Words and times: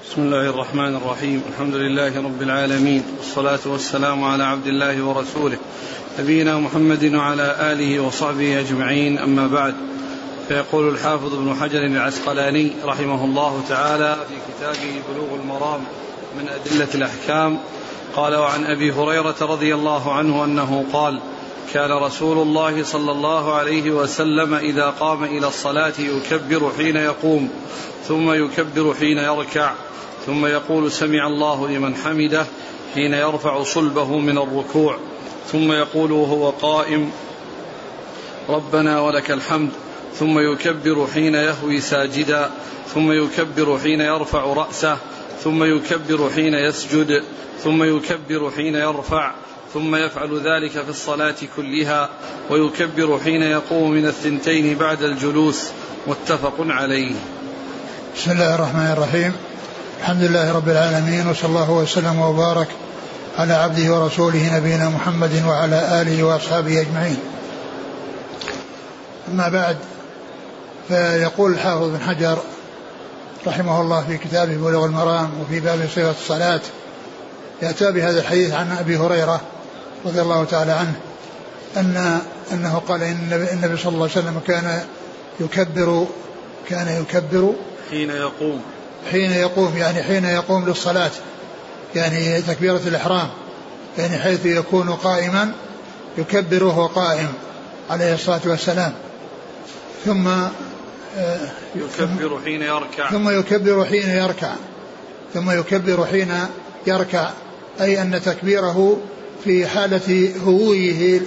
بسم 0.00 0.22
الله 0.22 0.50
الرحمن 0.50 0.96
الرحيم. 0.96 1.42
الحمد 1.52 1.74
لله 1.74 2.16
رب 2.16 2.42
العالمين. 2.42 3.02
والصلاة 3.18 3.58
والسلام 3.66 4.24
على 4.24 4.44
عبد 4.44 4.66
الله 4.66 5.02
ورسوله. 5.02 5.58
نبينا 6.20 6.58
محمد 6.58 7.14
وعلى 7.14 7.56
آله 7.72 8.00
وصحبه 8.00 8.60
أجمعين. 8.60 9.18
أما 9.18 9.46
بعد 9.46 9.74
فيقول 10.48 10.88
الحافظ 10.88 11.34
ابن 11.34 11.54
حجر 11.60 11.86
العسقلاني 11.86 12.72
رحمه 12.84 13.24
الله 13.24 13.62
تعالى 13.68 14.16
في 14.28 14.34
كتابه 14.52 15.02
بلوغ 15.12 15.40
المرام 15.42 15.80
من 16.38 16.48
أدلة 16.48 16.88
الأحكام 16.94 17.58
قال 18.16 18.34
وعن 18.34 18.64
أبي 18.64 18.92
هريرة 18.92 19.36
رضي 19.40 19.74
الله 19.74 20.12
عنه 20.12 20.44
أنه 20.44 20.84
قال 20.92 21.20
كان 21.72 21.92
رسول 21.92 22.38
الله 22.38 22.82
صلى 22.82 23.12
الله 23.12 23.54
عليه 23.54 23.90
وسلم 23.90 24.54
إذا 24.54 24.90
قام 25.00 25.24
إلى 25.24 25.46
الصلاة 25.46 25.92
يكبر 25.98 26.72
حين 26.76 26.96
يقوم 26.96 27.50
ثم 28.08 28.32
يكبر 28.32 28.94
حين 28.94 29.18
يركع 29.18 29.72
ثم 30.26 30.46
يقول 30.46 30.92
سمع 30.92 31.26
الله 31.26 31.68
لمن 31.68 31.94
حمده 31.94 32.46
حين 32.94 33.14
يرفع 33.14 33.62
صلبه 33.62 34.18
من 34.18 34.38
الركوع 34.38 34.98
ثم 35.52 35.72
يقول 35.72 36.12
وهو 36.12 36.50
قائم 36.50 37.10
ربنا 38.48 39.00
ولك 39.00 39.30
الحمد 39.30 39.70
ثم 40.14 40.38
يكبر 40.38 41.06
حين 41.14 41.34
يهوي 41.34 41.80
ساجدا 41.80 42.50
ثم 42.94 43.12
يكبر 43.12 43.78
حين 43.78 44.00
يرفع 44.00 44.44
رأسه 44.44 44.96
ثم 45.44 45.64
يكبر 45.64 46.30
حين 46.34 46.54
يسجد 46.54 47.22
ثم 47.58 47.82
يكبر 47.82 48.50
حين 48.56 48.74
يرفع 48.74 49.32
ثم 49.74 49.96
يفعل 49.96 50.40
ذلك 50.40 50.70
في 50.70 50.88
الصلاة 50.88 51.34
كلها 51.56 52.08
ويكبر 52.50 53.20
حين 53.24 53.42
يقوم 53.42 53.90
من 53.90 54.06
الثنتين 54.06 54.78
بعد 54.78 55.02
الجلوس. 55.02 55.62
متفق 56.06 56.54
عليه. 56.58 57.14
بسم 58.16 58.30
الله 58.30 58.54
الرحمن 58.54 58.92
الرحيم. 58.92 59.32
الحمد 60.00 60.22
لله 60.22 60.52
رب 60.52 60.68
العالمين 60.68 61.28
وصلى 61.28 61.48
الله 61.48 61.70
وسلم 61.70 62.20
وبارك 62.20 62.68
على 63.38 63.52
عبده 63.52 63.94
ورسوله 63.94 64.56
نبينا 64.56 64.88
محمد 64.88 65.42
وعلى 65.46 66.02
آله 66.02 66.22
وأصحابه 66.22 66.80
أجمعين. 66.80 67.18
أما 69.28 69.48
بعد 69.48 69.76
فيقول 70.88 71.52
الحافظ 71.52 71.88
بن 71.88 72.00
حجر 72.00 72.38
رحمه 73.46 73.80
الله 73.80 74.04
في 74.06 74.18
كتابه 74.18 74.56
بلوغ 74.56 74.84
المرام 74.84 75.30
وفي 75.40 75.60
باب 75.60 75.88
صفه 75.92 76.10
الصلاة 76.10 76.60
يأتى 77.62 77.92
بهذا 77.92 78.20
الحديث 78.20 78.52
عن 78.52 78.76
أبي 78.78 78.96
هريرة 78.96 79.40
رضي 80.04 80.20
الله 80.20 80.44
تعالى 80.44 80.72
عنه 80.72 80.94
أن 81.76 82.20
أنه 82.52 82.82
قال 82.88 83.02
إن 83.02 83.48
النبي 83.52 83.76
صلى 83.76 83.94
الله 83.94 84.08
عليه 84.10 84.20
وسلم 84.20 84.40
كان 84.46 84.84
يكبر 85.40 86.06
كان 86.68 87.02
يكبر 87.02 87.54
حين 87.90 88.10
يقوم. 88.10 88.62
حين 89.10 89.30
يقوم 89.30 89.76
يعني 89.76 90.02
حين 90.02 90.24
يقوم 90.24 90.68
للصلاة 90.68 91.10
يعني 91.94 92.42
تكبيرة 92.42 92.80
الإحرام 92.86 93.28
يعني 93.98 94.18
حيث 94.18 94.46
يكون 94.46 94.90
قائما 94.90 95.52
يكبر 96.18 96.64
وهو 96.64 96.86
قائم 96.86 97.28
عليه 97.90 98.14
الصلاة 98.14 98.40
والسلام. 98.46 98.92
ثم 100.04 100.28
يكبر 101.74 102.40
حين 102.44 102.62
يركع. 102.62 103.10
ثم 103.10 103.38
يكبر 103.38 103.84
حين 103.84 104.10
يركع 104.10 104.52
ثم 105.34 105.50
يكبر 105.50 106.06
حين 106.06 106.34
يركع 106.86 107.30
أي 107.80 108.02
أن 108.02 108.22
تكبيره 108.24 108.96
في 109.44 109.66
حالة 109.66 110.32
هويه 110.44 111.20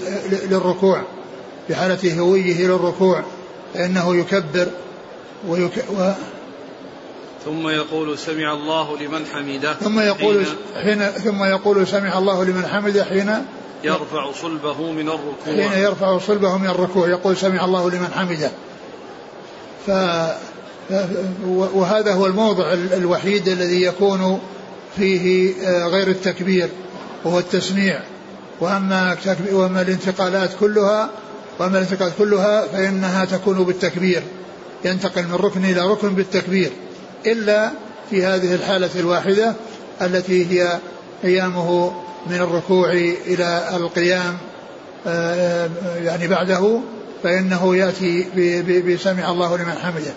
للركوع 0.50 1.02
في 1.68 1.76
حالة 1.76 2.20
هويه 2.20 2.68
للركوع 2.68 3.24
فإنه 3.74 4.16
يكبر 4.16 4.68
ويك 5.48 5.86
و 5.98 6.12
ثم 7.46 7.68
يقول 7.68 8.18
سمع 8.18 8.54
الله 8.54 8.98
لمن 8.98 9.26
حمده 9.34 9.74
ثم 9.74 10.00
يقول 10.00 10.46
حين 10.84 11.10
ثم 11.10 11.44
يقول 11.44 11.88
سمع 11.88 12.18
الله 12.18 12.44
لمن 12.44 12.66
حمده 12.66 13.06
حين 13.06 13.36
يرفع 13.84 14.32
صلبه 14.32 14.92
من 14.92 15.08
الركوع. 15.08 15.46
حين 15.46 15.84
يرفع 15.84 16.18
صلبه 16.18 16.58
من 16.58 16.68
الركوع 16.68 17.08
يقول 17.10 17.38
سمع 17.38 17.66
الله 17.66 17.92
لمن 17.92 18.08
حمده. 18.16 18.52
ف 19.88 19.92
وهذا 21.48 22.14
هو 22.14 22.26
الموضع 22.26 22.74
الوحيد 22.74 23.48
الذي 23.48 23.82
يكون 23.82 24.40
فيه 24.98 25.54
غير 25.88 26.08
التكبير. 26.08 26.70
وهو 27.26 27.40
التسميع. 27.40 28.00
وأما 28.60 29.18
وأما 29.52 29.82
الانتقالات 29.82 30.50
كلها 30.60 31.10
وأما 31.60 31.78
الانتقالات 31.78 32.14
كلها 32.18 32.68
فإنها 32.68 33.26
تكون 33.26 33.64
بالتكبير. 33.64 34.24
ينتقل 34.86 35.24
من 35.24 35.36
ركن 35.36 35.66
إلى 35.66 35.82
ركن 35.82 36.16
بالتكبير. 36.16 36.72
إلا 37.26 37.72
في 38.10 38.26
هذه 38.26 38.56
الحالة 38.56 38.90
الواحدة 39.00 39.54
التي 40.02 40.46
هي 40.52 40.80
قيامه 41.24 41.92
من 42.28 42.36
الركوع 42.36 42.92
إلى 43.28 43.70
القيام 43.76 44.38
يعني 46.04 46.28
بعده 46.28 46.80
فإنه 47.24 47.76
يأتي 47.76 48.26
بسمع 48.88 49.32
الله 49.32 49.58
لمن 49.58 49.74
حمده. 49.84 50.14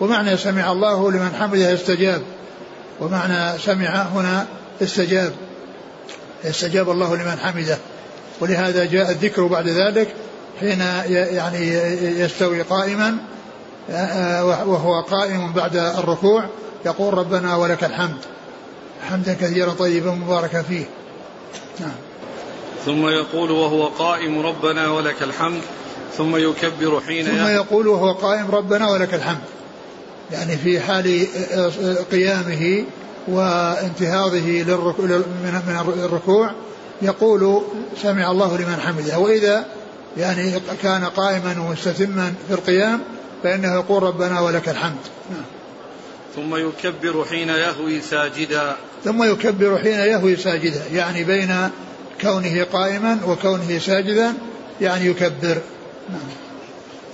ومعنى 0.00 0.36
سمع 0.36 0.72
الله 0.72 1.10
لمن 1.10 1.30
حمده 1.40 1.74
استجاب 1.74 2.22
ومعنى 3.00 3.58
سمع 3.58 4.02
هنا 4.02 4.46
استجاب 4.82 5.32
استجاب 6.44 6.90
الله 6.90 7.16
لمن 7.16 7.38
حمده. 7.38 7.78
ولهذا 8.40 8.84
جاء 8.84 9.10
الذكر 9.10 9.46
بعد 9.46 9.68
ذلك 9.68 10.08
حين 10.60 10.80
يعني 11.10 11.68
يستوي 12.20 12.62
قائما 12.62 13.16
وهو 14.42 15.00
قائم 15.00 15.52
بعد 15.52 15.76
الركوع 15.76 16.48
يقول 16.86 17.14
ربنا 17.14 17.56
ولك 17.56 17.84
الحمد. 17.84 18.18
حمدا 19.10 19.34
كثيرا 19.34 19.72
طيبا 19.72 20.10
مباركا 20.10 20.62
فيه. 20.62 20.84
نعم. 21.80 21.94
ثم 22.86 23.08
يقول 23.08 23.50
وهو 23.50 23.86
قائم 23.86 24.46
ربنا 24.46 24.90
ولك 24.90 25.22
الحمد 25.22 25.60
ثم 26.16 26.36
يكبر 26.36 27.00
حين 27.06 27.26
ثم 27.26 27.46
يقول 27.46 27.88
وهو 27.88 28.12
قائم 28.12 28.50
ربنا 28.50 28.90
ولك 28.90 29.14
الحمد. 29.14 29.40
يعني 30.32 30.56
في 30.56 30.80
حال 30.80 31.26
قيامه 32.12 32.84
وانتهاضه 33.28 34.40
من 34.40 35.94
الركوع 36.04 36.50
يقول 37.02 37.62
سمع 38.02 38.30
الله 38.30 38.56
لمن 38.56 38.80
حمده. 38.80 39.18
وإذا 39.18 39.66
يعني 40.16 40.60
كان 40.82 41.04
قائما 41.04 41.56
ومستتما 41.60 42.34
في 42.48 42.54
القيام 42.54 43.00
فإنه 43.42 43.74
يقول 43.74 44.02
ربنا 44.02 44.40
ولك 44.40 44.68
الحمد. 44.68 45.00
نعم. 45.30 45.44
ثم 46.36 46.56
يكبر 46.56 47.24
حين 47.24 47.48
يهوي 47.48 48.00
ساجدا. 48.00 48.76
ثم 49.04 49.22
يكبر 49.22 49.78
حين 49.78 49.98
يهوي 49.98 50.36
ساجدا. 50.36 50.82
يعني 50.92 51.24
بين 51.24 51.70
كونه 52.20 52.64
قائما 52.72 53.18
وكونه 53.26 53.78
ساجدا 53.78 54.34
يعني 54.80 55.06
يكبر. 55.06 55.58
نعم. 56.08 56.20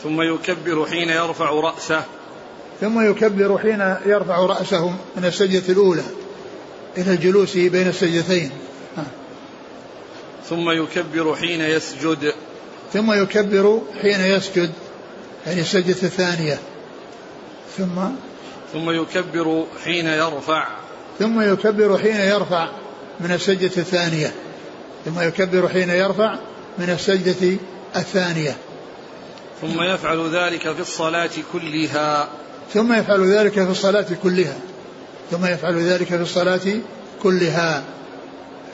ثم 0.03 0.23
يكبر 0.23 0.87
حين 0.87 1.09
يرفع 1.09 1.51
رأسه. 1.51 2.03
ثم 2.81 3.11
يكبر 3.11 3.59
حين 3.59 3.97
يرفع 4.06 4.39
رأسه 4.39 4.89
من 5.16 5.25
السجدة 5.25 5.72
الأولى 5.72 6.05
إلى 6.99 7.12
الجلوس 7.12 7.56
بين 7.56 7.89
السجدتين. 7.89 8.50
ثم 10.49 10.71
يكبر 10.71 11.37
حين 11.37 11.61
يسجد. 11.61 12.33
ثم 12.93 13.22
يكبر 13.22 13.81
حين 14.03 14.21
يسجد 14.21 14.71
يعني 15.47 15.61
السجدة 15.61 16.03
الثانية. 16.03 16.59
ثم 17.78 18.09
ثم 18.72 18.91
يكبر 18.91 19.65
حين 19.84 20.06
يرفع. 20.06 20.69
ثم 21.19 21.41
يكبر 21.41 21.99
حين 21.99 22.16
يرفع 22.16 22.69
من 23.21 23.33
السجدة 23.33 23.77
الثانية. 23.77 24.33
ثم 25.05 25.21
يكبر 25.21 25.69
حين 25.69 25.91
يرفع 25.91 26.34
من 26.78 26.91
السجدة 26.91 27.56
الثانية. 27.97 28.56
ثم 29.60 29.83
يفعل 29.83 30.31
ذلك 30.37 30.72
في 30.72 30.81
الصلاة 30.81 31.31
كلها. 31.53 32.28
ثم 32.75 32.93
يفعل 32.93 33.33
ذلك 33.33 33.53
في 33.53 33.71
الصلاة 33.71 34.06
كلها. 34.23 34.56
ثم 35.31 35.47
يفعل 35.47 35.78
ذلك 35.83 36.07
في 36.07 36.22
الصلاة 36.22 36.60
كلها. 37.22 37.83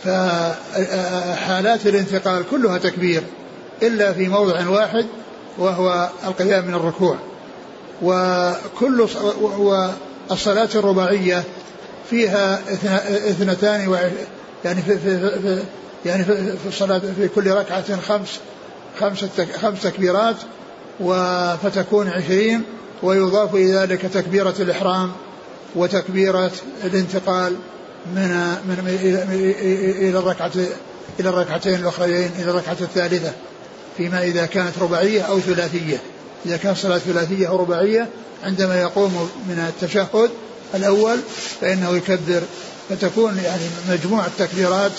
فحالات 0.04 1.86
الانتقال 1.86 2.44
كلها 2.50 2.78
تكبير 2.78 3.22
إلا 3.82 4.12
في 4.12 4.28
موضع 4.28 4.68
واحد 4.68 5.06
وهو 5.58 6.08
القيام 6.26 6.66
من 6.66 6.74
الركوع. 6.74 7.16
وكل 8.02 9.06
والصلاة 10.30 10.68
الرباعية 10.74 11.44
فيها 12.10 12.60
اثنتان 13.30 13.96
يعني 14.64 14.82
في, 14.82 14.98
في, 14.98 15.18
في 15.40 15.62
يعني 16.06 16.24
في 16.24 16.66
الصلاة 16.68 16.98
في 17.16 17.28
كل 17.28 17.50
ركعة 17.50 18.00
خمس 18.00 18.40
خمس 19.00 19.24
خمس 19.62 19.82
تكبيرات 19.82 20.36
فتكون 21.62 22.08
عشرين 22.08 22.62
ويضاف 23.02 23.54
إلى 23.54 23.72
ذلك 23.72 24.00
تكبيرة 24.00 24.54
الإحرام 24.60 25.12
وتكبيرة 25.74 26.52
الانتقال 26.84 27.56
من 28.14 28.28
من 28.68 28.98
إلى 29.98 30.18
الركعة 30.18 30.52
إلى 31.20 31.28
الركعتين 31.28 31.74
الأخريين 31.74 32.30
إلى 32.38 32.50
الركعة 32.50 32.76
الثالثة 32.80 33.32
فيما 33.96 34.22
إذا 34.22 34.46
كانت 34.46 34.78
رباعية 34.80 35.22
أو 35.22 35.40
ثلاثية. 35.40 35.96
إذا 36.46 36.56
كانت 36.56 36.78
صلاة 36.78 36.98
ثلاثية 36.98 37.48
أو 37.48 37.56
رباعية 37.56 38.08
عندما 38.44 38.80
يقوم 38.80 39.30
من 39.48 39.58
التشهد 39.68 40.30
الأول 40.74 41.18
فإنه 41.60 41.96
يكبر. 41.96 42.42
فتكون 42.90 43.38
يعني 43.44 43.62
مجموع 43.88 44.26
التكبيرات 44.26 44.92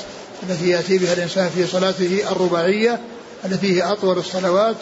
التي 0.49 0.69
يأتي 0.69 0.97
بها 0.97 1.13
الإنسان 1.13 1.49
في 1.49 1.67
صلاته 1.67 2.31
الرباعية 2.31 2.99
التي 3.45 3.75
هي 3.75 3.83
أطول 3.83 4.17
الصلوات 4.17 4.75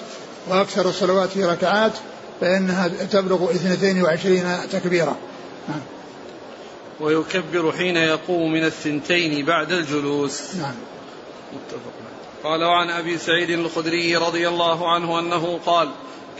وأكثر 0.50 0.89
الصلوات 0.89 1.30
في 1.30 1.44
ركعات 1.44 1.92
فإنها 2.44 2.88
تبلغ 2.88 3.51
22 3.51 4.69
تكبيرة 4.72 5.18
نعم. 5.68 5.81
ويكبر 7.00 7.72
حين 7.72 7.98
يقوم 7.98 8.51
من 8.51 8.63
الثنتين 8.63 9.45
بعد 9.45 9.72
الجلوس. 9.72 10.56
نعم. 10.56 10.75
متفق. 11.54 11.94
قال 12.44 12.63
وعن 12.63 12.90
أبي 12.90 13.18
سعيد 13.18 13.50
الخدري 13.50 14.16
رضي 14.16 14.48
الله 14.48 14.94
عنه 14.94 15.19
أنه 15.19 15.60
قال 15.66 15.90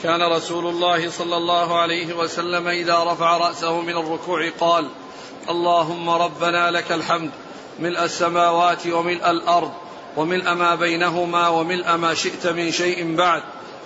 كان 0.03 0.21
رسول 0.21 0.65
الله 0.65 1.09
صلى 1.09 1.38
الله 1.38 1.79
عليه 1.79 2.13
وسلم 2.13 2.67
إذا 2.67 3.03
رفع 3.03 3.38
رأسه 3.38 3.81
من 3.81 3.97
الركوع 3.97 4.49
قال 4.59 4.88
اللهم 5.49 6.09
ربنا 6.09 6.71
لك 6.71 6.91
الحمد 6.91 7.31
ملء 7.79 8.03
السماوات 8.03 8.88
وملء 8.88 9.29
الأرض 9.29 9.71
وملء 10.17 10.53
ما 10.53 10.75
بينهما 10.75 11.47
وملء 11.47 11.95
ما 11.95 12.13
شئت 12.13 12.47
من 12.47 12.71
شيء 12.71 13.15
بعد 13.15 13.44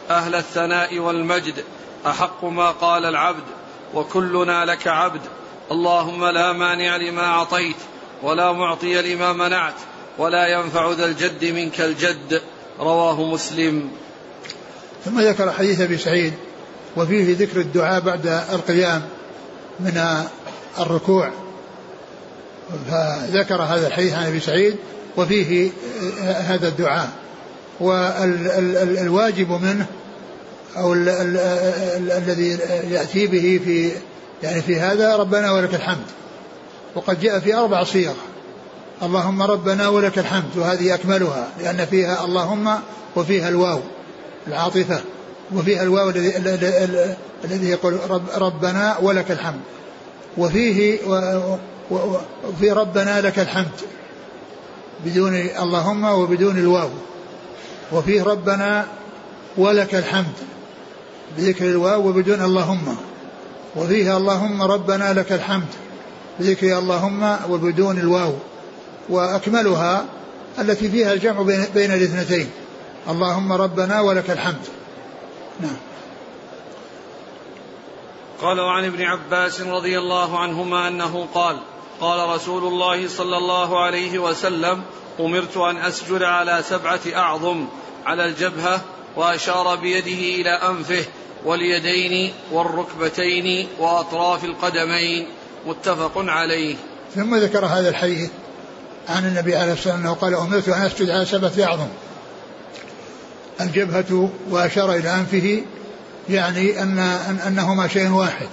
أهل 0.09 0.35
الثناء 0.35 0.99
والمجد 0.99 1.63
أحق 2.09 2.45
ما 2.45 2.71
قال 2.71 3.05
العبد 3.05 3.43
وكلنا 3.93 4.65
لك 4.65 4.87
عبد. 4.87 5.21
اللهم 5.71 6.25
لا 6.25 6.53
مانع 6.53 6.97
لما 6.97 7.25
أعطيت 7.25 7.75
ولا 8.23 8.51
معطي 8.51 9.01
لما 9.01 9.33
منعت 9.33 9.73
ولا 10.17 10.47
ينفع 10.47 10.91
ذا 10.91 11.05
الجد 11.05 11.45
منك 11.45 11.81
الجد. 11.81 12.41
رواه 12.79 13.23
مسلم. 13.23 13.91
ثم 15.05 15.19
ذكر 15.19 15.51
حديث 15.51 15.81
أبي 15.81 15.97
سعيد 15.97 16.33
وفيه 16.97 17.37
ذكر 17.37 17.59
الدعاء 17.59 18.01
بعد 18.01 18.27
القيام 18.27 19.01
من 19.79 20.25
الركوع. 20.79 21.31
فذكر 22.89 23.61
هذا 23.61 23.87
الحديث 23.87 24.13
عن 24.13 24.25
أبي 24.25 24.39
سعيد 24.39 24.75
وفيه 25.17 25.71
هذا 26.23 26.67
الدعاء. 26.67 27.09
والواجب 27.79 29.51
منه 29.51 29.85
أو 30.77 30.93
الذي 30.93 32.59
يأتي 32.91 33.27
به 33.27 33.61
في 33.65 33.91
يعني 34.43 34.61
في 34.61 34.79
هذا 34.79 35.15
ربنا 35.15 35.51
ولك 35.51 35.75
الحمد. 35.75 36.05
وقد 36.95 37.19
جاء 37.19 37.39
في 37.39 37.55
أربع 37.55 37.83
صيغ. 37.83 38.13
اللهم 39.03 39.41
ربنا 39.41 39.87
ولك 39.87 40.19
الحمد 40.19 40.57
وهذه 40.57 40.93
أكملها 40.93 41.47
لأن 41.59 41.85
فيها 41.85 42.25
اللهم 42.25 42.69
وفيها 43.15 43.49
الواو 43.49 43.79
العاطفة 44.47 45.01
وفيها 45.53 45.83
الواو 45.83 46.09
الذي 46.09 46.37
الذي 47.45 47.69
يقول 47.69 47.97
رب 48.09 48.23
ربنا 48.37 48.97
ولك 49.01 49.31
الحمد. 49.31 49.61
وفيه 50.37 50.99
وفي 52.47 52.71
ربنا 52.71 53.21
لك 53.21 53.39
الحمد 53.39 53.81
بدون 55.05 55.35
اللهم 55.35 56.03
وبدون 56.05 56.57
الواو. 56.57 56.89
وفيه 57.91 58.23
ربنا 58.23 58.85
ولك 59.57 59.95
الحمد. 59.95 60.33
بذكر 61.37 61.65
الواو 61.65 62.07
وبدون 62.07 62.41
اللهم. 62.41 62.97
وفيها 63.75 64.17
اللهم 64.17 64.61
ربنا 64.61 65.13
لك 65.13 65.31
الحمد. 65.31 65.67
بذكر 66.39 66.77
اللهم 66.77 67.37
وبدون 67.49 67.99
الواو. 67.99 68.33
وأكملها 69.09 70.05
التي 70.59 70.89
فيها 70.89 71.13
الجمع 71.13 71.41
بين 71.73 71.91
الاثنتين. 71.91 72.49
اللهم 73.09 73.53
ربنا 73.53 74.01
ولك 74.01 74.29
الحمد. 74.29 74.65
نعم. 75.59 75.77
قال 78.41 78.59
وعن 78.59 78.85
ابن 78.85 79.01
عباس 79.01 79.61
رضي 79.61 79.99
الله 79.99 80.39
عنهما 80.39 80.87
أنه 80.87 81.27
قال 81.33 81.57
قال 82.01 82.29
رسول 82.29 82.63
الله 82.63 83.07
صلى 83.07 83.37
الله 83.37 83.83
عليه 83.83 84.19
وسلم 84.19 84.81
أمرت 85.19 85.57
أن 85.57 85.77
أسجد 85.77 86.23
على 86.23 86.63
سبعة 86.69 86.99
أعظم 87.15 87.65
على 88.05 88.25
الجبهة 88.25 88.81
وأشار 89.17 89.75
بيده 89.75 90.41
إلى 90.41 90.49
أنفه 90.49 91.05
واليدين 91.45 92.33
والركبتين 92.51 93.67
وأطراف 93.79 94.43
القدمين 94.43 95.27
متفق 95.67 96.11
عليه. 96.15 96.75
ثم 97.15 97.35
ذكر 97.35 97.65
هذا 97.65 97.89
الحديث 97.89 98.29
عن 99.09 99.25
النبي 99.25 99.55
عليه 99.55 99.73
الصلاة 99.73 99.93
والسلام 99.93 99.99
أنه 99.99 100.13
قال 100.13 100.35
أمرت 100.35 100.69
أن 100.69 100.81
أسجد 100.81 101.09
على 101.09 101.25
سبعة 101.25 101.51
أعظم. 101.63 101.87
الجبهة 103.61 104.29
وأشار 104.49 104.93
إلى 104.93 105.13
أنفه 105.13 105.61
يعني 106.29 106.81
أن 106.81 106.99
أنهما 107.47 107.87
شيء 107.87 108.09
واحد. 108.09 108.47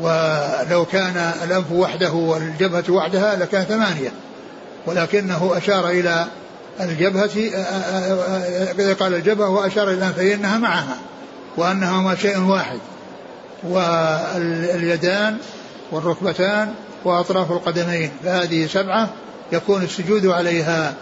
ولو 0.00 0.84
كان 0.84 1.32
الأنف 1.44 1.72
وحده 1.72 2.12
والجبهة 2.12 2.84
وحدها 2.88 3.36
لكان 3.36 3.64
ثمانية. 3.64 4.12
ولكنه 4.86 5.52
أشار 5.56 5.88
إلى 5.88 6.26
الجبهة 6.80 7.30
إذا 8.78 8.94
قال 8.94 9.14
الجبهة 9.14 9.48
وأشار 9.48 9.88
إلى 9.88 9.94
الأنف 9.94 10.16
فإنها 10.16 10.58
معها 10.58 10.96
وأنهما 11.56 12.14
شيء 12.14 12.38
واحد 12.38 12.78
واليدان 13.64 15.36
والركبتان 15.92 16.74
وأطراف 17.04 17.52
القدمين 17.52 18.10
فهذه 18.24 18.66
سبعة 18.66 19.08
يكون 19.52 19.82
السجود 19.82 20.26
عليها 20.26 20.94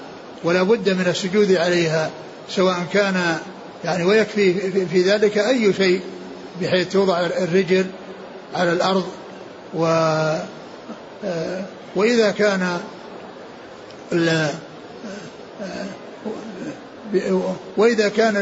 ولا 0.45 0.63
بد 0.63 0.89
من 0.89 1.07
السجود 1.07 1.53
عليها 1.53 2.11
سواء 2.49 2.77
كان 2.93 3.39
يعني 3.85 4.05
ويكفي 4.05 4.55
في 4.87 5.03
ذلك 5.03 5.39
أي 5.39 5.73
شيء 5.73 6.01
بحيث 6.63 6.93
توضع 6.93 7.21
الرجل 7.21 7.87
على 8.55 8.73
الأرض 8.73 9.07
و 9.75 9.83
وإذا 11.97 12.31
كان 12.31 12.79
وإذا 17.77 18.09
كان 18.09 18.37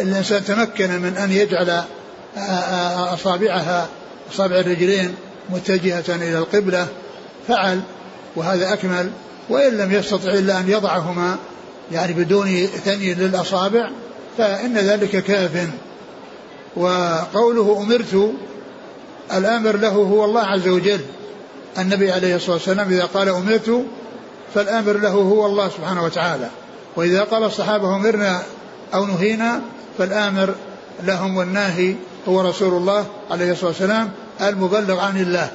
الإنسان 0.00 0.44
تمكن 0.44 0.90
من 0.90 1.16
أن 1.16 1.32
يجعل 1.32 1.82
أصابعها 3.14 3.88
أصابع 4.32 4.56
الرجلين 4.56 5.14
متجهة 5.50 6.04
إلى 6.08 6.38
القبلة 6.38 6.86
فعل 7.48 7.80
وهذا 8.36 8.72
أكمل. 8.72 9.10
وإن 9.48 9.76
لم 9.76 9.92
يستطع 9.92 10.30
إلا 10.30 10.60
أن 10.60 10.70
يضعهما 10.70 11.36
يعني 11.92 12.12
بدون 12.12 12.66
ثني 12.66 13.14
للأصابع 13.14 13.90
فإن 14.38 14.78
ذلك 14.78 15.24
كاف. 15.24 15.68
وقوله 16.76 17.82
أمرت 17.82 18.32
الآمر 19.34 19.76
له 19.76 19.88
هو 19.88 20.24
الله 20.24 20.42
عز 20.42 20.68
وجل. 20.68 21.00
النبي 21.78 22.12
عليه 22.12 22.36
الصلاة 22.36 22.54
والسلام 22.54 22.88
إذا 22.88 23.04
قال 23.04 23.28
أمرت 23.28 23.84
فالآمر 24.54 24.92
له 24.92 25.10
هو 25.10 25.46
الله 25.46 25.68
سبحانه 25.68 26.04
وتعالى. 26.04 26.48
وإذا 26.96 27.24
قال 27.24 27.44
الصحابة 27.44 27.96
أمرنا 27.96 28.42
أو 28.94 29.06
نهينا 29.06 29.60
فالآمر 29.98 30.54
لهم 31.02 31.36
والناهي 31.36 31.94
هو 32.28 32.40
رسول 32.40 32.74
الله 32.74 33.06
عليه 33.30 33.52
الصلاة 33.52 33.68
والسلام 33.68 34.10
المبلغ 34.40 35.00
عن 35.00 35.16
الله. 35.16 35.48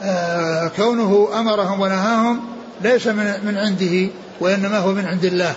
وكونه 0.00 1.28
أمرهم 1.38 1.80
ونهاهم 1.80 2.40
ليس 2.82 3.06
من, 3.06 3.56
عنده 3.56 4.08
وإنما 4.40 4.78
هو 4.78 4.92
من 4.92 5.06
عند 5.06 5.24
الله. 5.24 5.54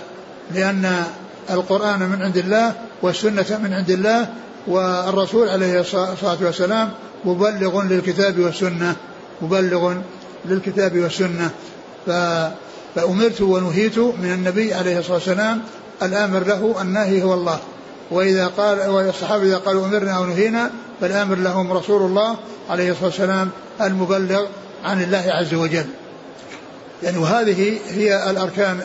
لأن 0.54 1.04
القرآن 1.50 1.98
من 1.98 2.22
عند 2.22 2.36
الله 2.36 2.72
والسنة 3.02 3.58
من 3.62 3.72
عند 3.72 3.90
الله 3.90 4.28
والرسول 4.66 5.48
عليه 5.48 5.80
الصلاة 5.80 6.36
والسلام 6.40 6.90
مبلغ 7.24 7.82
للكتاب 7.82 8.38
والسنة 8.38 8.96
مبلغ 9.42 9.94
للكتاب 10.44 10.98
والسنة. 10.98 11.50
فأمرت 12.94 13.40
ونهيت 13.40 13.98
من 13.98 14.32
النبي 14.32 14.74
عليه 14.74 14.98
الصلاة 14.98 15.14
والسلام 15.14 15.62
الآمر 16.02 16.44
له 16.44 16.82
الناهي 16.82 17.22
هو 17.22 17.34
الله. 17.34 17.58
وإذا 18.10 18.46
قال 18.46 18.88
والصحابة 18.88 19.42
إذا 19.42 19.56
قالوا 19.56 19.86
أمرنا 19.86 20.12
أو 20.12 20.24
نهينا 20.24 20.70
فالآمر 21.00 21.36
لهم 21.36 21.72
رسول 21.72 22.02
الله 22.02 22.36
عليه 22.70 22.90
الصلاة 22.90 23.06
والسلام 23.06 23.50
المبلغ 23.80 24.46
عن 24.84 25.02
الله 25.02 25.24
عز 25.28 25.54
وجل. 25.54 25.86
يعني 27.02 27.18
وهذه 27.18 27.78
هي 27.90 28.30
الأركان 28.30 28.80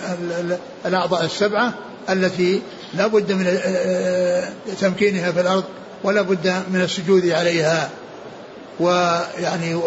الأعضاء 0.86 1.26
السبعة 1.26 1.74
التي 2.10 2.62
لا 2.94 3.08
بد 3.08 3.32
من 3.32 3.60
تمكينها 4.82 5.32
في 5.32 5.42
الأرض 5.42 5.64
ولا 6.04 6.22
بد 6.22 6.64
من 6.72 6.82
السجود 6.82 7.30
عليها. 7.30 7.90
ويعني 8.80 9.80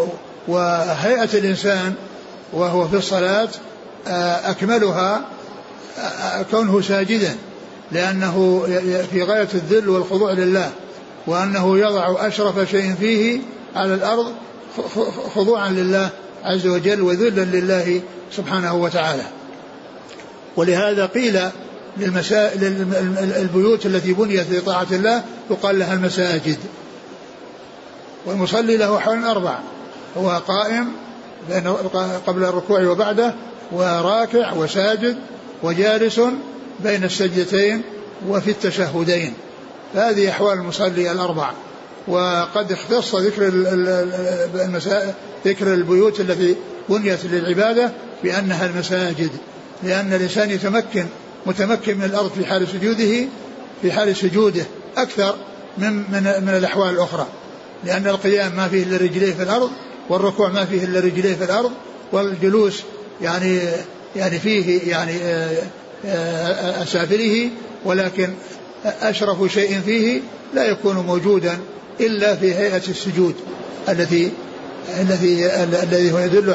وهيئة 0.49 1.39
الإنسان 1.39 1.95
وهو 2.53 2.89
في 2.89 2.97
الصلاة 2.97 3.49
آه، 4.09 4.51
أكملها 4.51 5.25
كونه 6.51 6.81
ساجدا 6.81 7.37
لأنه 7.93 8.63
في 9.13 9.23
غاية 9.23 9.49
الذل 9.55 9.89
والخضوع 9.89 10.33
لله 10.33 10.71
وأنه 11.27 11.79
يضع 11.79 12.27
أشرف 12.27 12.71
شيء 12.71 12.95
فيه 13.01 13.41
على 13.77 13.95
الأرض 13.95 14.33
خضوعا 15.35 15.69
لله 15.69 16.11
عز 16.45 16.67
وجل 16.67 17.03
وذلا 17.03 17.41
لله 17.41 18.01
سبحانه 18.37 18.75
وتعالى. 18.75 19.23
ولهذا 20.57 21.07
قيل 21.07 21.41
للمسا... 21.97 22.55
للبيوت 22.55 23.87
التي 23.87 24.13
بنيت 24.13 24.51
لطاعة 24.51 24.87
الله 24.93 25.23
يقال 25.51 25.79
لها 25.79 25.95
المساجد. 25.95 26.59
والمصلي 28.27 28.77
له 28.77 28.99
حول 28.99 29.25
أربع 29.25 29.59
هو 30.19 30.43
قائم 30.49 30.89
قبل 32.27 32.45
الركوع 32.45 32.83
وبعده 32.83 33.35
وراكع 33.73 34.53
وساجد 34.53 35.17
وجالس 35.63 36.21
بين 36.81 37.05
السجدتين 37.05 37.83
وفي 38.29 38.51
التشهدين. 38.51 39.35
هذه 39.95 40.31
أحوال 40.31 40.59
المصلي 40.59 41.13
الأربع. 41.13 41.51
وقد 42.09 42.73
اختص 42.73 43.15
ذكر 43.15 43.49
ذكر 45.47 45.75
البيوت 45.75 46.21
التي 46.21 46.57
بنيت 46.89 47.25
للعبادة 47.25 47.93
بأنها 48.23 48.67
المساجد. 48.67 49.31
لأن 49.83 50.13
الإنسان 50.13 50.51
يتمكن 50.51 51.07
متمكن 51.47 51.99
من 51.99 52.05
الأرض 52.05 52.31
في 52.33 52.47
حال 52.47 52.69
سجوده 52.69 53.27
في 53.83 53.93
حال 53.93 54.17
سجوده 54.17 54.65
أكثر 54.97 55.35
من 55.79 55.97
من 55.97 56.23
من 56.23 56.55
الأحوال 56.57 56.91
الأخرى. 56.91 57.27
لأن 57.85 58.07
القيام 58.07 58.57
ما 58.57 58.69
فيه 58.69 58.83
إلا 58.83 58.97
رجليه 58.97 59.35
في 59.35 59.43
الأرض 59.43 59.71
والركوع 60.09 60.49
ما 60.49 60.65
فيه 60.65 60.85
إلا 60.85 61.01
رجليه 61.01 61.35
في 61.35 61.45
الأرض 61.45 61.71
والجلوس 62.13 62.83
يعني 63.23 63.61
يعني 64.17 64.39
فيه 64.39 64.91
يعني 64.91 65.13
آه، 65.23 65.63
آه، 66.07 66.83
أسافله 66.83 67.51
ولكن 67.85 68.35
أشرف 68.85 69.53
شيء 69.53 69.81
فيه 69.81 70.21
لا 70.55 70.65
يكون 70.65 70.97
موجودا 70.97 71.59
إلا 72.01 72.37
في 72.37 72.55
هيئة 72.55 72.83
السجود 72.89 73.35
الذي 73.89 74.33
الذي 75.01 75.47
الذي 75.47 76.13
هو 76.13 76.19
يدل 76.19 76.55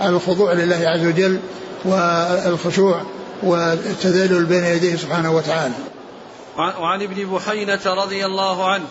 على 0.00 0.16
الخضوع 0.16 0.52
لله 0.52 0.88
عز 0.88 1.06
وجل 1.06 1.38
والخشوع 1.84 3.02
والتذلل 3.42 4.44
بين 4.44 4.64
يديه 4.64 4.96
سبحانه 4.96 5.36
وتعالى. 5.36 5.74
وعن 6.56 7.02
ابن 7.02 7.30
بحينة 7.30 7.80
رضي 7.86 8.26
الله 8.26 8.70
عنه 8.70 8.84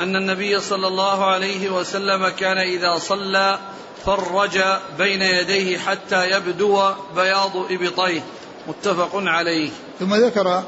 أن 0.00 0.16
النبي 0.16 0.60
صلى 0.60 0.86
الله 0.86 1.24
عليه 1.24 1.70
وسلم 1.70 2.28
كان 2.28 2.58
إذا 2.58 2.98
صلى 2.98 3.58
فرج 4.06 4.58
بين 4.98 5.22
يديه 5.22 5.78
حتى 5.78 6.30
يبدو 6.30 6.80
بياض 7.16 7.56
إبطيه. 7.70 8.20
متفق 8.68 9.10
عليه. 9.14 9.70
ثم 10.00 10.14
ذكر 10.14 10.62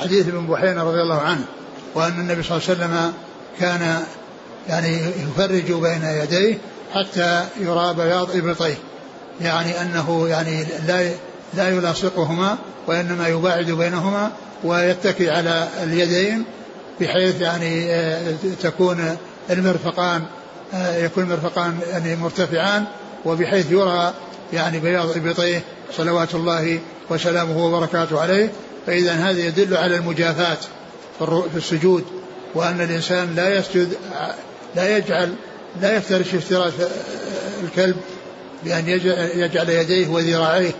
حديث 0.00 0.28
ابن 0.28 0.46
بحينة 0.46 0.84
رضي 0.84 1.02
الله 1.02 1.20
عنه 1.20 1.44
وأن 1.94 2.20
النبي 2.20 2.42
صلى 2.42 2.56
الله 2.56 2.68
عليه 2.68 2.78
وسلم 2.78 3.12
كان 3.60 4.04
يعني 4.68 4.98
يفرج 4.98 5.72
بين 5.72 6.04
يديه 6.04 6.58
حتى 6.94 7.46
يرى 7.60 7.94
بياض 7.94 8.36
إبطيه. 8.36 8.78
يعني 9.40 9.82
أنه 9.82 10.28
يعني 10.28 10.66
لا 10.86 11.10
لا 11.54 11.68
يلاصقهما 11.68 12.58
وإنما 12.86 13.28
يباعد 13.28 13.70
بينهما 13.70 14.32
ويتكي 14.64 15.30
على 15.30 15.68
اليدين 15.82 16.44
بحيث 17.00 17.40
يعني 17.40 17.92
آه، 17.94 18.34
تكون 18.62 19.16
المرفقان 19.50 20.22
آه، 20.74 20.96
يكون 20.96 21.24
المرفقان 21.24 21.78
يعني 21.90 22.16
مرتفعان 22.16 22.84
وبحيث 23.24 23.70
يرى 23.70 24.14
يعني 24.52 24.78
بياض 24.80 25.16
إبطيه 25.16 25.62
صلوات 25.96 26.34
الله 26.34 26.78
وسلامه 27.10 27.64
وبركاته 27.64 28.20
عليه. 28.20 28.52
فإذا 28.86 29.12
هذا 29.12 29.38
يدل 29.38 29.76
على 29.76 29.96
المجافاه 29.96 30.58
في 31.18 31.56
السجود 31.56 32.04
وأن 32.54 32.80
الإنسان 32.80 33.34
لا 33.34 33.58
يسجد 33.58 33.88
لا 34.76 34.96
يجعل 34.96 35.34
لا 35.80 35.96
يفترش 35.96 36.34
افتراش 36.34 36.72
الكلب 37.64 37.96
بأن 38.64 38.88
يجعل 39.34 39.68
يديه 39.68 40.08
وذراعيه 40.08 40.72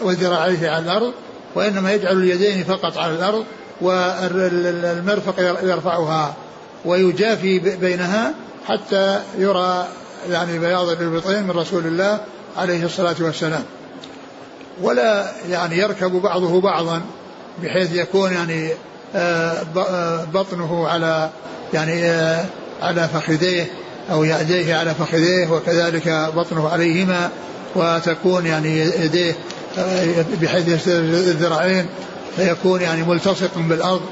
وذراعيه 0.00 0.70
على 0.70 0.84
الأرض 0.84 1.12
وإنما 1.54 1.92
يجعل 1.92 2.16
اليدين 2.16 2.64
فقط 2.64 2.98
على 2.98 3.14
الأرض. 3.14 3.44
والمرفق 3.82 5.40
يرفعها 5.62 6.34
ويجافي 6.84 7.58
بينها 7.58 8.34
حتى 8.68 9.20
يرى 9.38 9.88
يعني 10.30 10.58
بياض 10.58 10.88
الابطين 10.88 11.42
من 11.42 11.50
رسول 11.50 11.86
الله 11.86 12.20
عليه 12.56 12.84
الصلاة 12.84 13.16
والسلام. 13.20 13.64
ولا 14.82 15.30
يعني 15.50 15.78
يركب 15.78 16.10
بعضه 16.10 16.60
بعضا 16.60 17.00
بحيث 17.62 17.94
يكون 17.94 18.32
يعني 18.32 18.70
آه، 19.14 19.62
آه، 19.76 20.24
بطنه 20.24 20.88
على 20.88 21.30
يعني 21.74 22.04
آه، 22.04 22.44
على 22.82 23.08
فخذيه 23.08 23.70
أو 24.10 24.24
يديه 24.24 24.76
على 24.76 24.94
فخذيه 24.94 25.48
وكذلك 25.48 26.30
بطنه 26.36 26.68
عليهما 26.68 27.30
وتكون 27.76 28.46
يعني 28.46 28.80
يديه 28.80 29.34
بحيث 30.42 30.68
يستدر 30.68 30.98
الذراعين 30.98 31.86
فيكون 32.36 32.80
يعني 32.80 33.02
ملتصق 33.02 33.50
بالأرض 33.56 34.02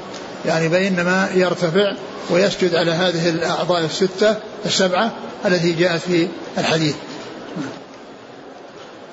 يعني 0.45 0.67
بينما 0.67 1.29
يرتفع 1.33 1.93
ويسجد 2.29 2.75
على 2.75 2.91
هذه 2.91 3.29
الأعضاء 3.29 3.85
الستة 3.85 4.35
السبعة 4.65 5.11
التي 5.45 5.73
جاءت 5.73 6.01
في 6.01 6.27
الحديث. 6.57 6.95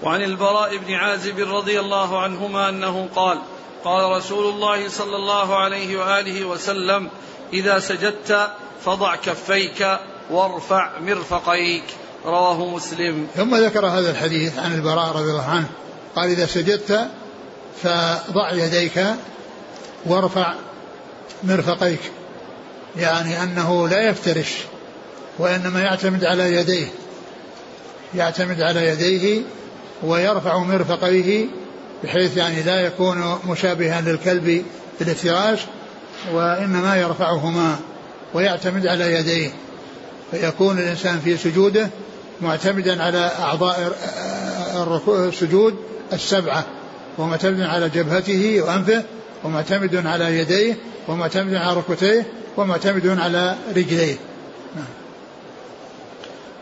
وعن 0.03 0.23
البراء 0.23 0.77
بن 0.77 0.95
عازب 0.95 1.39
رضي 1.39 1.81
الله 1.81 2.21
عنهما 2.21 2.69
أنه 2.69 3.09
قال: 3.17 3.39
قال 3.85 4.17
رسول 4.17 4.55
الله 4.55 4.89
صلى 4.89 5.17
الله 5.17 5.57
عليه 5.57 5.97
وآله 5.99 6.45
وسلم: 6.45 7.09
إذا 7.53 7.79
سجدت 7.79 8.51
فضع 8.85 9.17
كفيك 9.17 9.99
وارفع 10.31 10.99
مرفقيك 11.01 11.85
رواه 12.25 12.67
مسلم. 12.67 13.27
ثم 13.37 13.55
ذكر 13.57 13.87
هذا 13.87 14.11
الحديث 14.11 14.59
عن 14.59 14.75
البراء 14.75 15.17
رضي 15.17 15.31
الله 15.31 15.49
عنه 15.49 15.67
قال 16.17 16.31
إذا 16.31 16.47
سجدت 16.47 17.09
فضع 17.83 18.53
يديك 18.53 19.05
وارفع 20.07 20.55
مرفقيك 21.45 22.01
يعني 22.97 23.43
أنه 23.43 23.89
لا 23.89 24.09
يفترش 24.09 24.55
وإنما 25.39 25.81
يعتمد 25.81 26.25
على 26.25 26.55
يديه 26.55 26.87
يعتمد 28.15 28.61
على 28.61 28.89
يديه 28.89 29.43
ويرفع 30.03 30.59
مرفقيه 30.59 31.47
بحيث 32.05 32.37
يعني 32.37 32.63
لا 32.63 32.81
يكون 32.81 33.39
مشابها 33.47 34.01
للكلب 34.01 34.65
في 34.99 35.05
الافتراش 35.05 35.61
وإنما 36.33 36.97
يرفعهما 36.97 37.77
ويعتمد 38.35 38.87
على 38.87 39.15
يديه 39.15 39.51
فيكون 40.31 40.79
الإنسان 40.79 41.21
في 41.21 41.37
سجوده 41.37 41.89
معتمدا 42.41 43.03
على 43.03 43.31
أعضاء 43.39 43.97
السجود 45.09 45.77
السبعة. 46.13 46.65
ومعتمد 47.19 47.61
على 47.61 47.89
جبهته 47.89 48.63
وأنفه 48.63 49.05
ومعتمد 49.45 50.07
على 50.07 50.39
يديه 50.39 50.77
ومعتمد 51.09 51.55
على 51.55 51.77
ركبتيه 51.77 52.27
ومعتمد 52.57 53.19
على 53.19 53.57
رجليه. 53.77 54.17
نعم. 54.77 54.87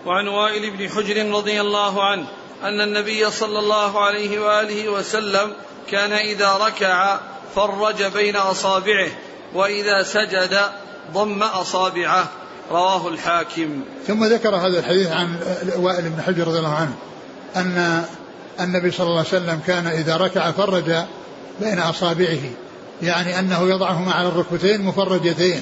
وعن 0.06 0.28
وائل 0.28 0.70
بن 0.70 0.88
حجر 0.88 1.30
رضي 1.30 1.60
الله 1.60 2.04
عنه 2.04 2.26
أن 2.62 2.80
النبي 2.80 3.30
صلى 3.30 3.58
الله 3.58 4.04
عليه 4.04 4.40
وآله 4.40 4.88
وسلم 4.88 5.52
كان 5.90 6.12
إذا 6.12 6.52
ركع 6.52 7.20
فرج 7.54 8.04
بين 8.04 8.36
أصابعه 8.36 9.10
وإذا 9.54 10.02
سجد 10.02 10.58
ضم 11.12 11.42
أصابعه. 11.42 12.28
رواه 12.70 13.08
الحاكم. 13.08 13.80
ثم 14.06 14.24
ذكر 14.24 14.56
هذا 14.56 14.78
الحديث 14.78 15.12
عن 15.12 15.38
وائل 15.76 16.08
بن 16.08 16.22
حجر 16.22 16.48
رضي 16.48 16.58
الله 16.58 16.74
عنه 16.74 16.94
أن 17.56 18.04
النبي 18.60 18.90
صلى 18.90 19.06
الله 19.06 19.18
عليه 19.18 19.28
وسلم 19.28 19.60
كان 19.66 19.86
إذا 19.86 20.16
ركع 20.16 20.50
فرج 20.50 20.92
بين 21.60 21.78
أصابعه. 21.78 22.38
يعني 23.02 23.38
أنه 23.38 23.68
يضعهما 23.68 24.12
على 24.12 24.28
الركبتين 24.28 24.82
مفرجتين. 24.82 25.60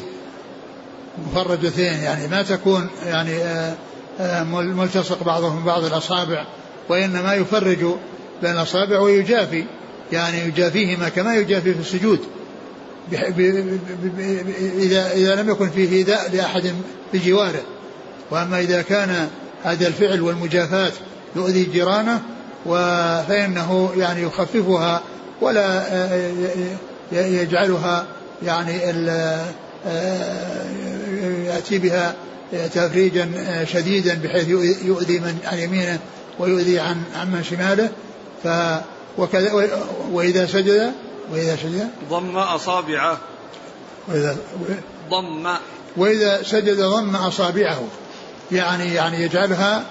مفرجتين. 1.27 2.01
يعني 2.01 2.29
ما 2.29 2.43
تكون 2.43 2.89
يعني 3.07 3.37
آه، 3.37 3.75
آه، 4.21 4.45
ملتصق 4.45 5.23
بعضهم 5.23 5.65
بعض 5.65 5.85
الأصابع 5.85 6.45
وإنما 6.89 7.35
يفرج 7.35 7.79
بين 8.43 8.53
الأصابع 8.53 8.99
ويجافي. 8.99 9.65
يعني 10.13 10.39
يجافيهما 10.39 11.09
كما 11.09 11.37
يجافي 11.37 11.75
في 11.75 11.81
السجود. 11.81 12.21
إذا 14.79 15.13
إذا 15.13 15.43
لم 15.43 15.51
يكن 15.51 15.71
فيه 15.71 15.93
إيذاء 15.93 16.31
لأحد 16.33 16.75
بجواره. 17.13 17.63
وأما 18.31 18.61
إذا 18.61 18.83
كان 18.83 19.29
هذا 19.65 19.87
الفعل 19.87 20.21
والمجافاة 20.21 20.93
يؤذي 21.37 21.65
جيرانه 21.65 22.23
فإنه 23.29 23.93
يعني 23.97 24.23
يخففها 24.23 25.01
ولا 25.41 25.83
يجعلها 27.13 28.07
يعني 28.43 28.79
يأتي 31.47 31.79
بها 31.79 32.15
تفريجا 32.75 33.31
شديدا 33.73 34.15
بحيث 34.15 34.49
يؤذي 34.85 35.19
من 35.19 35.39
عن 35.45 35.59
يمينه 35.59 35.99
ويؤذي 36.39 36.81
عن 36.81 37.03
عن 37.17 37.31
من 37.31 37.45
شماله. 37.45 37.91
ف 38.45 38.49
وكذا 39.19 39.53
وإذا 40.13 40.47
سجد 40.47 40.93
وإذا 41.33 41.57
سجد. 41.57 41.89
ضم 42.11 42.37
أصابعه. 42.37 43.19
وإذا 44.09 44.37
ضم. 45.11 45.49
وإذا 45.97 46.43
سجد 46.43 46.81
ضم 46.81 47.17
أصابعه. 47.17 47.83
يعني 48.53 48.95
يعني 48.95 49.23
يجعلها 49.23 49.85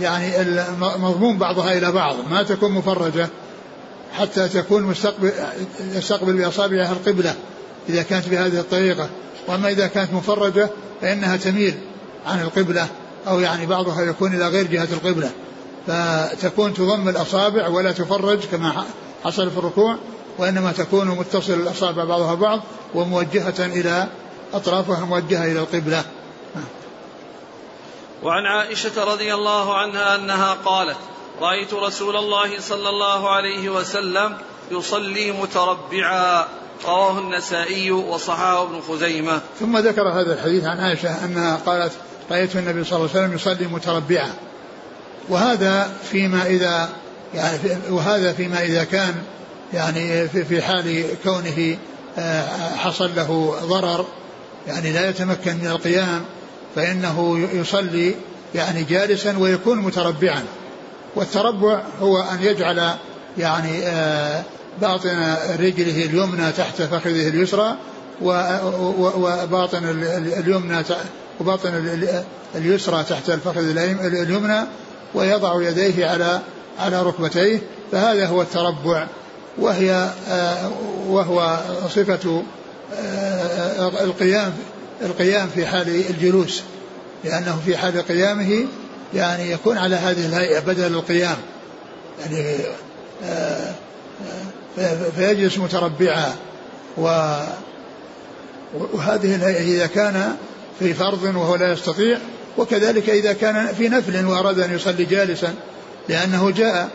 يعني 0.00 0.32
مضمون 0.80 1.38
بعضها 1.38 1.78
إلى 1.78 1.92
بعض 1.92 2.16
ما 2.30 2.42
تكون 2.42 2.72
مفرجة 2.72 3.28
حتى 4.12 4.48
تكون 4.48 4.82
مستقبل 4.82 5.32
يستقبل 5.80 6.32
بأصابعها 6.32 6.92
القبلة 6.92 7.34
إذا 7.88 8.02
كانت 8.02 8.28
بهذه 8.28 8.60
الطريقة. 8.60 9.08
وأما 9.48 9.68
إذا 9.68 9.86
كانت 9.86 10.12
مفرجة 10.12 10.70
فإنها 11.00 11.36
تميل 11.36 11.74
عن 12.26 12.40
القبلة 12.40 12.86
أو 13.28 13.40
يعني 13.40 13.66
بعضها 13.66 14.02
يكون 14.02 14.34
إلى 14.34 14.48
غير 14.48 14.66
جهة 14.66 14.88
القبلة. 14.92 15.30
فتكون 15.86 16.74
تضم 16.74 17.08
الأصابع 17.08 17.68
ولا 17.68 17.92
تفرج 17.92 18.38
كما 18.38 18.84
حصل 19.24 19.50
في 19.50 19.58
الركوع 19.58 19.96
وإنما 20.38 20.72
تكون 20.72 21.08
متصل 21.08 21.52
الأصابع 21.52 22.04
بعضها 22.04 22.34
بعض 22.34 22.60
وموجهة 22.94 23.54
إلى 23.58 24.08
أطرافها 24.54 25.04
موجهة 25.04 25.44
إلى 25.44 25.60
القبلة. 25.60 26.04
وعن 28.26 28.46
عائشة 28.46 29.04
رضي 29.04 29.34
الله 29.34 29.76
عنها 29.76 30.16
أنها 30.16 30.54
قالت 30.64 30.96
رأيت 31.40 31.74
رسول 31.74 32.16
الله 32.16 32.60
صلى 32.60 32.88
الله 32.88 33.30
عليه 33.30 33.68
وسلم 33.68 34.36
يصلي 34.70 35.32
متربعا. 35.32 36.44
رواه 36.84 37.18
النسائي 37.18 37.90
وصححه 37.90 38.62
ابن 38.62 38.80
خزيمة. 38.80 39.40
ثم 39.60 39.78
ذكر 39.78 40.08
هذا 40.08 40.34
الحديث 40.34 40.64
عن 40.64 40.80
عائشة 40.80 41.24
أنها 41.24 41.56
قالت 41.56 41.92
رأيت 42.30 42.56
النبي 42.56 42.84
صلى 42.84 42.96
الله 42.96 43.10
عليه 43.10 43.20
وسلم 43.20 43.34
يصلي 43.34 43.66
متربعا. 43.66 44.30
وهذا 45.28 45.92
فيما 46.10 46.46
إذا 46.46 46.88
يعني 47.34 47.58
وهذا 47.90 48.32
فيما 48.32 48.62
إذا 48.62 48.84
كان 48.84 49.14
يعني 49.72 50.28
في 50.28 50.62
حال 50.62 51.06
كونه 51.24 51.76
آه، 52.18 52.76
حصل 52.76 53.10
له 53.16 53.56
ضرر 53.64 54.06
يعني 54.66 54.92
لا 54.92 55.08
يتمكن 55.08 55.56
من 55.56 55.66
القيام 55.66 56.24
فإنه 56.76 57.48
يصلي 57.52 58.14
يعني 58.54 58.82
جالسا 58.82 59.38
ويكون 59.38 59.78
متربعا. 59.78 60.42
والتربع 61.16 61.82
هو 62.00 62.18
أن 62.18 62.42
يجعل 62.42 62.90
يعني 63.38 63.86
آه، 63.86 64.42
باطن 64.80 65.36
رجله 65.60 66.04
اليمنى 66.04 66.52
تحت 66.52 66.82
فخذه 66.82 67.28
اليسرى 67.28 67.76
وباطن 68.22 69.84
اليمنى 70.36 70.82
وباطن 71.40 71.98
اليسرى 72.54 73.04
تحت 73.08 73.30
الفخذ 73.30 73.76
اليمنى 74.04 74.60
ويضع 75.14 75.62
يديه 75.62 76.06
على 76.06 76.40
على 76.78 77.02
ركبتيه. 77.02 77.60
فهذا 77.92 78.26
هو 78.26 78.42
التربع. 78.42 79.06
وهي 79.58 80.10
آه، 80.28 80.70
وهو 81.08 81.58
صفة 81.88 82.42
آه، 82.94 84.04
القيام 84.04 84.52
القيام 85.02 85.48
في 85.54 85.66
حال 85.66 86.04
الجلوس 86.10 86.62
لأنه 87.24 87.60
في 87.66 87.76
حال 87.76 88.02
قيامه 88.02 88.64
يعني 89.14 89.50
يكون 89.50 89.78
على 89.78 89.96
هذه 89.96 90.26
الهيئة 90.26 90.60
بدل 90.60 90.86
القيام. 90.86 91.36
يعني 92.20 92.56
آه، 93.24 93.72
فيجلس 95.16 95.58
متربعا. 95.58 96.34
وهذه 96.96 97.54
الهيئة 99.34 99.60
إذا 99.60 99.86
كان 99.86 100.36
في 100.78 100.94
فرض 100.94 101.22
وهو 101.22 101.56
لا 101.56 101.72
يستطيع 101.72 102.18
وكذلك 102.58 103.10
إذا 103.10 103.32
كان 103.32 103.66
في 103.66 103.88
نفل 103.88 104.26
وأراد 104.26 104.60
أن 104.60 104.74
يصلي 104.74 105.04
جالسا 105.04 105.54
لأنه 106.08 106.50
جاء 106.50 106.88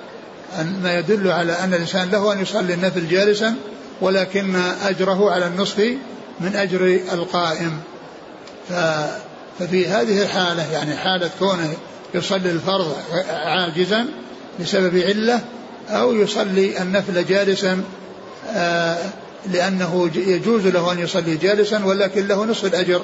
ما 0.83 0.99
يدل 0.99 1.31
على 1.31 1.53
أن 1.53 1.73
الإنسان 1.73 2.11
له 2.11 2.33
أن 2.33 2.41
يصلي 2.41 2.73
النفل 2.73 3.07
جالسا 3.07 3.55
ولكن 4.01 4.55
أجره 4.83 5.31
على 5.31 5.47
النصف 5.47 5.79
من 6.39 6.55
أجر 6.55 6.85
القائم. 7.13 7.79
ففي 8.69 9.87
هذه 9.87 10.21
الحالة 10.21 10.71
يعني 10.71 10.95
حالة 10.95 11.29
كونه 11.39 11.73
يصلي 12.13 12.51
الفرض 12.51 12.95
عاجزا 13.29 14.05
بسبب 14.59 14.97
علة 14.97 15.41
أو 15.89 16.13
يصلي 16.13 16.81
النفل 16.81 17.25
جالسا 17.25 17.83
آه، 18.49 18.97
لأنه 19.51 20.09
يجوز 20.15 20.67
له 20.67 20.91
أن 20.91 20.99
يصلي 20.99 21.37
جالسا 21.37 21.85
ولكن 21.85 22.27
له 22.27 22.45
نصف 22.45 22.65
الأجر 22.65 23.01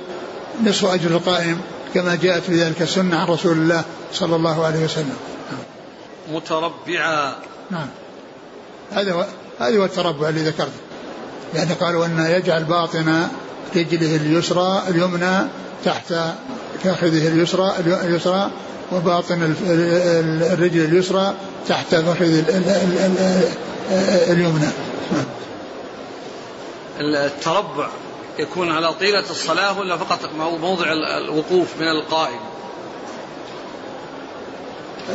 نصف 0.63 0.85
أجر 0.85 1.09
القائم 1.09 1.61
كما 1.93 2.15
جاءت 2.15 2.43
في 2.43 2.63
ذلك 2.63 2.81
السنة 2.81 3.17
عن 3.17 3.27
رسول 3.27 3.57
الله 3.57 3.83
صلى 4.13 4.35
الله 4.35 4.65
عليه 4.65 4.83
وسلم. 4.83 5.17
متربعا. 6.31 7.35
نعم. 7.71 7.87
هذا 8.91 9.13
هو 9.13 9.25
هذا 9.59 9.77
هو 9.77 9.85
التربع 9.85 10.29
اللي 10.29 10.41
ذكرته. 10.41 10.79
يعني 11.55 11.73
قالوا 11.73 12.05
أن 12.05 12.25
يجعل 12.29 12.63
باطن 12.63 13.27
رجله 13.75 14.15
اليسرى 14.15 14.83
اليمنى 14.87 15.47
تحت 15.85 16.13
فخذه 16.83 17.27
اليسرى 17.27 17.73
اليسرى 17.79 18.51
وباطن 18.91 19.55
الرجل 20.53 20.85
اليسرى 20.85 21.33
تحت 21.67 21.95
فخذ 21.95 22.43
اليمنى. 24.29 24.67
التربع 26.99 27.89
يكون 28.39 28.71
على 28.71 28.93
طيلة 28.93 29.29
الصلاة 29.29 29.79
ولا 29.79 29.97
فقط 29.97 30.19
موضع 30.61 30.85
الوقوف 31.17 31.67
من 31.79 31.87
القائم؟ 31.87 32.39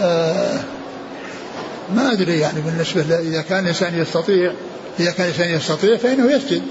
آه 0.00 0.60
ما 1.94 2.12
أدري 2.12 2.38
يعني 2.38 2.60
بالنسبة 2.60 3.18
إذا 3.18 3.42
كان 3.42 3.64
الإنسان 3.64 3.98
يستطيع 3.98 4.52
إذا 5.00 5.10
كان 5.10 5.26
الإنسان 5.26 5.48
يستطيع 5.48 5.96
فإنه 5.96 6.32
يسجد. 6.32 6.62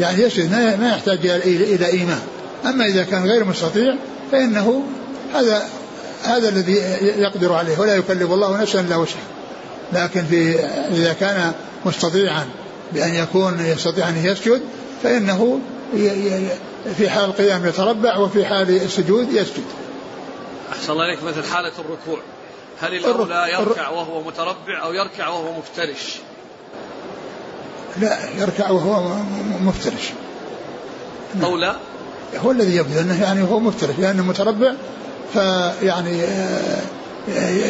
يعني 0.00 0.22
يسجد 0.22 0.50
ما 0.80 0.88
يحتاج 0.88 1.26
إلى 1.26 1.86
إيمان 1.86 2.20
أما 2.66 2.86
إذا 2.86 3.04
كان 3.04 3.24
غير 3.26 3.44
مستطيع 3.44 3.94
فإنه 4.32 4.82
هذا 5.34 5.68
هذا 6.24 6.48
الذي 6.48 6.74
يقدر 7.00 7.52
عليه 7.52 7.78
ولا 7.78 7.96
يكلف 7.96 8.30
الله 8.30 8.62
نفسا 8.62 8.80
إلا 8.80 8.96
وسعها 8.96 9.36
لكن 9.92 10.24
في 10.24 10.58
إذا 10.90 11.12
كان 11.12 11.52
مستطيعا 11.84 12.46
بأن 12.92 13.14
يكون 13.14 13.60
يستطيع 13.60 14.08
أن 14.08 14.24
يسجد 14.24 14.62
فإنه 15.02 15.60
في 16.96 17.10
حال 17.10 17.24
القيام 17.24 17.66
يتربع 17.66 18.16
وفي 18.16 18.44
حال 18.44 18.70
السجود 18.70 19.32
يسجد. 19.32 19.64
أحسن 20.72 20.92
الله 20.92 21.04
إليك 21.04 21.22
مثل 21.22 21.44
حالة 21.44 21.72
الركوع 21.78 22.20
هل 22.80 22.94
الأولى 22.94 23.52
يركع 23.52 23.88
وهو 23.88 24.22
متربع 24.22 24.82
أو 24.82 24.92
يركع 24.92 25.28
وهو 25.28 25.58
مفترش؟ 25.58 26.16
لا 28.00 28.18
يركع 28.38 28.70
وهو 28.70 29.16
مفترش. 29.60 30.10
أولى 31.44 31.76
هو 32.36 32.50
الذي 32.50 32.76
يبدو 32.76 33.00
انه 33.00 33.22
يعني 33.22 33.42
هو 33.42 33.60
مفترش 33.60 33.98
لأنه 33.98 34.22
متربع 34.22 34.72
فيعني 35.32 36.22
آه، 36.22 36.82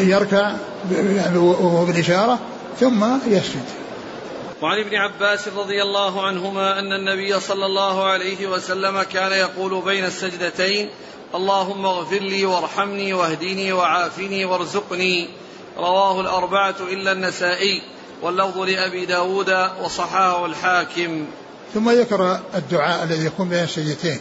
يركع 0.03 0.51
يعني 0.91 1.37
وهو 1.37 1.85
بالإشارة 1.85 2.39
ثم 2.79 3.05
يسجد. 3.27 3.63
وعن 4.61 4.79
ابن 4.79 4.95
عباس 4.95 5.47
رضي 5.47 5.81
الله 5.81 6.27
عنهما 6.27 6.79
أن 6.79 6.93
النبي 6.93 7.39
صلى 7.39 7.65
الله 7.65 8.03
عليه 8.03 8.47
وسلم 8.47 9.01
كان 9.01 9.31
يقول 9.31 9.81
بين 9.81 10.05
السجدتين 10.05 10.89
اللهم 11.35 11.85
اغفر 11.85 12.19
لي 12.19 12.45
وارحمني 12.45 13.13
واهدني 13.13 13.73
وعافني 13.73 14.45
وارزقني. 14.45 15.29
رواه 15.77 16.21
الأربعة 16.21 16.75
إلا 16.91 17.11
النسائي. 17.11 17.81
واللفظ 18.21 18.57
لأبي 18.57 19.05
داود 19.05 19.49
وصححه 19.83 20.45
الحاكم. 20.45 21.25
ثم 21.73 21.89
ذكر 21.91 22.39
الدعاء 22.55 23.03
الذي 23.03 23.25
يكون 23.25 23.49
بين 23.49 23.63
السجدتين 23.63 24.19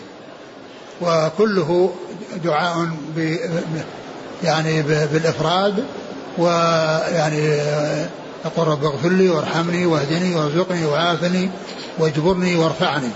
وكله 1.00 1.94
دعاء 2.44 2.88
ب 3.16 3.36
يعني 4.42 4.82
بالإفراد 4.82 5.84
ويعني 6.38 7.38
يقول 8.44 8.68
رب 8.68 8.84
اغفر 8.84 9.08
لي 9.08 9.28
وارحمني 9.28 9.86
واهدني 9.86 10.34
وارزقني 10.34 10.86
وعافني 10.86 11.50
واجبرني 11.98 12.56
وارفعني. 12.56 13.10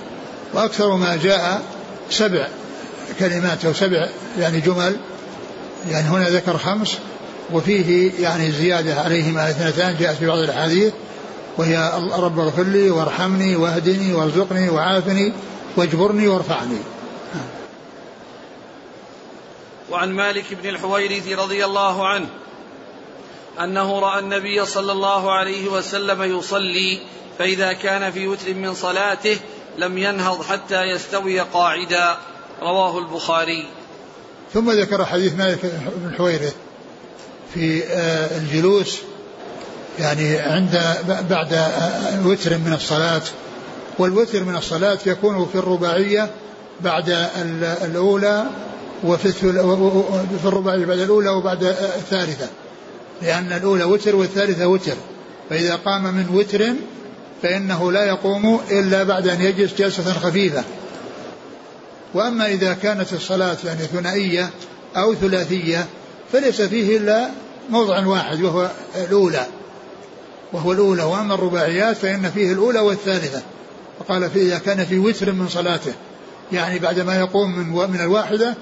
وأكثر 0.54 0.96
ما 0.96 1.16
جاء 1.16 1.62
سبع 2.10 2.48
كلمات 3.18 3.64
أو 3.64 3.72
سبع 3.72 4.08
يعني 4.38 4.60
جمل. 4.60 4.96
يعني 5.90 6.08
هنا 6.08 6.28
ذكر 6.28 6.58
خمس. 6.58 6.98
وفيه 7.52 8.12
يعني 8.22 8.52
زيادة 8.52 9.00
عليهما 9.00 9.50
اثنتان 9.50 9.96
جاءت 10.00 10.16
في 10.16 10.26
بعض 10.26 10.38
الأحاديث 10.38 10.92
وهي 11.58 11.92
رب 12.12 12.38
اغفر 12.38 12.62
لي 12.62 12.90
وارحمني 12.90 13.56
واهدني 13.56 14.14
وارزقني 14.14 14.70
وعافني 14.70 15.32
واجبرني 15.76 16.28
وارفعني. 16.28 16.78
وعن 19.90 20.12
مالك 20.12 20.44
بن 20.62 20.68
الحويرث 20.68 21.28
رضي 21.28 21.64
الله 21.64 22.08
عنه 22.08 22.26
أنه 23.60 23.98
رأى 23.98 24.18
النبي 24.18 24.66
صلى 24.66 24.92
الله 24.92 25.32
عليه 25.32 25.68
وسلم 25.68 26.38
يصلي 26.38 27.00
فإذا 27.38 27.72
كان 27.72 28.12
في 28.12 28.28
وتر 28.28 28.54
من 28.54 28.74
صلاته 28.74 29.38
لم 29.78 29.98
ينهض 29.98 30.42
حتى 30.42 30.82
يستوي 30.82 31.40
قاعدا. 31.40 32.16
رواه 32.62 32.98
البخاري. 32.98 33.66
ثم 34.54 34.70
ذكر 34.70 35.04
حديث 35.04 35.34
مالك 35.34 35.58
بن 35.96 36.08
الحويرث. 36.08 36.54
في 37.54 37.84
آه، 37.84 38.38
الجلوس 38.38 38.98
يعني 39.98 40.38
عند 40.38 40.80
بعد 41.30 41.52
آه، 41.52 42.26
وتر 42.26 42.58
من 42.58 42.72
الصلاة. 42.72 43.22
والوتر 43.98 44.44
من 44.44 44.56
الصلاة 44.56 44.98
يكون 45.06 45.48
في 45.52 45.58
الرباعية 45.58 46.30
بعد 46.80 47.28
الأولى 47.84 48.46
وفي 49.04 49.32
في 49.32 50.44
الرباعية 50.44 50.86
بعد 50.86 50.98
الأولى 50.98 51.28
وبعد 51.28 51.64
الثالثة. 51.98 52.48
لأن 53.22 53.52
الأولى 53.52 53.84
وتر 53.84 54.16
والثالثة 54.16 54.66
وتر. 54.66 54.96
فإذا 55.50 55.74
قام 55.74 56.02
من 56.02 56.26
وتر 56.32 56.72
فإنه 57.42 57.92
لا 57.92 58.04
يقوم 58.04 58.60
إلا 58.70 59.02
بعد 59.02 59.28
أن 59.28 59.40
يجلس 59.42 59.74
جلسة 59.74 60.12
خفيفة. 60.12 60.64
وأما 62.14 62.46
إذا 62.46 62.74
كانت 62.74 63.12
الصلاة 63.12 63.56
يعني 63.64 63.80
ثنائية 63.80 64.50
أو 64.96 65.14
ثلاثية 65.14 65.86
فليس 66.32 66.62
فيه 66.62 66.96
إلا 66.96 67.30
موضع 67.70 68.06
واحد 68.06 68.42
وهو 68.42 68.70
الأولى. 68.96 69.46
وهو 70.52 70.72
الأولى 70.72 71.02
وأما 71.02 71.34
الرباعيات 71.34 71.96
فإن 71.96 72.30
فيه 72.30 72.52
الأولى 72.52 72.80
والثالثة. 72.80 73.42
فقال 73.98 74.30
في 74.30 74.42
إذا 74.42 74.58
كان 74.58 74.84
في 74.84 74.98
وتر 74.98 75.32
من 75.32 75.48
صلاته 75.48 75.92
يعني 76.52 76.78
بعدما 76.78 77.18
يقوم 77.18 77.58
من 77.58 77.90
من 77.90 78.00
الواحدة 78.00 78.54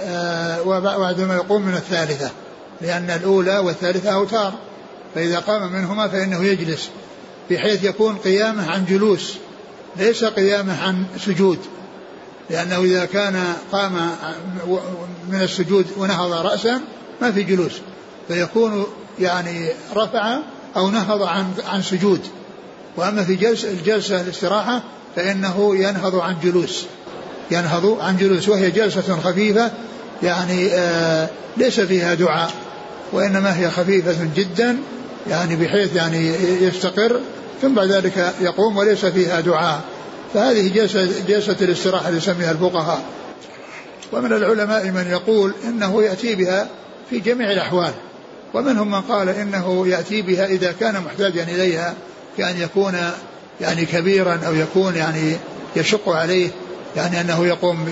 آه، 0.00 0.62
وبعدما 0.62 1.34
يقوم 1.34 1.62
من 1.62 1.74
الثالثة. 1.74 2.30
لأن 2.80 3.10
الأولى 3.10 3.58
والثالثة 3.58 4.10
أوتار. 4.10 4.52
فإذا 5.14 5.38
قام 5.38 5.72
منهما 5.72 6.08
فإنه 6.08 6.44
يجلس 6.44 6.88
بحيث 7.50 7.84
يكون 7.84 8.16
قيامه 8.16 8.70
عن 8.70 8.84
جلوس 8.84 9.34
ليس 9.96 10.24
قيامه 10.24 10.82
عن 10.82 11.04
سجود. 11.18 11.58
لأنه 12.50 12.82
إذا 12.82 13.04
كان 13.04 13.54
قام 13.72 14.10
من 15.28 15.42
السجود 15.42 15.86
ونهض 15.96 16.32
رأسا 16.32 16.80
ما 17.22 17.32
في 17.32 17.42
جلوس 17.42 17.72
فيكون 18.28 18.86
يعني 19.18 19.68
رفع 19.96 20.38
أو 20.76 20.90
نهض 20.90 21.22
عن 21.22 21.52
عن 21.72 21.82
سجود. 21.82 22.20
وأما 22.96 23.24
في 23.24 23.34
جلسة 23.34 23.70
الجلسة 23.70 24.20
الاستراحة 24.20 24.82
فإنه 25.16 25.76
ينهض 25.76 26.16
عن 26.16 26.36
جلوس. 26.42 26.84
ينهض 27.50 28.00
عن 28.00 28.16
جلوس 28.16 28.48
وهي 28.48 28.70
جلسة 28.70 29.20
خفيفة 29.24 29.70
يعني 30.22 30.68
آه 30.72 31.28
ليس 31.56 31.80
فيها 31.80 32.14
دعاء 32.14 32.50
وإنما 33.12 33.58
هي 33.58 33.70
خفيفة 33.70 34.28
جدا 34.36 34.76
يعني 35.30 35.56
بحيث 35.56 35.96
يعني 35.96 36.34
يستقر 36.62 37.20
ثم 37.62 37.74
بعد 37.74 37.88
ذلك 37.88 38.34
يقوم 38.40 38.76
وليس 38.76 39.06
فيها 39.06 39.40
دعاء. 39.40 39.80
فهذه 40.36 40.68
جلسة, 40.68 41.08
جلسة 41.28 41.56
الاستراحة 41.60 42.08
اللي 42.08 42.18
يسميها 42.18 42.50
الفقهاء. 42.50 43.02
ومن 44.12 44.32
العلماء 44.32 44.84
من 44.84 45.06
يقول 45.10 45.52
إنه 45.64 46.02
يأتي 46.02 46.34
بها 46.34 46.68
في 47.10 47.20
جميع 47.20 47.52
الأحوال. 47.52 47.92
ومنهم 48.54 48.90
من 48.90 49.00
قال 49.00 49.28
إنه 49.28 49.88
يأتي 49.88 50.22
بها 50.22 50.46
إذا 50.46 50.74
كان 50.80 51.02
محتاجا 51.02 51.42
إليها 51.42 51.94
كأن 52.38 52.60
يكون 52.60 52.94
يعني 53.60 53.86
كبيرا 53.86 54.40
أو 54.46 54.54
يكون 54.54 54.96
يعني 54.96 55.36
يشق 55.76 56.08
عليه 56.08 56.50
يعني 56.96 57.20
أنه 57.20 57.46
يقوم 57.46 57.88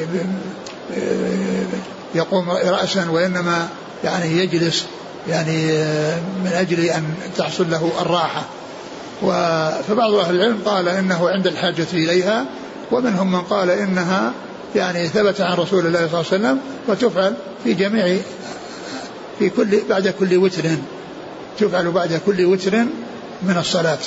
يقوم 2.14 2.50
رأسا 2.50 3.11
وإنما 3.11 3.68
يعني 4.04 4.38
يجلس 4.38 4.85
يعني 5.28 5.66
من 6.44 6.50
أجل 6.52 6.85
أن 6.85 7.04
تحصل 7.37 7.70
له 7.70 7.92
الراحة. 8.00 8.42
فبعض 9.88 10.14
أهل 10.14 10.35
العلم 10.35 10.62
قال 10.64 10.88
إنه 10.88 11.29
عند 11.29 11.46
الحاجة 11.46 11.87
إليها 11.92 12.46
ومنهم 12.92 13.33
من 13.33 13.40
قال 13.40 13.70
إنها 13.70 14.33
يعني 14.74 15.09
ثبت 15.09 15.40
عن 15.40 15.57
رسول 15.57 15.87
الله 15.87 15.98
صلى 15.98 16.07
الله 16.07 16.16
عليه 16.16 16.18
وسلم 16.18 16.61
وتفعل 16.88 17.35
في 17.64 17.74
جميع 17.74 18.18
في 19.38 19.50
كل 19.50 19.81
بعد 19.88 20.09
كل 20.09 20.37
وتر 20.37 20.62
تفعل 21.59 21.90
بعد 21.90 22.20
كل 22.27 22.44
وتر 22.44 22.77
من 23.42 23.57
الصلاة 23.59 23.98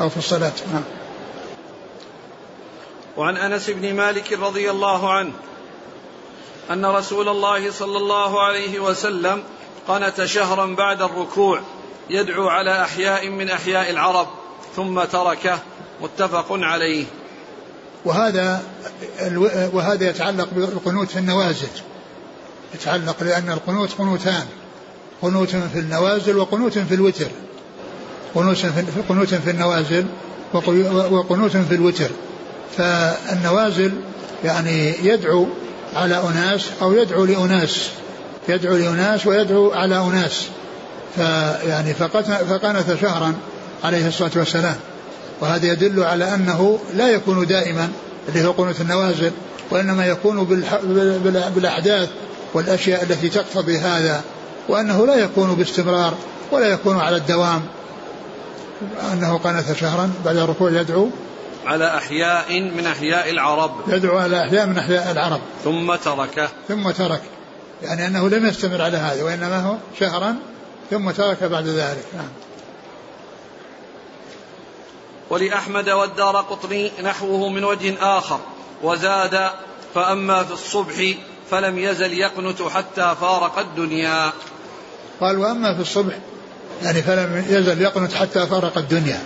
أو 0.00 0.08
في 0.08 0.16
الصلاة. 0.16 0.52
نعم. 0.72 0.82
وعن 3.16 3.36
أنس 3.36 3.70
بن 3.70 3.94
مالك 3.94 4.32
رضي 4.32 4.70
الله 4.70 5.12
عنه 5.12 5.32
أن 6.70 6.86
رسول 6.86 7.28
الله 7.28 7.70
صلى 7.70 7.96
الله 7.98 8.42
عليه 8.42 8.80
وسلم 8.80 9.42
قنت 9.88 10.24
شهرا 10.24 10.66
بعد 10.66 11.02
الركوع 11.02 11.60
يدعو 12.10 12.48
على 12.48 12.82
أحياء 12.82 13.28
من 13.28 13.50
أحياء 13.50 13.90
العرب. 13.90 14.26
ثم 14.76 15.04
تركه 15.04 15.58
متفق 16.02 16.46
عليه. 16.50 17.04
وهذا 18.04 18.62
وهذا 19.72 20.08
يتعلق 20.10 20.48
بالقنوت 20.52 21.10
في 21.10 21.18
النوازل. 21.18 21.68
يتعلق 22.74 23.22
لأن 23.22 23.50
القنوت 23.50 23.92
قنوتان. 23.92 24.46
قنوت 25.22 25.48
في 25.48 25.78
النوازل 25.78 26.36
وقنوت 26.36 26.78
في 26.78 26.94
الوتر. 26.94 27.28
قنوت 28.34 28.56
في 28.56 29.02
قنوت 29.08 29.34
في 29.34 29.50
النوازل 29.50 30.06
وقنوت 31.10 31.56
في 31.56 31.74
الوتر. 31.74 32.10
فالنوازل 32.76 33.92
يعني 34.44 35.06
يدعو 35.06 35.46
على 35.94 36.22
أناس 36.22 36.66
أو 36.82 36.92
يدعو 36.92 37.24
لأناس. 37.24 37.90
يدعو 38.48 38.76
لأناس 38.76 39.26
ويدعو 39.26 39.72
على 39.72 39.98
أناس. 39.98 40.46
فيعني 41.16 41.94
فقنت 41.94 42.96
شهرا 43.00 43.34
عليه 43.84 44.08
الصلاة 44.08 44.30
والسلام. 44.36 44.76
وهذا 45.40 45.66
يدل 45.66 46.02
على 46.02 46.34
أنه 46.34 46.78
لا 46.94 47.08
يكون 47.08 47.46
دائما 47.46 47.88
اللي 48.28 48.46
هو 48.46 48.52
قنوت 48.52 48.80
النوازل 48.80 49.32
وإنما 49.70 50.06
يكون 50.06 50.44
بالأحداث 51.54 52.08
والأشياء 52.54 53.02
التي 53.02 53.28
تقتضي 53.28 53.78
هذا 53.78 54.20
وأنه 54.68 55.06
لا 55.06 55.14
يكون 55.14 55.54
باستمرار 55.54 56.14
ولا 56.52 56.66
يكون 56.66 57.00
على 57.00 57.16
الدوام. 57.16 57.62
أنه 59.12 59.38
قنت 59.38 59.72
شهرا 59.80 60.10
بعد 60.24 60.36
الركوع 60.36 60.70
يدعو 60.70 61.08
على 61.66 61.96
أحياء 61.96 62.60
من 62.60 62.86
أحياء 62.86 63.30
العرب. 63.30 63.70
يدعو 63.88 64.18
على 64.18 64.42
أحياء 64.42 64.66
من 64.66 64.78
أحياء 64.78 65.12
العرب. 65.12 65.40
ثم 65.64 65.94
تركه. 65.94 66.48
ثم 66.68 66.90
ترك. 66.90 67.22
يعني 67.82 68.06
أنه 68.06 68.28
لم 68.28 68.46
يستمر 68.46 68.82
على 68.82 68.96
هذا 68.96 69.22
وإنما 69.22 69.60
هو 69.60 69.76
شهرا 70.00 70.36
ثم 70.90 71.10
ترك 71.10 71.44
بعد 71.44 71.66
ذلك. 71.66 72.04
نعم. 72.16 72.28
ولأحمد 75.30 75.90
والدار 75.90 76.36
قطني 76.36 76.90
نحوه 77.04 77.48
من 77.48 77.64
وجه 77.64 77.94
آخر 78.00 78.40
وزاد 78.82 79.50
فأما 79.94 80.44
في 80.44 80.52
الصبح 80.52 81.14
فلم 81.50 81.78
يزل 81.78 82.12
يقنت 82.12 82.62
حتى 82.62 83.14
فارق 83.20 83.58
الدنيا. 83.58 84.32
قال 85.20 85.38
وأما 85.38 85.74
في 85.74 85.80
الصبح 85.80 86.14
يعني 86.82 87.02
فلم 87.02 87.44
يزل 87.48 87.82
يقنت 87.82 88.12
حتى 88.12 88.46
فارق 88.46 88.78
الدنيا. 88.78 89.20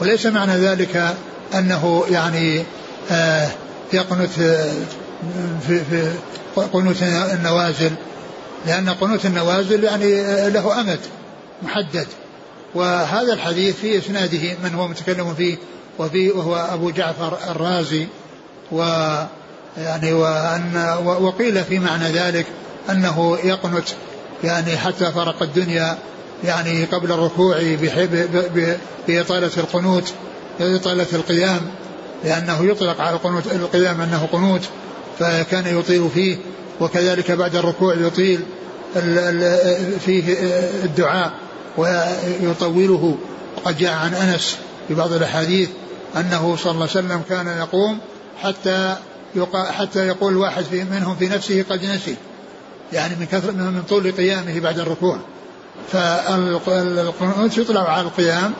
وليس 0.00 0.26
معنى 0.26 0.56
ذلك 0.56 1.14
أنه 1.54 2.04
يعني 2.10 2.64
آه 3.10 3.48
يقنت 3.92 4.38
آه، 4.38 4.72
في, 5.68 5.84
في 5.84 6.12
قنوت 6.72 7.02
النوازل 7.02 7.92
لأن 8.66 8.88
قنوت 8.90 9.26
النوازل 9.26 9.84
يعني 9.84 10.20
آه، 10.20 10.48
له 10.48 10.80
أمد 10.80 11.00
محدد. 11.62 12.06
وهذا 12.74 13.32
الحديث 13.32 13.76
في 13.76 13.98
إسناده 13.98 14.56
من 14.64 14.74
هو 14.74 14.88
متكلم 14.88 15.34
فيه 15.34 15.56
وفي 15.98 16.30
وهو 16.30 16.56
أبو 16.56 16.90
جعفر 16.90 17.38
الرازي 17.50 18.06
و 18.72 18.82
يعني 19.78 20.12
وأن 20.12 20.96
وقيل 21.04 21.64
في 21.64 21.78
معنى 21.78 22.04
ذلك 22.04 22.46
أنه 22.90 23.38
يقنت 23.44 23.88
يعني 24.44 24.76
حتى 24.76 25.12
فرق 25.12 25.42
الدنيا 25.42 25.98
يعني 26.44 26.84
قبل 26.84 27.12
الركوع 27.12 27.56
بإطالة 29.08 29.50
القنوت 29.56 30.12
إطالة 30.60 31.06
القيام 31.12 31.60
لأنه 32.24 32.64
يطلق 32.64 33.00
على 33.00 33.16
القنوت 33.16 33.46
القيام 33.46 34.00
أنه 34.00 34.28
قنوت 34.32 34.62
فكان 35.18 35.78
يطيل 35.78 36.08
فيه 36.14 36.36
وكذلك 36.80 37.30
بعد 37.30 37.56
الركوع 37.56 37.94
يطيل 37.94 38.40
فيه 40.04 40.36
الدعاء. 40.84 41.32
ويطوله. 41.76 43.16
وقد 43.56 43.78
جاء 43.78 43.92
عن 43.92 44.14
أنس 44.14 44.56
في 44.88 44.94
بعض 44.94 45.12
الأحاديث 45.12 45.68
أنه 46.16 46.56
صلى 46.56 46.72
الله 46.72 46.88
عليه 46.90 47.06
وسلم 47.06 47.22
كان 47.28 47.46
يقوم 47.46 47.98
حتى 48.42 48.96
حتى 49.54 50.06
يقول 50.06 50.36
واحد 50.36 50.64
منهم 50.90 51.16
في 51.16 51.28
نفسه 51.28 51.64
قد 51.70 51.84
نسي. 51.84 52.16
يعني 52.92 53.14
من 53.20 53.26
كثر 53.26 53.52
من 53.52 53.82
طول 53.88 54.12
قيامه 54.12 54.60
بعد 54.60 54.78
الركوع. 54.78 55.18
فالقنوت 55.92 57.58
يطلق 57.58 57.90
على 57.90 58.02
القيام 58.02 58.52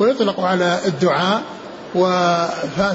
ويطلق 0.00 0.40
على 0.40 0.78
الدعاء 0.86 1.42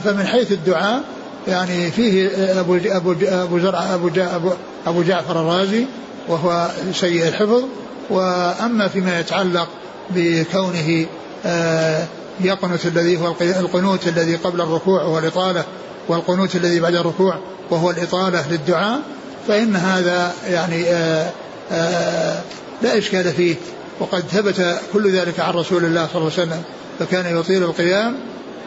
فمن 0.03 0.27
حيث 0.27 0.51
الدعاء 0.51 1.03
يعني 1.47 1.91
فيه 1.91 2.29
أبو 2.59 2.79
أبو 2.85 3.15
أبو 3.21 3.59
زرع 3.59 3.93
أبو 3.93 4.09
ابو, 4.17 4.51
أبو 4.87 5.01
جعفر 5.03 5.41
الرازي 5.41 5.85
وهو 6.27 6.67
سيء 6.93 7.27
الحفظ 7.27 7.63
وأما 8.09 8.87
فيما 8.87 9.19
يتعلق 9.19 9.67
بكونه 10.09 11.05
آه، 11.45 12.05
يقنت 12.41 12.85
الذي 12.85 13.17
هو 13.17 13.35
القنوت 13.41 14.07
الذي 14.07 14.35
قبل 14.35 14.61
الركوع 14.61 15.03
وهو 15.03 15.19
الإطالة 15.19 15.63
والقنوت 16.07 16.55
الذي 16.55 16.79
بعد 16.79 16.95
الركوع 16.95 17.39
وهو 17.69 17.91
الإطالة 17.91 18.51
للدعاء 18.51 18.99
فإن 19.47 19.75
هذا 19.75 20.33
يعني 20.49 20.83
آه، 20.87 21.31
آه، 21.71 22.41
لا 22.81 22.97
إشكال 22.97 23.33
فيه. 23.33 23.55
وقد 23.99 24.19
ثبت 24.19 24.79
كل 24.93 25.11
ذلك 25.11 25.39
عن 25.39 25.53
رسول 25.53 25.85
الله 25.85 26.07
صلى 26.13 26.21
الله 26.21 26.31
عليه 26.37 26.43
وسلم 26.43 26.61
فكان 26.99 27.39
يطيل 27.39 27.63
القيام 27.63 28.15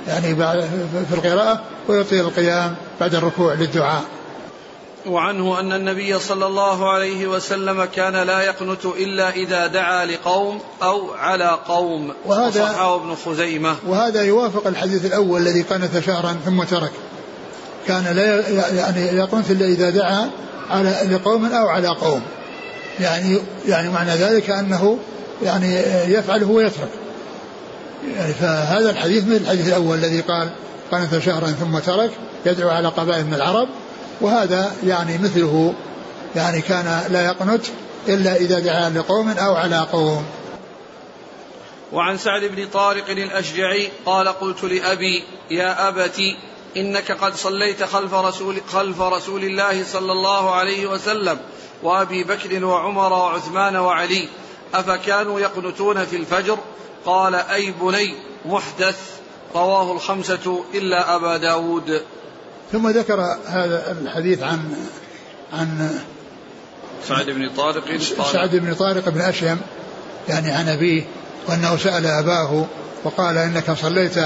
يعني 0.08 0.36
في 1.08 1.14
القراءة 1.14 1.60
ويطيل 1.88 2.20
القيام 2.20 2.74
بعد 3.00 3.14
الركوع 3.14 3.54
للدعاء. 3.54 4.02
وعنه 5.06 5.60
أن 5.60 5.72
النبي 5.72 6.18
صلى 6.18 6.46
الله 6.46 6.90
عليه 6.90 7.26
وسلم 7.26 7.84
كان 7.84 8.16
لا 8.16 8.40
يقنت 8.40 8.84
إلا 8.84 9.30
إذا 9.30 9.66
دعا 9.66 10.06
لقوم 10.06 10.60
أو 10.82 11.12
على 11.12 11.58
قوم. 11.68 12.12
وهذا 12.26 12.64
وصححه 12.64 12.96
ابن 12.96 13.14
خزيمة. 13.14 13.76
وهذا 13.86 14.22
يوافق 14.22 14.66
الحديث 14.66 15.04
الأول 15.04 15.40
الذي 15.40 15.62
قنت 15.62 15.98
شهرا 16.06 16.36
ثم 16.44 16.62
ترك. 16.62 16.92
كان 17.86 18.16
لا 18.16 18.48
يعني 18.68 19.06
يقنت 19.06 19.50
إلا 19.50 19.66
إذا 19.66 19.90
دعا 19.90 20.30
على 20.70 20.94
لقوم 21.10 21.44
أو 21.44 21.68
على 21.68 21.88
قوم. 21.88 22.22
يعني 23.00 23.38
يعني 23.68 23.88
معنى 23.88 24.10
ذلك 24.10 24.50
أنه 24.50 24.98
يعني 25.42 25.74
يفعله 26.06 26.50
ويترك 26.50 26.90
يعني 28.16 28.32
فهذا 28.32 28.90
الحديث 28.90 29.24
مثل 29.24 29.36
الحديث 29.36 29.68
الأول 29.68 29.98
الذي 29.98 30.20
قال 30.20 30.48
قنت 30.92 31.18
شهرا 31.18 31.46
ثم 31.46 31.78
ترك 31.78 32.10
يدعو 32.46 32.68
على 32.68 32.88
قبائل 32.88 33.26
من 33.26 33.34
العرب 33.34 33.68
وهذا 34.20 34.72
يعني 34.84 35.18
مثله 35.18 35.74
يعني 36.36 36.60
كان 36.60 37.04
لا 37.10 37.24
يقنت 37.24 37.66
إلا 38.08 38.36
إذا 38.36 38.58
دعا 38.58 38.90
لقوم 38.90 39.28
أو 39.28 39.54
على 39.54 39.86
قوم. 39.92 40.24
وعن 41.92 42.18
سعد 42.18 42.44
بن 42.44 42.66
طارق 42.66 43.10
الأشجعي 43.10 43.88
قال 44.06 44.28
قلت 44.28 44.64
لأبي 44.64 45.24
يا 45.50 45.88
أبت 45.88 46.20
إنك 46.76 47.12
قد 47.12 47.34
صليت 47.34 47.82
خلف 47.82 48.14
رسول 48.14 48.56
خلف 48.72 49.00
رسول 49.00 49.44
الله 49.44 49.84
صلى 49.84 50.12
الله 50.12 50.54
عليه 50.54 50.86
وسلم 50.86 51.38
وأبي 51.82 52.24
بكر 52.24 52.64
وعمر 52.64 53.12
وعثمان 53.12 53.76
وعلي 53.76 54.28
أفكانوا 54.74 55.40
يقنتون 55.40 56.04
في 56.04 56.16
الفجر؟ 56.16 56.58
قال 57.06 57.34
أي 57.34 57.74
بني 57.80 58.14
محدث 58.44 58.98
رواه 59.54 59.92
الخمسة 59.92 60.64
إلا 60.74 61.16
أبا 61.16 61.36
داود. 61.36 62.02
ثم 62.72 62.88
ذكر 62.88 63.36
هذا 63.46 63.96
الحديث 64.02 64.42
عن 64.42 64.58
عن 65.52 65.98
سعد 67.08 67.26
بن 67.26 67.50
طارق 67.56 67.84
سعد 68.32 68.56
بن 68.56 68.74
طارق 68.74 69.08
بن 69.08 69.20
أشيم 69.20 69.58
يعني 70.28 70.50
عن 70.50 70.68
أبيه 70.68 71.04
وأنه 71.48 71.76
سأل 71.76 72.06
أباه 72.06 72.66
وقال 73.04 73.38
إنك 73.38 73.70
صليت 73.70 74.18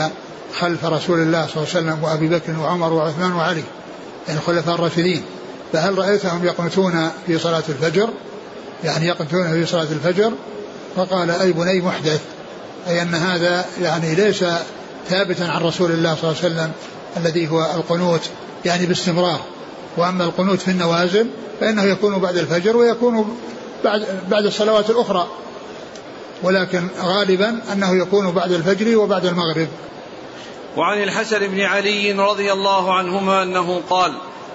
خلف 0.61 0.85
رسول 0.85 1.19
الله 1.19 1.47
صلى 1.47 1.57
الله 1.57 1.69
عليه 1.75 1.79
وسلم 1.79 2.05
وأبي 2.05 2.29
بكر 2.29 2.59
وعمر 2.61 2.93
وعثمان 2.93 3.33
وعلي 3.33 3.63
يعني 4.29 4.39
الخلفاء 4.39 4.75
الراشدين 4.75 5.23
فهل 5.73 5.99
رأيتهم 5.99 6.45
يقنتون 6.45 7.11
في 7.27 7.39
صلاة 7.39 7.63
الفجر؟ 7.69 8.09
يعني 8.85 9.07
يقنتون 9.07 9.53
في 9.53 9.67
صلاة 9.67 9.83
الفجر؟ 9.93 10.33
فقال 10.97 11.31
أي 11.31 11.53
بني 11.53 11.81
محدث 11.81 12.21
أي 12.89 13.03
أن 13.03 13.15
هذا 13.15 13.65
يعني 13.83 14.15
ليس 14.15 14.45
ثابتا 15.09 15.45
عن 15.45 15.63
رسول 15.63 15.91
الله 15.91 16.15
صلى 16.15 16.31
الله 16.31 16.43
عليه 16.43 16.55
وسلم 16.55 16.73
الذي 17.17 17.49
هو 17.49 17.61
القنوت 17.75 18.21
يعني 18.65 18.87
باستمرار. 18.87 19.41
وأما 19.97 20.25
القنوت 20.25 20.61
في 20.61 20.71
النوازل 20.71 21.27
فإنه 21.61 21.83
يكون 21.83 22.19
بعد 22.19 22.37
الفجر 22.37 22.77
ويكون 22.77 23.39
بعد 23.85 24.07
بعد 24.29 24.45
الصلوات 24.45 24.91
الأخرى. 24.91 25.29
ولكن 26.43 26.89
غالبا 27.03 27.61
أنه 27.73 27.97
يكون 28.03 28.31
بعد 28.31 28.53
الفجر 28.53 28.99
وبعد 28.99 29.27
المغرب. 29.27 29.69
وعن 30.77 31.03
الحسن 31.03 31.39
بن 31.39 31.61
علي 31.61 32.13
رضي 32.13 32.53
الله 32.53 32.95
عنهما 32.95 33.43
أنه 33.43 33.81
قال 33.91 34.13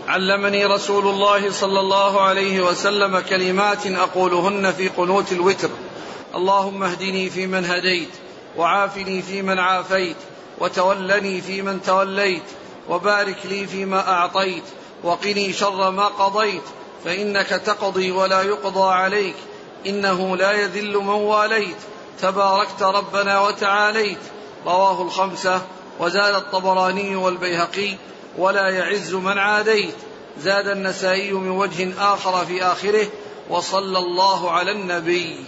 علمني 0.07 0.65
رسول 0.65 1.07
الله 1.07 1.51
صلى 1.51 1.79
الله 1.79 2.21
عليه 2.21 2.61
وسلم 2.61 3.19
كلمات 3.19 3.87
أقولهن 3.87 4.71
في 4.71 4.87
قنوت 4.87 5.31
الوتر. 5.31 5.69
اللهم 6.35 6.83
اهدني 6.83 7.29
فيمن 7.29 7.65
هديت 7.65 8.09
وعافني 8.57 9.21
فيمن 9.21 9.59
عافيت 9.59 10.15
وتولني 10.59 11.41
فيمن 11.41 11.81
توليت 11.81 12.43
وبارك 12.89 13.37
لي 13.45 13.67
فيما 13.67 14.09
أعطيت 14.09 14.63
وقني 15.03 15.53
شر 15.53 15.91
ما 15.91 16.05
قضيت 16.05 16.63
فإنك 17.05 17.47
تقضي 17.47 18.11
ولا 18.11 18.41
يقضى 18.41 18.93
عليك 18.93 19.35
إنه 19.87 20.37
لا 20.37 20.51
يذل 20.51 20.97
من 20.97 21.09
واليت 21.09 21.77
تباركت 22.21 22.83
ربنا 22.83 23.41
وتعاليت. 23.41 24.17
رواه 24.65 25.01
الخمسة 25.01 25.61
وزاد 25.99 26.35
الطبراني 26.35 27.15
والبيهقي 27.15 27.95
ولا 28.37 28.69
يعز 28.69 29.13
من 29.13 29.37
عاديت. 29.37 29.95
زاد 30.41 30.67
النسائي 30.67 31.31
من 31.31 31.49
وجه 31.49 32.13
آخر 32.13 32.45
في 32.45 32.63
آخره 32.63 33.07
وصلى 33.49 33.97
الله 33.97 34.51
على 34.51 34.71
النبي. 34.71 35.45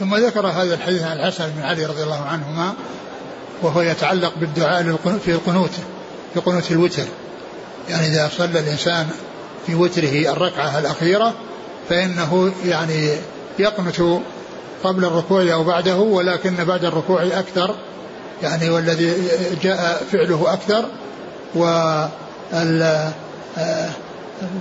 ثم 0.00 0.14
ذكر 0.16 0.46
هذا 0.46 0.74
الحديث 0.74 1.02
عن 1.02 1.16
الحسن 1.20 1.48
بن 1.48 1.62
علي 1.62 1.86
رضي 1.86 2.02
الله 2.02 2.24
عنهما 2.24 2.74
وهو 3.62 3.80
يتعلق 3.80 4.32
بالدعاء 4.40 4.96
في 5.24 5.32
القنوت 5.32 5.70
في 6.34 6.40
قنوت 6.40 6.70
الوتر. 6.70 7.04
يعني 7.88 8.06
إذا 8.06 8.30
صلى 8.38 8.58
الإنسان 8.58 9.08
في 9.66 9.74
وتره 9.74 10.32
الركعة 10.32 10.78
الأخيرة 10.78 11.34
فإنه 11.88 12.52
يعني 12.64 13.10
يقنت 13.58 14.20
قبل 14.84 15.04
الركوع 15.04 15.52
أو 15.52 15.64
بعده 15.64 15.96
ولكن 15.96 16.64
بعد 16.64 16.84
الركوع 16.84 17.22
أكثر. 17.22 17.74
يعني 18.42 18.70
والذي 18.70 19.14
جاء 19.62 20.02
فعله 20.12 20.52
أكثر. 20.52 20.84
و 21.54 21.64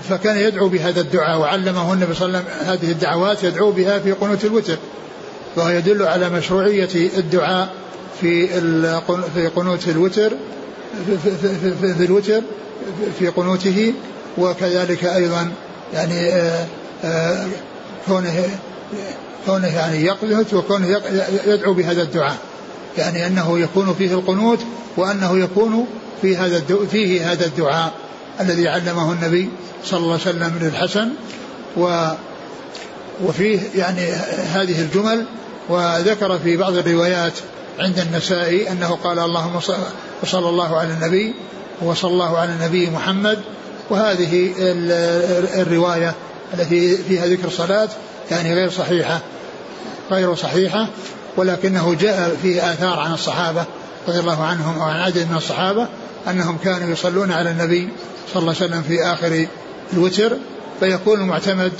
فكان 0.09 0.37
يدعو 0.37 0.69
بهذا 0.69 1.01
الدعاء 1.01 1.39
وعلمه 1.39 1.93
النبي 1.93 2.13
صلى 2.13 2.27
الله 2.27 2.37
عليه 2.39 2.49
وسلم 2.49 2.69
هذه 2.69 2.91
الدعوات 2.91 3.43
يدعو 3.43 3.71
بها 3.71 3.99
في 3.99 4.11
قنوت 4.11 4.45
الوتر. 4.45 4.77
وهو 5.55 5.69
يدل 5.69 6.03
على 6.03 6.29
مشروعية 6.29 6.89
الدعاء 6.95 7.69
في 8.21 8.47
في 9.35 9.47
قنوت 9.47 9.87
الوتر 9.87 10.31
في, 11.05 11.17
في, 11.17 11.73
في, 11.81 11.93
في 11.93 12.05
الوتر 12.05 12.41
في 13.19 13.27
قنوته 13.27 13.93
وكذلك 14.37 15.05
أيضا 15.05 15.51
يعني 15.93 16.29
آآ 16.33 16.65
آآ 17.03 17.47
كونه 18.07 18.49
كونه 19.45 19.75
يعني 19.75 20.05
يقنت 20.05 20.53
وكونه 20.53 21.01
يدعو 21.47 21.73
بهذا 21.73 22.01
الدعاء. 22.01 22.37
يعني 22.97 23.27
أنه 23.27 23.59
يكون 23.59 23.95
فيه 23.97 24.13
القنوت 24.13 24.59
وأنه 24.97 25.39
يكون 25.39 25.87
في 26.21 26.37
هذا 26.37 26.63
فيه 26.91 27.31
هذا 27.31 27.45
الدعاء 27.45 27.91
الذي 28.39 28.67
علمه 28.67 29.11
النبي 29.11 29.49
صلى 29.85 29.99
الله 29.99 30.11
عليه 30.11 30.21
وسلم 30.21 30.51
للحسن. 30.61 31.09
و 31.77 32.07
وفيه 33.25 33.59
يعني 33.75 34.11
هذه 34.53 34.81
الجمل 34.81 35.25
وذكر 35.69 36.39
في 36.39 36.57
بعض 36.57 36.77
الروايات 36.77 37.33
عند 37.79 37.99
النسائي 37.99 38.71
أنه 38.71 38.97
قال 39.03 39.19
اللهم 39.19 39.59
صلى 40.23 40.49
الله 40.49 40.77
على 40.77 40.93
النبي 40.93 41.33
وصلى 41.81 42.11
الله 42.11 42.37
على 42.37 42.51
النبي 42.51 42.89
محمد 42.89 43.39
وهذه 43.89 44.53
الرواية 45.61 46.15
التي 46.53 46.97
فيها 46.97 47.25
ذكر 47.25 47.47
الصلاة 47.47 47.89
يعني 48.31 48.53
غير 48.53 48.69
صحيحة 48.69 49.19
غير 50.11 50.35
صحيحة 50.35 50.87
ولكنه 51.37 51.93
جاء 51.93 52.37
فيه 52.41 52.71
آثار 52.71 52.99
عن 52.99 53.13
الصحابة 53.13 53.65
رضي 54.07 54.19
الله 54.19 54.43
عنهم 54.43 54.77
وعن 54.77 54.95
عدد 54.95 55.27
من 55.31 55.37
الصحابة 55.37 55.87
أنهم 56.27 56.57
كانوا 56.63 56.89
يصلون 56.89 57.31
على 57.31 57.51
النبي 57.51 57.89
صلى 58.33 58.41
الله 58.41 58.55
عليه 58.55 58.65
وسلم 58.65 58.81
في 58.81 59.03
آخر 59.03 59.45
الوتر 59.93 60.37
فيكون 60.79 61.21
المعتمد 61.21 61.71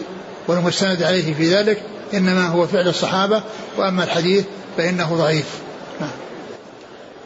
والمستند 0.48 1.04
عليه 1.04 1.34
في 1.34 1.56
ذلك 1.56 1.82
إنما 2.14 2.48
هو 2.48 2.68
فعل 2.68 2.88
الصحابة 2.88 3.44
وأما 3.78 4.04
الحديث 4.04 4.46
فإنه 4.78 5.16
ضعيف. 5.16 5.46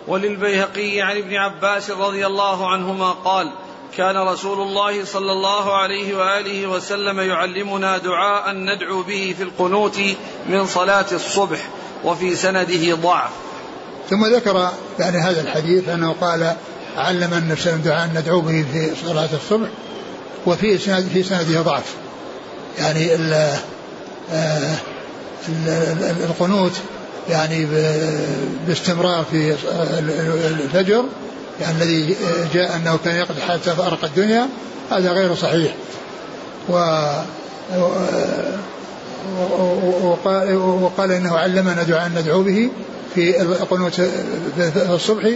وللبيهقي 0.08 1.01
عن 1.01 1.17
ابن 1.17 1.36
عباس 1.36 1.91
رضي 1.91 2.25
الله 2.28 2.71
عنهما 2.71 3.12
قال 3.12 3.51
كان 3.97 4.17
رسول 4.17 4.62
الله 4.62 5.06
صلى 5.06 5.32
الله 5.32 5.78
عليه 5.78 6.17
وآله 6.17 6.67
وسلم 6.67 7.19
يعلمنا 7.19 7.97
دعاء 7.97 8.56
ندعو 8.56 9.04
به 9.04 9.36
في 9.38 9.43
القنوت 9.43 9.99
من 10.49 10.67
صلاة 10.67 11.06
الصبح 11.12 11.69
وفي 12.04 12.36
سنده 12.36 12.95
ضعف. 12.95 13.30
ثم 14.10 14.25
ذكر 14.25 14.69
يعني 14.99 15.17
هذا 15.17 15.41
الحديث 15.41 15.89
أنه 15.89 16.15
قال 16.21 16.56
علم 16.97 17.34
النبي 17.34 17.84
دعاء 17.84 18.10
ندعو 18.15 18.41
به 18.41 18.65
في 18.71 18.91
صلاة 19.08 19.30
الصبح 19.34 19.67
وفي 20.45 20.78
سند 20.78 21.10
في 21.13 21.23
سنده 21.23 21.62
ضعف. 21.62 21.95
يعني 22.78 23.15
ال 23.15 23.58
آه، 24.32 24.75
القنوت 26.25 26.71
يعني 27.29 27.67
باستمرار 28.67 29.25
في 29.31 29.55
الفجر 30.63 31.05
يعني 31.61 31.83
الذي 31.83 32.15
جاء 32.53 32.75
أنه 32.75 32.99
كان 33.05 33.15
يقضي 33.15 33.41
حتى 33.41 33.71
فأرق 33.71 34.05
الدنيا 34.05 34.47
هذا 34.91 35.11
غير 35.11 35.35
صحيح. 35.35 35.75
و 36.69 36.73
وقال, 40.03 40.55
وقال 40.57 41.11
إنه 41.11 41.38
علمنا 41.38 41.83
دعاء 41.83 42.09
ندعو 42.09 42.43
به 42.43 42.69
في 43.15 43.41
القنوت 43.41 43.93
في 43.93 44.88
الصبح 44.89 45.29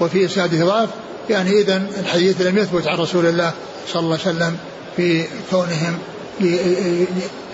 وفي 0.00 0.24
إسناده 0.24 0.64
ضعف. 0.64 0.88
يعني 1.30 1.50
اذا 1.50 1.82
الحديث 2.00 2.40
لم 2.40 2.58
يثبت 2.58 2.86
عن 2.86 2.98
رسول 2.98 3.26
الله 3.26 3.52
صلى 3.92 4.00
الله 4.00 4.18
عليه 4.26 4.36
وسلم 4.36 4.56
في 4.96 5.24
كونهم 5.50 5.98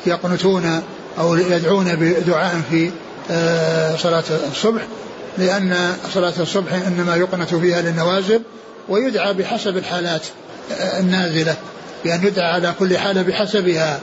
يقنتون 0.07 0.83
أو 1.19 1.37
يدعون 1.37 1.97
بدعاء 1.97 2.61
في 2.71 2.91
آه، 3.31 3.97
صلاة 3.97 4.25
الصبح 4.51 4.83
لأن 5.39 5.97
صلاة 6.15 6.33
الصبح 6.41 6.73
إنما 6.73 7.17
يقنت 7.17 7.55
فيها 7.55 7.81
للنوازل 7.81 8.43
ويدعى 8.89 9.35
بحسب 9.35 9.77
الحالات 9.77 10.23
النازلة 11.01 11.57
بأن 12.05 12.27
يدعى 12.27 12.53
على 12.53 12.75
كل 12.79 12.99
حالة 12.99 13.23
بحسبها 13.23 14.01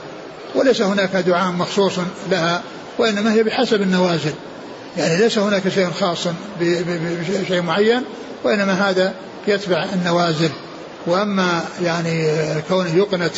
وليس 0.54 0.82
هناك 0.82 1.16
دعاء 1.16 1.52
مخصوص 1.52 1.92
لها 2.30 2.62
وإنما 2.98 3.32
هي 3.32 3.42
بحسب 3.42 3.82
النوازل. 3.82 4.32
يعني 4.98 5.16
ليس 5.16 5.38
هناك 5.38 5.68
شيء 5.68 5.90
خاص 5.90 6.18
بشيء 6.60 7.62
معين 7.62 8.02
وإنما 8.44 8.90
هذا 8.90 9.14
يتبع 9.48 9.84
النوازل. 9.94 10.50
وأما 11.06 11.64
يعني 11.82 12.28
كونه 12.68 12.96
يقنت 12.96 13.34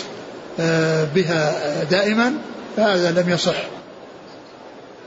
آه، 0.60 1.04
بها 1.14 1.54
دائما 1.90 2.32
فهذا 2.76 3.22
لم 3.22 3.30
يصح. 3.30 3.77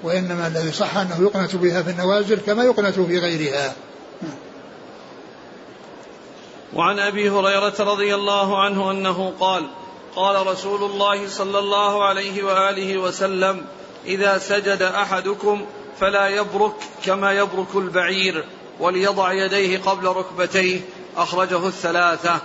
وإنما 0.04 0.48
الذي 0.48 0.72
صح 0.72 0.98
أنه 0.98 1.22
يقنت 1.22 1.56
بها 1.56 1.82
في 1.82 1.90
النوازل 1.90 2.40
كما 2.40 2.64
يقنت 2.64 3.00
في 3.00 3.20
غيرها. 3.20 3.74
وعن 6.74 7.00
أبي 7.00 7.30
هريرة 7.30 7.74
رضي 7.80 8.16
الله 8.16 8.62
عنه 8.62 8.92
أنه 8.92 9.34
قال 9.40 9.70
قال 10.16 10.48
رسول 10.48 10.84
الله 10.84 11.28
صلى 11.28 11.60
الله 11.60 12.06
عليه 12.06 12.44
وآله 12.44 12.98
وسلم 12.98 13.66
إذا 14.06 14.38
سجد 14.38 14.82
أحدكم 14.82 15.66
فلا 16.00 16.28
يبرك 16.28 16.76
كما 17.06 17.32
يبرك 17.32 17.76
البعير 17.76 18.46
وليضع 18.80 19.34
يديه 19.34 19.78
قبل 19.78 20.08
ركبتيه. 20.08 20.82
أخرجه 21.18 21.68
الثلاثة. 21.68 22.40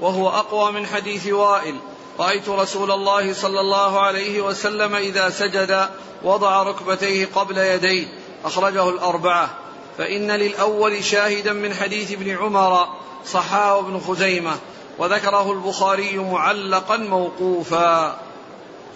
وهو 0.00 0.28
أقوى 0.28 0.72
من 0.72 0.86
حديث 0.86 1.26
وائل 1.26 1.74
رأيت 2.18 2.48
رسول 2.48 2.90
الله 2.90 3.32
صلى 3.32 3.60
الله 3.60 4.00
عليه 4.00 4.40
وسلم 4.40 4.94
إذا 4.94 5.30
سجد 5.30 5.88
وضع 6.22 6.62
ركبتيه 6.62 7.28
قبل 7.34 7.58
يديه 7.58 8.06
أخرجه 8.44 8.88
الأربعة. 8.88 9.50
فإن 9.98 10.30
للأول 10.30 11.04
شاهدا 11.04 11.52
من 11.52 11.74
حديث 11.74 12.12
ابن 12.12 12.36
عمر 12.36 12.88
صححه 13.26 13.78
ابن 13.78 14.00
خزيمة 14.00 14.52
وذكره 14.98 15.52
البخاري 15.52 16.18
معلقا 16.18 16.96
موقوفا. 16.96 18.16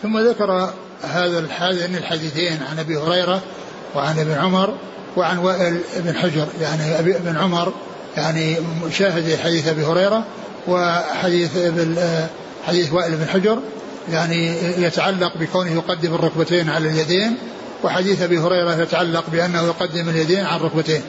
ثم 0.02 0.18
ذكر 0.18 0.70
هذا 1.02 1.46
هذين 1.50 1.96
الحديثين 1.96 2.62
عن 2.70 2.78
أبي 2.78 2.96
هريرة 2.96 3.40
وعن 3.94 4.18
ابن 4.18 4.32
عمر 4.32 4.74
وعن 5.16 5.38
وائل 5.38 5.80
بن 5.96 6.16
حجر 6.16 6.46
يعني 6.60 6.98
ابي 6.98 7.16
ابن 7.16 7.36
عمر 7.36 7.72
يعني 8.16 8.56
شاهد 8.90 9.38
حديث 9.38 9.68
أبي 9.68 9.84
هريرة 9.84 10.24
وحديث 10.68 11.56
حديث 12.66 12.92
وائل 12.92 13.16
بن 13.16 13.26
حجر 13.26 13.58
يعني 14.12 14.56
يتعلق 14.82 15.36
بكونه 15.38 15.72
يقدم 15.72 16.14
الركبتين 16.14 16.70
على 16.70 16.88
اليدين 16.88 17.36
وحديث 17.84 18.22
أبي 18.22 18.38
هريرة 18.38 18.82
يتعلق 18.82 19.24
بأنه 19.32 19.62
يقدم 19.62 20.08
اليدين 20.08 20.44
على 20.44 20.56
الركبتين 20.56 21.02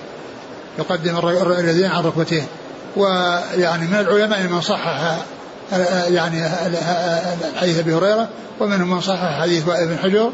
يقدم 0.79 1.17
اليدين 1.59 1.91
على 1.91 1.99
الركبتين 1.99 2.45
ويعني 2.95 3.87
من 3.87 3.95
العلماء 3.95 4.43
من 4.43 4.61
صحح 4.61 5.17
يعني 6.07 6.49
حديث 7.55 7.79
أبي 7.79 7.93
هريرة 7.93 8.29
ومنهم 8.59 8.89
من 8.89 9.01
صحح 9.01 9.41
حديث 9.41 9.67
وائل 9.67 9.87
بن 9.87 9.97
حجر 9.97 10.31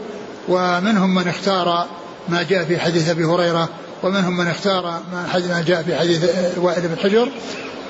ومنهم 0.47 1.15
من 1.15 1.27
اختار 1.27 1.88
ما 2.29 2.43
جاء 2.43 2.63
في 2.63 2.79
حديث 2.79 3.09
أبي 3.09 3.25
هريرة 3.25 3.69
ومنهم 4.03 4.38
من 4.38 4.47
اختار 4.47 5.01
ما 5.49 5.63
جاء 5.67 5.83
في 5.83 5.95
حديث 5.95 6.25
وائل 6.57 6.81
بن 6.81 6.97
حجر. 7.03 7.29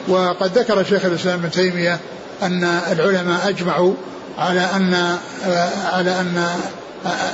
وقد 0.07 0.57
ذكر 0.57 0.83
شيخ 0.83 1.05
الإسلام 1.05 1.39
ابن 1.39 1.51
تيمية 1.51 1.99
أن 2.43 2.63
العلماء 2.91 3.49
أجمعوا 3.49 3.93
على 4.37 4.61
أن 4.75 5.17
على 5.93 6.11
أن 6.19 6.47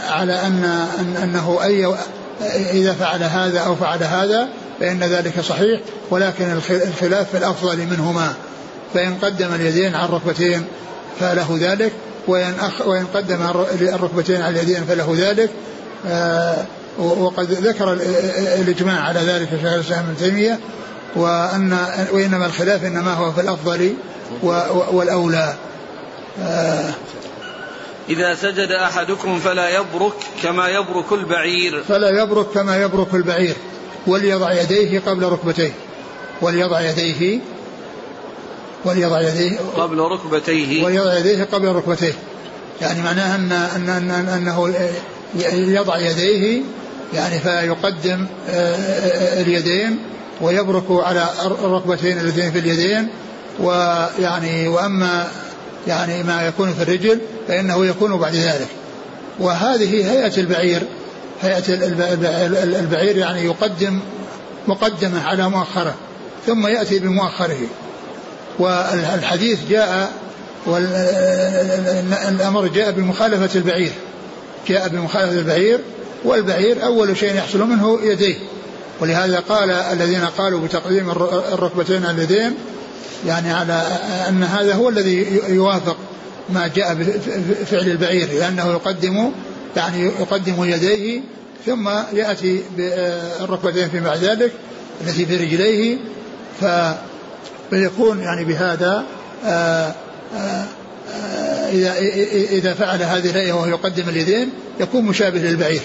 على 0.09 0.33
أن 0.33 0.63
أنه 1.23 1.59
أي 1.63 1.95
إذا 2.71 2.93
فعل 2.93 3.23
هذا 3.23 3.59
أو 3.59 3.75
فعل 3.75 4.03
هذا 4.03 4.47
فإن 4.79 4.99
ذلك 4.99 5.41
صحيح 5.41 5.81
ولكن 6.09 6.51
الخلاف 6.69 7.29
في 7.29 7.37
الأفضل 7.37 7.77
منهما. 7.77 8.33
فإن 8.93 9.15
قدم 9.15 9.53
اليدين 9.53 9.95
على 9.95 10.05
الركبتين 10.05 10.65
فله 11.19 11.57
ذلك 11.61 11.91
وإن, 12.27 12.53
أخ 12.59 12.87
وإن 12.87 13.05
قدم 13.05 13.37
الركبتين 13.81 14.41
على 14.41 14.59
اليدين 14.59 14.83
فله 14.83 15.15
ذلك. 15.17 15.49
آه 16.07 16.65
وقد 16.97 17.51
ذكر 17.51 17.93
الإجماع 18.61 19.01
على 19.01 19.19
ذلك 19.19 19.49
شيخ 19.49 19.73
الإسلام 19.73 19.99
ابن 19.99 20.17
تيمية. 20.17 20.59
وأن 21.15 21.77
وإنما 22.11 22.45
الخلاف 22.45 22.83
إنما 22.83 23.13
هو 23.13 23.31
في 23.31 23.41
الأفضل 23.41 23.93
والأولى. 24.91 25.53
آه. 26.41 26.91
إذا 28.09 28.35
سجد 28.35 28.71
أحدكم 28.71 29.39
فلا 29.39 29.69
يبرك 29.69 30.13
كما 30.43 30.67
يبرك 30.67 31.11
البعير. 31.11 31.83
فلا 31.87 32.21
يبرك 32.21 32.47
كما 32.53 32.81
يبرك 32.81 33.13
البعير. 33.13 33.55
وليضع 34.07 34.51
يديه 34.51 34.99
قبل 34.99 35.23
ركبتيه. 35.23 35.71
وليضع 36.41 36.81
يديه 36.81 37.39
وليضع 38.85 39.21
يديه 39.21 39.59
قبل 39.77 39.99
ركبتيه. 39.99 40.83
وليضع 40.83 41.17
يديه 41.17 41.43
قبل 41.43 41.67
ركبتيه. 41.67 42.13
يعني 42.81 43.01
معناه 43.01 43.35
أن, 43.35 43.51
أن, 43.51 43.89
أن, 43.89 44.11
أن 44.11 44.27
أنه 44.27 44.73
يضع 45.53 45.97
يديه 45.97 46.61
يعني 47.13 47.39
فيقدم 47.39 48.25
آه، 48.49 48.75
آه، 48.75 49.41
اليدين 49.41 49.99
ويبرك 50.41 50.83
على 50.89 51.29
الركبتين 51.45 52.19
اللتين 52.19 52.51
في 52.51 52.59
اليدين 52.59 53.07
ويعني 53.59 54.67
وأما 54.67 55.27
يعني 55.87 56.23
ما 56.23 56.47
يكون 56.47 56.73
في 56.73 56.83
الرجل 56.83 57.19
فإنه 57.47 57.85
يكون 57.85 58.17
بعد 58.17 58.35
ذلك. 58.35 58.67
وهذه 59.39 60.11
هيئة 60.11 60.37
البعير 60.37 60.81
هيئة 61.41 61.63
البعير 62.79 63.17
يعني 63.17 63.45
يقدم 63.45 63.99
مقدمة 64.67 65.27
على 65.27 65.49
مؤخرة 65.49 65.95
ثم 66.47 66.67
يأتي 66.67 66.99
بمؤخره. 66.99 67.59
والحديث 68.59 69.59
جاء 69.69 70.11
والأمر 70.65 72.67
جاء 72.67 72.91
بمخالفة 72.91 73.59
البعير 73.59 73.91
جاء 74.67 74.87
بمخالفة 74.87 75.39
البعير 75.39 75.79
والبعير 76.25 76.85
أول 76.85 77.17
شيء 77.17 77.35
يحصل 77.35 77.59
منه 77.59 77.99
يديه. 78.03 78.35
ولهذا 79.01 79.39
قال 79.39 79.71
الذين 79.71 80.25
قالوا 80.25 80.59
بتقديم 80.59 81.09
الركبتين 81.53 82.05
على 82.05 82.17
اليدين 82.17 82.53
يعني 83.27 83.53
على 83.53 83.83
أن 84.29 84.43
هذا 84.43 84.73
هو 84.73 84.89
الذي 84.89 85.41
يوافق 85.49 85.97
ما 86.49 86.67
جاء 86.67 86.93
بفعل 86.93 87.87
البعير 87.87 88.27
لأنه 88.39 88.71
يقدم 88.71 89.31
يعني 89.75 90.05
يقدم 90.05 90.63
يديه 90.63 91.21
ثم 91.65 91.89
يأتي 92.13 92.63
بالركبتين 92.77 93.89
في 93.89 93.99
بعد 93.99 94.17
ذلك 94.17 94.51
التي 95.01 95.25
في 95.25 95.37
رجليه. 95.37 95.97
فيكون 97.69 98.19
يعني 98.19 98.45
بهذا 98.45 99.03
آآ 99.45 99.93
آآ 100.37 100.65
إذا 101.71 101.97
إذا 102.51 102.73
فعل 102.73 103.03
هذه 103.03 103.29
الهيئة 103.29 103.53
وهو 103.53 103.65
يقدم 103.65 104.09
اليدين 104.09 104.49
يكون 104.79 105.05
مشابه 105.05 105.39
للبعير. 105.39 105.81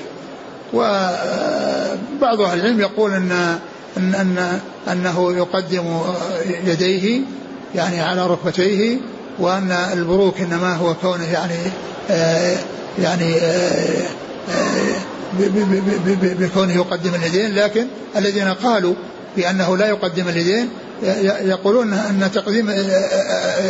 وبعض 0.72 2.40
أهل 2.40 2.60
العلم 2.60 2.80
يقول 2.80 3.12
أن 3.12 3.58
أن 3.96 4.14
أن 4.14 4.60
أنه 4.92 5.36
يقدم 5.36 6.00
يديه 6.66 7.20
يعني 7.74 8.00
على 8.00 8.26
ركبتيه 8.26 8.98
وأن 9.38 9.72
البروك 9.72 10.40
إنما 10.40 10.74
هو 10.76 10.94
كونه 10.94 11.32
يعني 11.32 11.54
يعني 12.98 13.34
بكونه 16.20 16.74
يقدم 16.74 17.14
اليدين 17.14 17.54
لكن 17.54 17.86
الذين 18.16 18.48
قالوا 18.48 18.94
بأنه 19.36 19.76
لا 19.76 19.88
يقدم 19.88 20.28
اليدين 20.28 20.68
يقولون 21.42 21.92
أن 21.92 22.30
تقديم 22.34 22.70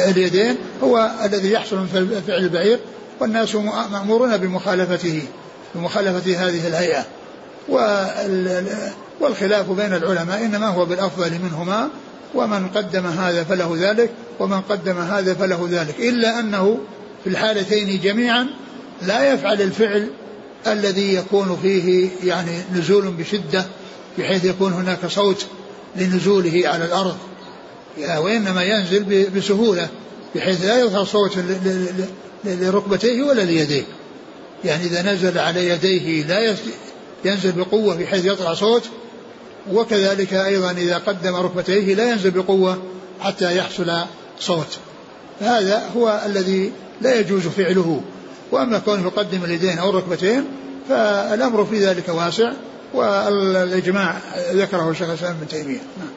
اليدين 0.09 0.57
هو 0.83 1.11
الذي 1.25 1.53
يحصل 1.53 1.77
من 1.77 2.23
فعل 2.27 2.39
البعير 2.39 2.79
والناس 3.21 3.55
مأمورون 3.93 4.37
بمخالفته. 4.37 5.23
بمخالفة 5.75 6.49
هذه 6.49 6.67
الهيئة. 6.67 7.05
والخلاف 9.21 9.71
بين 9.71 9.95
العلماء 9.95 10.45
إنما 10.45 10.69
هو 10.69 10.85
بالأفضل 10.85 11.31
منهما 11.31 11.89
ومن 12.35 12.69
قدم 12.69 13.07
هذا 13.07 13.45
فله 13.45 13.77
ذلك 13.79 14.11
ومن 14.41 14.61
قدم 14.61 14.99
هذا 14.99 15.35
فله 15.35 15.69
ذلك. 15.71 15.95
إلا 15.99 16.41
أنه 16.41 16.79
في 17.25 17.31
الحالتين 17.31 18.01
جميعا 18.01 18.47
لا 19.03 19.33
يفعل 19.33 19.63
الفعل 19.63 20.11
الذي 20.67 21.15
يكون 21.15 21.59
فيه 21.63 22.09
يعني 22.25 22.59
نزول 22.75 23.11
بشدة 23.11 23.65
بحيث 24.19 24.45
يكون 24.45 24.73
هناك 24.73 25.07
صوت 25.07 25.47
لنزوله 25.97 26.63
على 26.65 26.85
الأرض. 26.85 27.17
وإنما 27.99 28.63
ينزل 28.63 29.31
بسهولة 29.31 29.89
بحيث 30.35 30.65
لا 30.65 30.81
يظهر 30.81 31.05
صوت 31.05 31.39
لركبتيه 32.45 33.23
ولا 33.23 33.43
ليديه. 33.43 33.83
يعني 34.65 34.85
إذا 34.85 35.03
نزل 35.13 35.39
على 35.39 35.69
يديه 35.69 36.23
لا 36.23 36.57
ينزل 37.25 37.53
بقوة 37.53 37.97
بحيث 37.97 38.25
يطلع 38.25 38.55
صوت 38.55 38.83
وكذلك 39.73 40.35
أيضا 40.35 40.71
إذا 40.71 40.99
قدم 40.99 41.37
ركبتيه 41.37 41.95
لا 41.95 42.11
ينزل 42.11 42.31
بقوة 42.31 42.83
حتى 43.21 43.57
يحصل 43.57 43.93
صوت. 44.39 44.79
هذا 45.41 45.91
هو 45.97 46.23
الذي 46.27 46.73
لا 47.01 47.21
يجوز 47.21 47.47
فعله. 47.47 48.01
وأما 48.53 48.79
كونه 48.79 49.07
يقدم 49.07 49.45
اليدين 49.45 49.79
أو 49.79 49.91
الركبتين 49.91 50.45
فالأمر 50.89 51.65
في 51.65 51.87
ذلك 51.87 52.09
واسع 52.09 52.53
والإجماع 52.95 54.17
ذكره 54.53 54.91
الشيخ 54.91 55.09
الإسلام 55.09 55.37
ابن 55.37 55.49
تيمية. 55.49 55.81
نعم. 55.99 56.09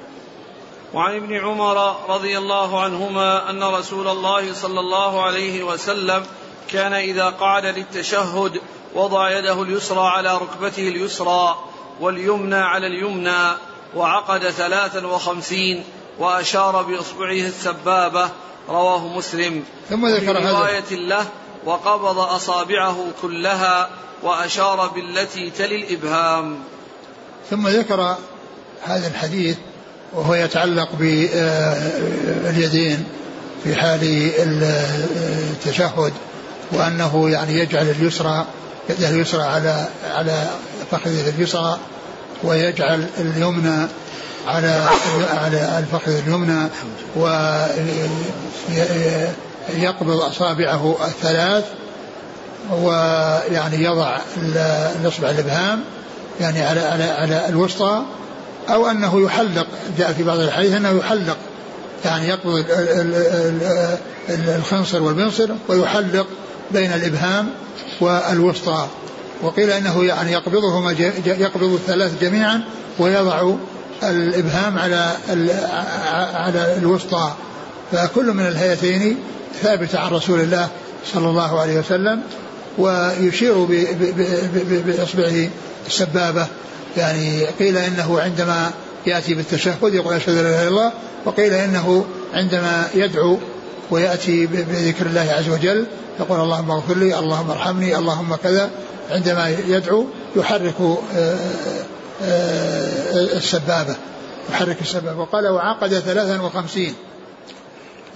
وعن 0.93 1.15
ابن 1.15 1.33
عمر 1.33 1.95
رضي 2.09 2.37
الله 2.37 2.81
عنهما 2.81 3.49
أن 3.49 3.63
رسول 3.63 4.07
الله 4.07 4.53
صلى 4.53 4.79
الله 4.79 5.23
عليه 5.23 5.63
وسلم 5.63 6.23
كان 6.68 6.93
إذا 6.93 7.26
قعد 7.26 7.65
للتشهد 7.65 8.61
وضع 8.95 9.39
يده 9.39 9.61
اليسرى 9.61 10.07
على 10.07 10.38
ركبته 10.38 10.88
اليسرى 10.88 11.55
واليمنى 11.99 12.55
على 12.55 12.88
اليمنى 12.88 13.51
وعقد 13.95 14.49
ثلاثا 14.49 15.07
وخمسين 15.07 15.84
وأشار 16.20 16.82
بإصبعه 16.82 17.47
السبابة 17.47 18.30
رواه 18.70 19.07
مسلم. 19.07 19.63
ثم 19.89 20.07
ذكر 20.07 20.38
هذا. 20.38 20.51
رواية 20.51 20.91
له 20.91 21.26
وقبض 21.65 22.20
أصابعه 22.20 23.05
كلها 23.22 23.89
وأشار 24.24 24.88
بالتي 24.88 25.49
تلي 25.49 25.76
الإبهام. 25.76 26.59
ثم 27.49 27.68
ذكر 27.68 28.18
هذا 28.84 29.07
الحديث 29.07 29.57
وهو 30.13 30.34
يتعلق 30.34 30.89
باليدين 30.99 33.05
في 33.63 33.76
حال 33.76 33.99
التشهد. 35.61 36.13
وأنه 36.72 37.30
يعني 37.30 37.53
يجعل 37.59 37.89
اليسرى 37.89 38.45
يده 38.89 39.09
اليسرى 39.09 39.43
على 39.43 39.88
على 40.15 40.47
فخذه 40.91 41.30
اليسرى 41.30 41.78
ويجعل 42.43 43.05
اليمنى 43.18 43.88
على 44.47 44.86
على 45.34 45.80
الفخذ 45.80 46.11
اليمنى 46.11 46.68
ويقبض 49.76 50.22
أصابعه 50.22 50.97
الثلاث 51.05 51.65
ويعني 52.72 53.84
يضع 53.84 54.18
الاصبع 55.01 55.30
الإبهام 55.30 55.84
يعني 56.41 56.61
على 56.61 56.80
على 56.80 57.03
على 57.03 57.49
الوسطى 57.49 58.01
أو 58.70 58.88
أنه 58.88 59.22
يحلق 59.26 59.68
جاء 59.97 60.13
في 60.13 60.24
بعض 60.24 60.39
الحديث 60.39 60.76
أنه 60.76 60.97
يحلق 60.97 61.38
يعني 62.05 62.28
يقبض 62.28 62.65
الخنصر 64.30 65.03
والبنصر 65.03 65.49
ويحلق 65.68 66.28
بين 66.72 66.93
الإبهام 66.93 67.49
والوسطى. 68.01 68.88
وقيل 69.43 69.72
إنه 69.72 70.03
يعني 70.05 70.32
يقبضهما 70.32 70.91
يقبض 71.26 71.74
الثلاث 71.74 72.22
جميعا 72.22 72.63
ويضع 72.99 73.53
الإبهام 74.03 74.78
على 74.78 75.11
على 76.34 76.78
الوسطى. 76.78 77.34
فكل 77.91 78.26
من 78.26 78.47
الهيئتين 78.47 79.18
ثابتة 79.61 79.99
عن 79.99 80.11
رسول 80.11 80.39
الله 80.39 80.68
صلى 81.13 81.30
الله 81.30 81.59
عليه 81.59 81.80
وسلم 81.80 82.22
ويشير 82.78 83.68
بإصبعه 84.86 85.49
السبابة. 85.88 86.47
يعني 86.97 87.45
قيل 87.45 87.78
إنه 87.78 88.20
عندما 88.20 88.72
يأتي 89.07 89.34
بالتشهد 89.34 89.93
يقول 89.93 90.13
أشهد 90.13 90.38
ان 90.38 90.43
لا 90.43 90.49
إله 90.49 90.61
إلا 90.61 90.68
الله 90.68 90.91
وقيل 91.26 91.53
إنه 91.53 92.05
عندما 92.34 92.88
يدعو 92.95 93.39
ويأتي 93.91 94.45
بذكر 94.45 95.05
الله 95.05 95.31
عز 95.31 95.49
وجل 95.49 95.85
يقول 96.19 96.39
اللهم 96.39 96.71
اغفر 96.71 96.97
لي 96.97 97.19
اللهم 97.19 97.51
ارحمني 97.51 97.97
اللهم 97.97 98.35
كذا 98.35 98.69
عندما 99.11 99.49
يدعو 99.49 100.05
يحرك 100.35 100.81
آه، 101.15 101.38
آه، 102.23 103.38
السبابة 103.38 103.95
يحرك 104.49 104.81
السبابة 104.81 105.19
وقال 105.19 105.47
وعقد 105.47 105.99
ثلاثا 105.99 106.41
وخمسين. 106.41 106.93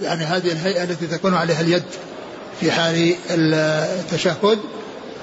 يعني 0.02 0.24
هذه 0.24 0.52
الهيئة 0.52 0.82
التي 0.82 1.06
تكون 1.06 1.34
عليها 1.34 1.60
اليد 1.60 1.82
في 2.60 2.72
حال 2.72 3.14
التشهد 3.30 4.58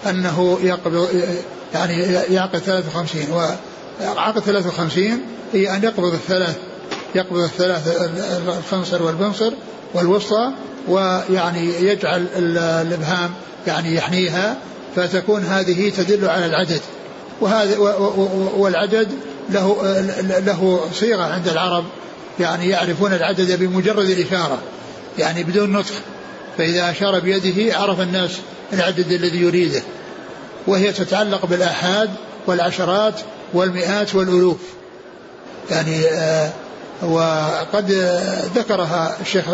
أنه 0.10 0.60
يقبض 0.64 1.08
يعني 1.74 2.04
يعقد 2.14 2.60
53 2.60 3.54
وعقد 4.02 4.42
53 4.42 5.22
هي 5.54 5.76
أن 5.76 5.84
يقبض 5.84 6.14
الثلاث 6.14 6.56
يقبض 7.16 7.40
الثلاث 7.40 8.12
الخنصر 8.48 9.04
والبنصر 9.04 9.54
والوسطى 9.94 10.52
ويعني 10.88 11.66
يجعل 11.84 12.26
الإبهام 12.38 13.32
يعني 13.68 13.96
يحنيها 13.96 14.58
فتكون 14.96 15.44
هذه 15.44 15.90
تدل 15.90 16.30
على 16.30 16.46
العدد. 16.46 16.82
وهذا 17.42 17.78
والعدد 18.58 19.08
له 19.50 19.78
له 20.46 20.80
صيغة 20.94 21.24
عند 21.24 21.48
العرب 21.48 21.84
يعني 22.40 22.70
يعرفون 22.70 23.14
العدد 23.14 23.60
بمجرد 23.60 24.10
الإشارة 24.10 24.58
يعني 25.18 25.44
بدون 25.44 25.72
نطق. 25.72 25.94
فإذا 26.58 26.92
أشار 26.92 27.20
بيده 27.20 27.78
عرف 27.78 28.02
الناس 28.02 28.32
العدد 28.74 29.12
الذي 29.12 29.42
يريده. 29.42 29.82
وهي 30.68 30.92
تتعلق 30.92 31.46
بالآحاد 31.46 32.10
والعشرات 32.48 33.20
والمئات 33.54 34.16
والألوف. 34.16 34.58
يعني 35.72 36.08
آه 36.08 36.52
وقد 37.02 37.92
ذكرها 38.56 39.18
الشيخ 39.22 39.46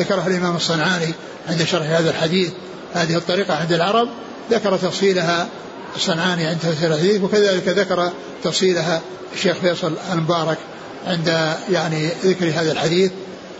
ذكرها 0.00 0.26
الإمام 0.26 0.56
الصنعاني 0.56 1.14
عند 1.48 1.64
شرح 1.64 1.86
هذا 1.86 2.10
الحديث 2.10 2.50
هذه 2.94 3.16
الطريقة 3.16 3.54
عند 3.54 3.72
العرب 3.72 4.08
ذكر 4.50 4.76
تفصيلها 4.76 5.48
الصنعاني 5.96 6.46
عند 6.46 6.58
تفسير 6.58 6.94
الحديث 6.94 7.22
وكذلك 7.22 7.68
ذكر 7.68 8.10
تفصيلها 8.44 9.00
الشيخ 9.34 9.56
فيصل 9.56 9.92
المبارك 10.12 10.58
عند 11.06 11.54
يعني 11.70 12.08
ذكر 12.24 12.48
هذا 12.48 12.72
الحديث 12.72 13.10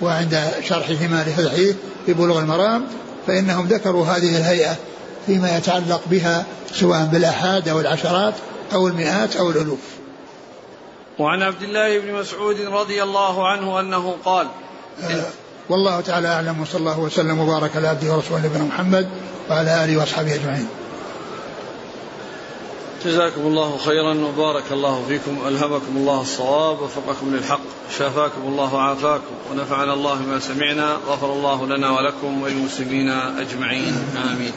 وعند 0.03 0.41
شرحهما 0.69 1.25
لهذا 1.27 1.47
الحديث 1.47 1.77
في 2.07 2.13
بلوغ 2.13 2.39
المرام 2.39 2.85
فإنهم 3.27 3.67
ذكروا 3.67 4.07
هذه 4.07 4.37
الهيئة 4.37 4.77
فيما 5.27 5.57
يتعلق 5.57 6.01
بها 6.11 6.45
سواء 6.75 7.05
بالآحاد 7.13 7.69
أو 7.69 7.81
العشرات 7.81 8.35
أو 8.73 8.89
المئات 8.89 9.37
أو 9.37 9.51
الألوف. 9.51 10.00
وعن 11.21 11.43
عبد 11.43 11.63
الله 11.63 11.99
بن 11.99 12.13
مسعود 12.13 12.61
رضي 12.61 13.03
الله 13.03 13.49
عنه 13.49 13.81
أنه 13.81 14.17
قال 14.25 14.47
آه 15.03 15.27
والله 15.69 16.01
تعالى 16.01 16.29
أعلم 16.29 16.61
وصلى 16.61 16.81
الله 16.81 17.01
وسلم 17.01 17.41
وبارك 17.41 17.77
على 17.77 17.89
عبده 17.89 18.13
ورسوله 18.13 18.47
نبينا 18.47 18.65
محمد 18.65 19.09
وعلى 19.51 19.85
آله 19.85 20.01
وأصحابه 20.01 20.35
أجمعين. 20.35 20.69
جزاكم 23.05 23.41
الله 23.41 23.79
خيرا 23.79 24.15
وبارك 24.15 24.73
الله 24.73 25.05
فيكم 25.09 25.49
ألهمكم 25.49 25.97
الله 25.97 26.21
الصواب 26.21 26.81
وفقكم 26.81 27.35
للحق 27.37 27.61
شافاكم 27.99 28.41
الله 28.45 28.75
وعافاكم 28.75 29.35
ونفعنا 29.53 29.95
الله 29.95 30.23
ما 30.23 30.41
سمعنا 30.41 30.97
غفر 31.09 31.33
الله 31.33 31.67
لنا 31.67 31.91
ولكم 31.91 32.43
وللمسلمين 32.43 33.11
أجمعين 33.11 34.05
آمين. 34.33 34.53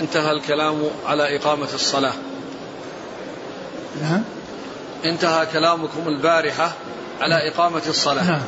انتهى 0.00 0.32
الكلام 0.32 0.82
على 1.06 1.36
إقامة 1.36 1.68
الصلاة. 1.74 2.14
نعم 4.02 4.22
انتهى 5.04 5.46
كلامكم 5.46 6.08
البارحة 6.08 6.72
على 7.20 7.48
إقامة 7.48 7.82
الصلاة. 7.88 8.24
نعم. 8.24 8.42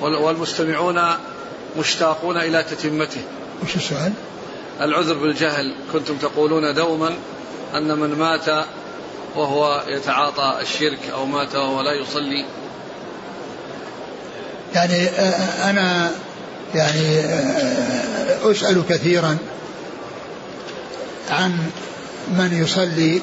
والمستمعون 0.00 1.00
مشتاقون 1.78 2.36
إلى 2.36 2.62
تتمته. 2.62 3.20
وش 3.62 3.76
السؤال؟ 3.76 4.12
العذر 4.80 5.14
بالجهل 5.14 5.74
كنتم 5.92 6.16
تقولون 6.16 6.74
دوما 6.74 7.14
أن 7.74 7.98
من 7.98 8.14
مات 8.14 8.66
وهو 9.36 9.82
يتعاطى 9.88 10.58
الشرك 10.62 10.98
أو 11.12 11.26
مات 11.26 11.54
وهو 11.54 11.80
لا 11.80 11.92
يصلي. 11.92 12.44
يعني 14.74 15.08
أنا 15.70 16.10
يعني 16.74 17.20
أسأل 18.42 18.82
كثيرا 18.88 19.38
عن 21.30 21.58
من 22.28 22.62
يصلي 22.62 23.20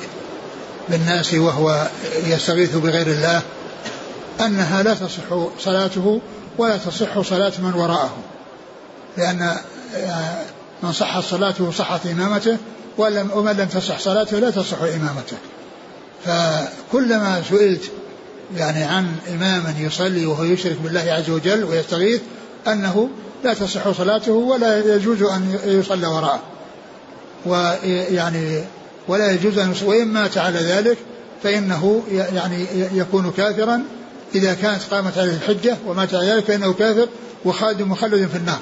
بالناس 0.89 1.33
وهو 1.33 1.87
يستغيث 2.25 2.75
بغير 2.75 3.07
الله 3.07 3.41
أنها 4.45 4.83
لا 4.83 4.93
تصح 4.93 5.49
صلاته 5.59 6.21
ولا 6.57 6.77
تصح 6.77 7.21
صلاة 7.21 7.53
من 7.59 7.73
وراءه. 7.73 8.17
لأن 9.17 9.41
آه، 9.95 10.41
من 10.83 10.91
صحت 10.91 11.23
صلاته 11.23 11.71
صحت 11.71 12.05
إمامته 12.05 12.57
ومن 12.97 13.51
لم 13.51 13.65
تصح 13.65 13.99
صلاته 13.99 14.39
لا 14.39 14.49
تصح 14.49 14.81
إمامته. 14.81 15.37
فكلما 16.25 17.43
سئلت 17.49 17.83
يعني 18.55 18.83
عن 18.83 19.15
إمام 19.29 19.75
يصلي 19.79 20.25
وهو 20.25 20.43
يشرك 20.43 20.77
بالله 20.83 21.13
عز 21.13 21.29
وجل 21.29 21.63
ويستغيث 21.63 22.21
أنه 22.67 23.09
لا 23.43 23.53
تصح 23.53 23.91
صلاته 23.91 24.31
ولا 24.31 24.95
يجوز 24.95 25.23
أن 25.23 25.59
يصلى 25.65 26.07
وراءه. 26.07 26.41
ويعني 27.45 28.63
ولا 29.07 29.31
يجوز 29.31 29.57
أن 29.57 29.73
وإن 29.85 30.07
مات 30.07 30.37
على 30.37 30.59
ذلك 30.59 30.97
فإنه 31.43 32.03
يعني 32.11 32.65
يكون 32.93 33.31
كافرا. 33.37 33.83
إذا 34.35 34.53
كانت 34.53 34.83
قامت 34.91 35.17
عليه 35.17 35.31
الحجة 35.31 35.77
ومات 35.87 36.13
على 36.13 36.27
ذلك 36.27 36.45
فإنه 36.45 36.73
كافر 36.73 37.07
وخالد 37.45 37.81
مخلد 37.81 38.27
في 38.27 38.37
النار. 38.37 38.59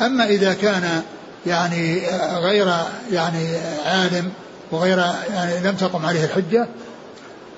أما 0.00 0.26
إذا 0.26 0.54
كان 0.54 1.02
يعني 1.46 2.02
غير 2.36 2.72
يعني 3.12 3.56
عالم 3.86 4.32
وغير 4.72 4.98
يعني 5.32 5.68
لم 5.68 5.74
تقم 5.74 6.06
عليه 6.06 6.24
الحجة 6.24 6.68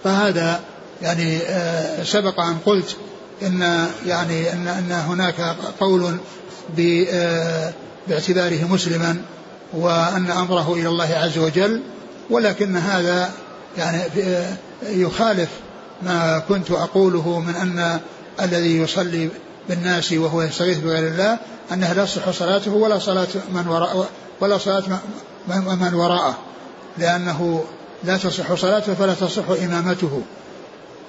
فهذا 0.04 0.60
يعني 1.02 1.38
آه، 1.38 2.02
سبق 2.02 2.40
أن 2.40 2.58
قلت 2.66 2.96
إن 3.42 3.86
يعني 4.06 4.52
إن, 4.52 4.68
إن 4.68 4.92
هناك 4.92 5.56
قول 5.80 6.16
آه، 6.80 7.72
باعتباره 8.08 8.64
مسلما 8.70 9.16
وأن 9.72 10.30
أمره 10.30 10.72
إلى 10.72 10.88
الله 10.88 11.14
عز 11.14 11.38
وجل 11.38 11.80
ولكن 12.32 12.76
هذا 12.76 13.30
يعني 13.78 14.02
يخالف 14.82 15.48
ما 16.02 16.38
كنت 16.48 16.70
أقوله 16.70 17.40
من 17.40 17.54
أن 17.54 18.00
الذي 18.42 18.78
يصلي 18.78 19.28
بالناس 19.68 20.12
وهو 20.12 20.42
يستغيث 20.42 20.78
بغير 20.78 21.08
الله 21.08 21.38
أنها 21.72 21.94
لا 21.94 22.04
تصح 22.04 22.30
صلاته 22.30 22.70
ولا 22.70 22.98
صلاة 22.98 23.26
من 23.54 23.68
وراء 23.68 24.08
ولا 24.40 24.58
صلاة 24.58 24.82
من 25.80 25.94
وراءه. 25.94 26.38
لأنه 26.98 27.64
لا 28.04 28.16
تصح 28.16 28.54
صلاته 28.54 28.94
فلا 28.94 29.14
تصح 29.14 29.44
إمامته. 29.64 30.22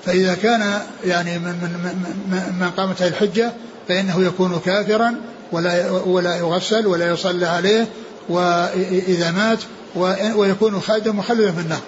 فإذا 0.05 0.35
كان 0.35 0.81
يعني 1.05 1.39
من 1.39 1.45
من 1.45 1.95
من, 2.31 2.59
من 2.59 2.69
قامت 2.77 3.01
الحجة 3.01 3.51
فإنه 3.87 4.23
يكون 4.23 4.59
كافرا 4.65 5.15
ولا 5.51 5.91
ولا 5.91 6.35
يغسل 6.37 6.87
ولا 6.87 7.07
يصلى 7.11 7.45
عليه 7.45 7.87
وإذا 8.29 9.31
مات 9.31 9.59
ويكون 10.35 10.81
خالدا 10.81 11.11
مخلدا 11.11 11.51
في 11.51 11.59
النار. 11.59 11.81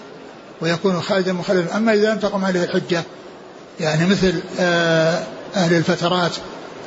ويكون 0.61 1.01
خالدا 1.01 1.33
مخلدا. 1.33 1.77
أما 1.77 1.93
إذا 1.93 2.13
لم 2.13 2.19
تقم 2.19 2.45
عليه 2.45 2.63
الحجة 2.63 3.03
يعني 3.79 4.05
مثل 4.05 4.33
آه، 4.59 5.19
أهل 5.55 5.73
الفترات 5.73 6.31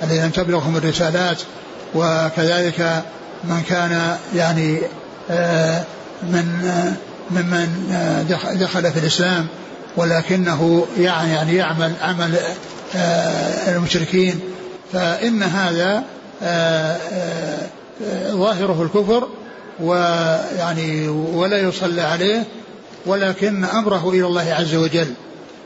الذين 0.02 0.24
لم 0.24 0.30
تبلغهم 0.30 0.76
الرسالات 0.76 1.38
وكذلك 1.94 3.02
من 3.44 3.62
كان 3.68 4.16
يعني 4.34 4.78
آه، 5.30 5.82
من 6.22 6.64
آه، 6.64 6.92
ممن 7.30 7.68
دخل 8.60 8.92
في 8.92 8.98
الإسلام 8.98 9.46
ولكنه 9.96 10.86
يعني 10.98 11.56
يعمل 11.56 11.92
عمل 12.02 12.34
المشركين 13.68 14.40
فإن 14.92 15.42
هذا 15.42 16.02
ظاهره 18.30 18.82
الكفر 18.82 19.28
ويعني 19.80 21.08
ولا 21.08 21.58
يصلى 21.60 22.02
عليه 22.02 22.44
ولكن 23.06 23.64
أمره 23.64 24.10
إلى 24.10 24.26
الله 24.26 24.54
عز 24.54 24.74
وجل. 24.74 25.14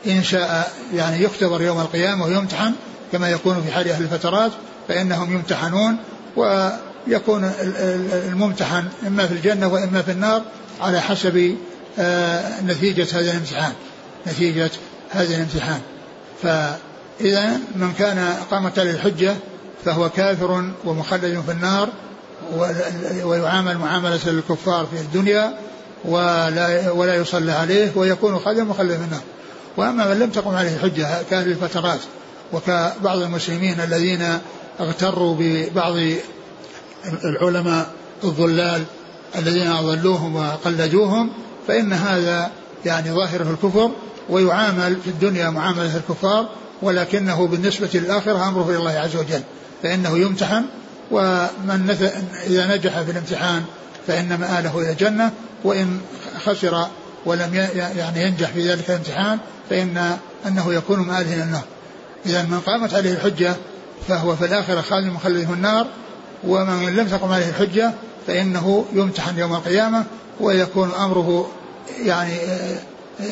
إن 0.06 0.22
شاء 0.22 0.72
يعني 0.94 1.22
يختبر 1.22 1.62
يوم 1.62 1.80
القيامة 1.80 2.24
ويمتحن 2.24 2.72
كما 3.12 3.30
يكون 3.30 3.62
في 3.62 3.72
حال 3.72 3.88
أهل 3.88 4.02
الفترات 4.02 4.50
فإنهم 4.88 5.32
يمتحنون 5.32 5.96
ويكون 6.36 7.52
الممتحن 8.28 8.84
إما 9.06 9.26
في 9.26 9.34
الجنة 9.34 9.66
وإما 9.66 10.02
في 10.02 10.10
النار 10.10 10.42
على 10.80 11.00
حسب 11.00 11.56
آه، 11.98 12.60
نتيجة 12.60 13.06
هذا 13.12 13.30
الامتحان. 13.30 13.72
نتيجة 14.26 14.70
هذا 15.10 15.34
الامتحان. 15.34 15.80
فإذا 16.42 17.50
من 17.76 17.92
كان 17.98 18.36
قامت 18.50 18.78
عليه 18.78 18.90
الحجة 18.90 19.34
فهو 19.84 20.08
كافر 20.08 20.64
ومخلد 20.84 21.42
في 21.46 21.52
النار 21.52 21.88
ويعامل 23.24 23.78
معاملة 23.78 24.20
الكفار 24.26 24.86
في 24.86 25.00
الدنيا 25.00 25.54
ولا 26.04 26.90
ولا 26.90 27.14
يصلى 27.14 27.52
عليه 27.52 27.92
ويكون 27.96 28.38
خالدا 28.38 28.64
مخلدا 28.64 28.96
في 28.96 29.04
النار. 29.04 29.20
وأما 29.76 30.14
من 30.14 30.18
لم 30.18 30.30
تقم 30.30 30.54
عليه 30.54 30.74
الحجة 30.74 31.22
كهذه 31.30 31.46
الفترات 31.46 32.00
وكبعض 32.52 33.18
المسلمين 33.18 33.80
الذين 33.80 34.38
اغتروا 34.80 35.36
ببعض 35.38 35.94
العلماء 37.24 37.90
الضلال 38.24 38.82
الذين 39.38 39.66
أضلوهم 39.66 40.36
وقلدوهم 40.36 41.30
فإن 41.68 41.92
هذا 41.92 42.50
يعني 42.84 43.10
ظاهره 43.10 43.50
الكفر 43.50 43.90
ويعامل 44.30 44.96
في 45.04 45.10
الدنيا 45.10 45.50
معاملة 45.50 45.96
الكفار 45.96 46.48
ولكنه 46.82 47.46
بالنسبة 47.46 47.88
للآخرة 47.94 48.48
أمره 48.48 48.70
إلى 48.70 48.76
الله 48.76 48.90
عز 48.90 49.16
وجل 49.16 49.42
فإنه 49.82 50.18
يمتحن 50.18 50.64
ومن 51.12 51.96
إذا 52.46 52.76
نجح 52.76 53.00
في 53.00 53.10
الامتحان 53.10 53.64
فإن 54.06 54.34
مآله 54.34 54.78
إلى 54.78 54.90
الجنة 54.90 55.32
وإن 55.64 56.00
خسر 56.44 56.86
ولم 57.26 57.54
يعني 57.54 58.22
ينجح 58.22 58.50
في 58.50 58.72
ذلك 58.72 58.90
الامتحان 58.90 59.38
فإن 59.70 60.16
أنه 60.46 60.74
يكون 60.74 60.98
مآله 60.98 61.34
إلى 61.34 61.42
النار. 61.42 61.64
إذا 62.26 62.42
من 62.42 62.60
قامت 62.60 62.94
عليه 62.94 63.12
الحجة 63.12 63.54
فهو 64.08 64.36
في 64.36 64.44
الآخرة 64.44 64.80
خالد 64.80 65.06
مخلد 65.06 65.46
في 65.46 65.52
النار 65.52 65.86
ومن 66.44 66.96
لم 66.96 67.08
تقم 67.08 67.32
عليه 67.32 67.48
الحجة 67.48 67.92
فإنه 68.26 68.84
يمتحن 68.92 69.38
يوم 69.38 69.54
القيامة 69.54 70.04
ويكون 70.40 70.90
أمره 70.94 71.50
يعني 72.02 72.32
آه، 72.34 72.78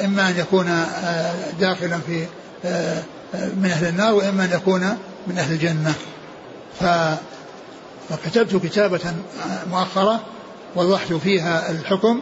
إما 0.05 0.29
أن 0.29 0.35
يكون 0.39 0.69
آه، 0.69 1.35
داخلا 1.61 1.99
في 1.99 2.25
آه، 2.65 3.03
من 3.33 3.71
أهل 3.71 3.89
النار 3.89 4.15
وإما 4.15 4.45
أن 4.45 4.51
يكون 4.53 4.97
من 5.27 5.39
أهل 5.39 5.53
الجنة. 5.53 5.95
فكتبت 8.11 8.67
كتابة 8.67 9.01
مؤخرة 9.71 10.21
وضحت 10.77 11.13
فيها 11.13 11.71
الحكم 11.71 12.21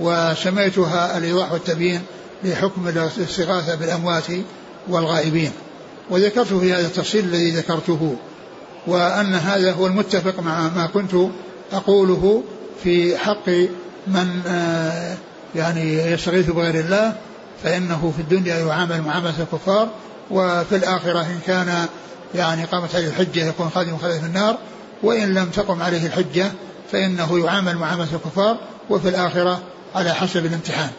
وسميتها 0.00 1.18
الإيضاح 1.18 1.52
والتبيين 1.52 2.02
لحكم 2.44 2.88
الاستغاثة 2.88 3.74
بالأموات 3.74 4.26
والغائبين. 4.88 5.52
وذكرت 6.10 6.46
في 6.46 6.72
هذا 6.72 6.86
التفصيل 6.86 7.24
الذي 7.24 7.50
ذكرته 7.50 8.16
وأن 8.86 9.34
هذا 9.34 9.72
هو 9.72 9.86
المتفق 9.86 10.40
مع 10.40 10.68
ما 10.76 10.86
كنت 10.86 11.14
أقوله 11.72 12.42
في 12.84 13.18
حق 13.18 13.48
من 14.06 14.40
آه، 14.46 15.16
يعني 15.54 15.94
يستغيث 15.94 16.50
بغير 16.50 16.74
الله 16.74 17.16
فإنه 17.64 18.12
في 18.16 18.22
الدنيا 18.22 18.56
يعامل 18.56 19.02
معاملة 19.02 19.34
الكفار 19.40 19.88
وفي 20.30 20.76
الآخرة 20.76 21.20
إن 21.20 21.38
كان 21.46 21.86
يعني 22.34 22.64
قامت 22.64 22.94
عليه 22.94 23.08
الحجة 23.08 23.48
يكون 23.48 23.70
خادم 23.74 23.96
خالد 23.96 24.20
في 24.20 24.26
النار 24.26 24.58
وإن 25.02 25.34
لم 25.34 25.50
تقم 25.50 25.82
عليه 25.82 26.06
الحجة 26.06 26.52
فإنه 26.92 27.38
يعامل 27.44 27.76
معاملة 27.76 28.08
الكفار 28.14 28.58
وفي 28.90 29.08
الآخرة 29.08 29.62
على 29.94 30.14
حسب 30.14 30.46
الامتحان. 30.46 30.90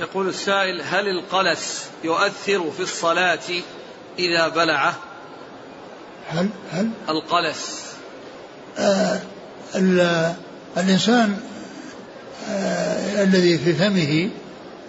يقول 0.00 0.28
السائل 0.28 0.82
هل 0.82 1.08
القلس 1.08 1.84
يؤثر 2.04 2.70
في 2.70 2.80
الصلاة 2.80 3.38
إذا 4.18 4.48
بلعه؟ 4.48 4.94
هل 6.28 6.48
هل؟ 6.72 6.90
القلس. 7.08 7.84
آه 8.78 9.20
الإنسان 10.76 11.36
آه 12.50 13.22
الذي 13.22 13.58
في 13.58 13.72
فمه 13.72 14.30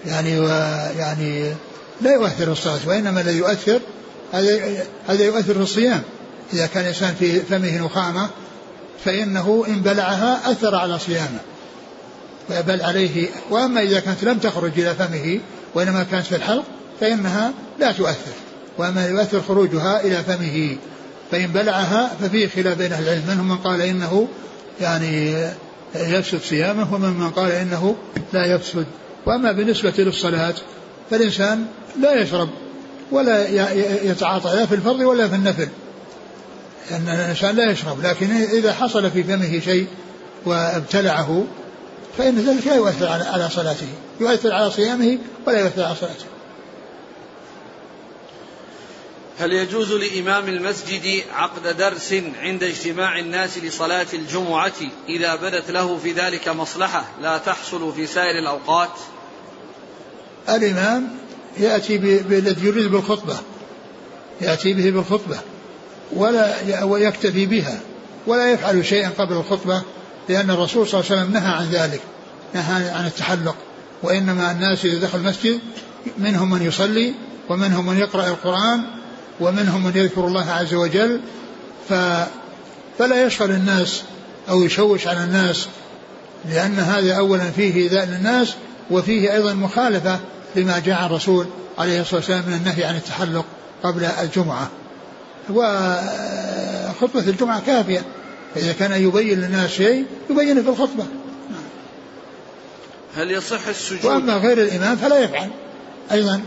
يعني 0.05 0.39
ويعني 0.39 1.53
لا 2.01 2.13
يؤثر 2.13 2.51
الصلاة 2.51 2.79
وإنما 2.87 3.21
الذي 3.21 3.37
يؤثر 3.37 3.79
هذا 4.33 4.85
هذا 5.07 5.23
يؤثر 5.25 5.53
في 5.53 5.59
الصيام. 5.59 6.03
إذا 6.53 6.65
كان 6.65 6.83
الإنسان 6.83 7.15
في 7.19 7.39
فمه 7.39 7.85
نخامة 7.85 8.29
فإنه 9.05 9.65
إن 9.67 9.81
بلعها 9.81 10.51
أثر 10.51 10.75
على 10.75 10.99
صيامه. 10.99 11.39
بل 12.49 12.81
عليه 12.81 13.27
وأما 13.49 13.81
إذا 13.81 13.99
كانت 13.99 14.23
لم 14.23 14.37
تخرج 14.37 14.71
إلى 14.79 14.95
فمه 14.95 15.39
وإنما 15.75 16.03
كانت 16.11 16.25
في 16.25 16.35
الحلق 16.35 16.63
فإنها 16.99 17.51
لا 17.79 17.91
تؤثر. 17.91 18.33
وأما 18.77 19.07
يؤثر 19.07 19.41
خروجها 19.41 20.01
إلى 20.01 20.23
فمه 20.23 20.77
فإن 21.31 21.47
بلعها 21.47 22.11
ففيه 22.21 22.47
خلاف 22.47 22.77
بين 22.77 22.93
أهل 22.93 23.03
العلم. 23.03 23.23
منهم 23.27 23.49
من 23.49 23.57
قال 23.57 23.81
إنه 23.81 24.27
يعني 24.81 25.47
يفسد 25.95 26.39
صيامه 26.41 26.93
ومن 26.93 27.09
من 27.09 27.29
قال 27.29 27.51
إنه 27.51 27.95
لا 28.33 28.45
يفسد. 28.45 28.85
وأما 29.25 29.51
بالنسبة 29.51 29.93
للصلاة 29.97 30.53
فالإنسان 31.11 31.65
لا 32.01 32.21
يشرب 32.21 32.49
ولا 33.11 33.47
يتعاطى 34.03 34.55
لا 34.55 34.65
في 34.65 34.75
الفرض 34.75 34.99
ولا 34.99 35.27
في 35.27 35.35
النفل. 35.35 35.67
لأن 36.91 37.09
الإنسان 37.09 37.55
لا 37.55 37.71
يشرب 37.71 38.01
لكن 38.01 38.31
إذا 38.31 38.73
حصل 38.73 39.11
في 39.11 39.23
فمه 39.23 39.59
شيء 39.59 39.87
وابتلعه 40.45 41.45
فإن 42.17 42.35
ذلك 42.35 42.67
لا 42.67 42.75
يؤثر 42.75 43.07
على 43.07 43.49
صلاته. 43.49 43.87
يؤثر 44.19 44.53
على 44.53 44.71
صيامه 44.71 45.17
ولا 45.47 45.59
يؤثر 45.59 45.83
على 45.83 45.95
صلاته. 45.95 46.25
هل 49.39 49.53
يجوز 49.53 49.91
لإمام 49.91 50.47
المسجد 50.47 51.23
عقد 51.33 51.77
درس 51.77 52.13
عند 52.41 52.63
اجتماع 52.63 53.19
الناس 53.19 53.57
لصلاة 53.57 54.07
الجمعة 54.13 54.73
إذا 55.09 55.35
بدت 55.35 55.71
له 55.71 55.97
في 55.97 56.11
ذلك 56.11 56.47
مصلحة 56.47 57.05
لا 57.21 57.37
تحصل 57.37 57.93
في 57.93 58.05
سائر 58.07 58.39
الأوقات؟ 58.39 58.89
الإمام 60.49 61.09
يأتي 61.57 61.97
بالذي 61.97 62.67
يريد 62.67 62.91
بالخطبة. 62.91 63.37
يأتي 64.41 64.73
به 64.73 64.89
بالخطبة. 64.89 65.37
ولا 66.15 66.83
ويكتفي 66.83 67.45
بها 67.45 67.79
ولا 68.27 68.51
يفعل 68.51 68.85
شيئا 68.85 69.09
قبل 69.09 69.33
الخطبة 69.33 69.81
لأن 70.29 70.49
الرسول 70.49 70.87
صلى 70.87 70.99
الله 70.99 71.11
عليه 71.11 71.21
وسلم 71.21 71.33
نهى 71.33 71.53
عن 71.53 71.69
ذلك 71.69 72.01
نهى 72.53 72.89
عن 72.89 73.05
التحلق 73.05 73.55
وإنما 74.03 74.51
الناس 74.51 74.85
إذا 74.85 74.99
دخل 74.99 75.17
المسجد 75.17 75.59
منهم 76.17 76.51
من 76.51 76.61
يصلي 76.61 77.13
ومنهم 77.49 77.85
من 77.85 77.97
يقرأ 77.97 78.27
القرآن 78.27 78.81
ومنهم 79.39 79.83
من 79.83 79.91
يذكر 79.95 80.27
الله 80.27 80.51
عز 80.51 80.73
وجل 80.73 81.21
ف 81.89 81.93
فلا 82.99 83.25
يشغل 83.25 83.51
الناس 83.51 84.01
أو 84.49 84.63
يشوش 84.63 85.07
على 85.07 85.23
الناس 85.23 85.67
لأن 86.45 86.79
هذا 86.79 87.13
أولا 87.13 87.51
فيه 87.51 87.75
إيذاء 87.75 88.05
للناس 88.05 88.53
وفيه 88.91 89.33
أيضا 89.33 89.53
مخالفة 89.53 90.19
لما 90.55 90.79
جاء 90.79 91.05
الرسول 91.05 91.47
عليه 91.77 92.01
الصلاة 92.01 92.15
والسلام 92.15 92.43
من 92.47 92.53
النهي 92.53 92.83
عن 92.83 92.95
التحلق 92.95 93.45
قبل 93.83 94.03
الجمعة. 94.03 94.69
وخطبة 95.49 97.19
الجمعة 97.19 97.61
كافية. 97.65 98.01
فإذا 98.55 98.73
كان 98.73 98.91
يبين 98.91 99.41
للناس 99.41 99.69
شيء 99.69 100.05
يبينه 100.29 100.61
في 100.61 100.69
الخطبة. 100.69 101.05
هل 103.15 103.31
يصح 103.31 103.67
السجود؟ 103.67 104.05
وأما 104.05 104.33
غير 104.33 104.61
الإمام 104.61 104.95
فلا 104.95 105.19
يفعل. 105.19 105.49
أيضا 106.11 106.41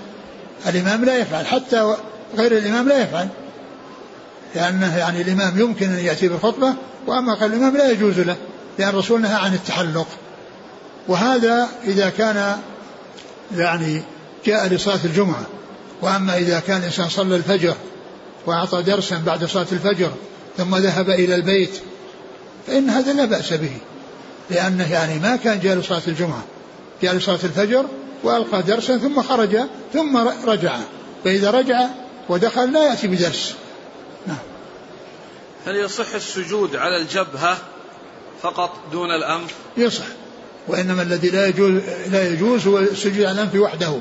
الإمام 0.66 1.04
لا 1.04 1.18
يفعل 1.18 1.46
حتى 1.46 1.94
غير 2.36 2.52
الإمام 2.58 2.88
لا 2.88 3.02
يفعل. 3.02 3.28
لأنه 4.54 4.98
يعني 4.98 5.22
الإمام 5.22 5.60
يمكن 5.60 5.90
أن 5.90 5.98
يأتي 5.98 6.28
بالخطبة 6.28 6.74
وأما 7.06 7.34
غير 7.34 7.50
الإمام 7.50 7.76
لا 7.76 7.90
يجوز 7.90 8.20
له 8.20 8.36
لأن 8.78 8.88
الرسول 8.88 9.20
نهى 9.20 9.34
عن 9.34 9.54
التحلق. 9.54 10.06
وهذا 11.08 11.68
إذا 11.84 12.10
كان 12.10 12.56
يعني 13.56 14.02
جاء 14.46 14.66
لصلاة 14.66 14.98
الجمعة. 15.04 15.46
وأما 16.02 16.36
إذا 16.36 16.60
كان 16.60 16.76
الإنسان 16.76 17.08
صلى 17.08 17.36
الفجر 17.36 17.74
وأعطى 18.46 18.82
درسا 18.82 19.22
بعد 19.26 19.44
صلاة 19.44 19.66
الفجر 19.72 20.10
ثم 20.56 20.76
ذهب 20.76 21.10
إلى 21.10 21.34
البيت. 21.34 21.80
فإن 22.66 22.90
هذا 22.90 23.12
لا 23.12 23.24
بأس 23.24 23.52
به 23.52 23.76
لأنه 24.50 24.92
يعني 24.92 25.18
ما 25.18 25.36
كان 25.36 25.60
جاء 25.60 25.76
لصلاة 25.76 26.02
الجمعة 26.08 26.44
جاء 27.02 27.14
لصلاة 27.14 27.38
الفجر 27.44 27.86
وألقى 28.22 28.62
درسا 28.62 28.98
ثم 28.98 29.22
خرج 29.22 29.58
ثم 29.92 30.16
رجع. 30.46 30.76
فإذا 31.24 31.50
رجع 31.50 31.86
ودخل 32.28 32.72
لا 32.72 32.88
يأتي 32.88 33.06
بدرس. 33.06 33.54
نعم. 34.26 34.36
هل 35.66 35.76
يصح 35.76 36.14
السجود 36.14 36.76
على 36.76 36.96
الجبهة 36.96 37.58
فقط 38.42 38.70
دون 38.92 39.10
الأنف؟ 39.10 39.54
يصح. 39.76 40.04
وإنما 40.68 41.02
الذي 41.02 41.30
لا 41.30 41.46
يجوز 41.46 41.82
لا 42.10 42.28
يجوز 42.28 42.66
هو 42.66 42.78
السجود 42.78 43.24
على 43.24 43.32
الأنف 43.32 43.54
وحده. 43.54 43.98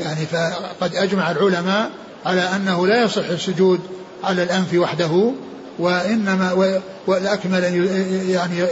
يعني 0.00 0.26
فقد 0.26 0.94
أجمع 0.94 1.30
العلماء 1.30 1.90
على 2.24 2.40
أنه 2.40 2.86
لا 2.86 3.02
يصح 3.02 3.28
السجود 3.28 3.80
على 4.24 4.42
الأنف 4.42 4.74
وحده 4.74 5.32
وإنما 5.78 6.80
والأكمل 7.06 7.64
أن 7.64 7.88
يعني 8.28 8.66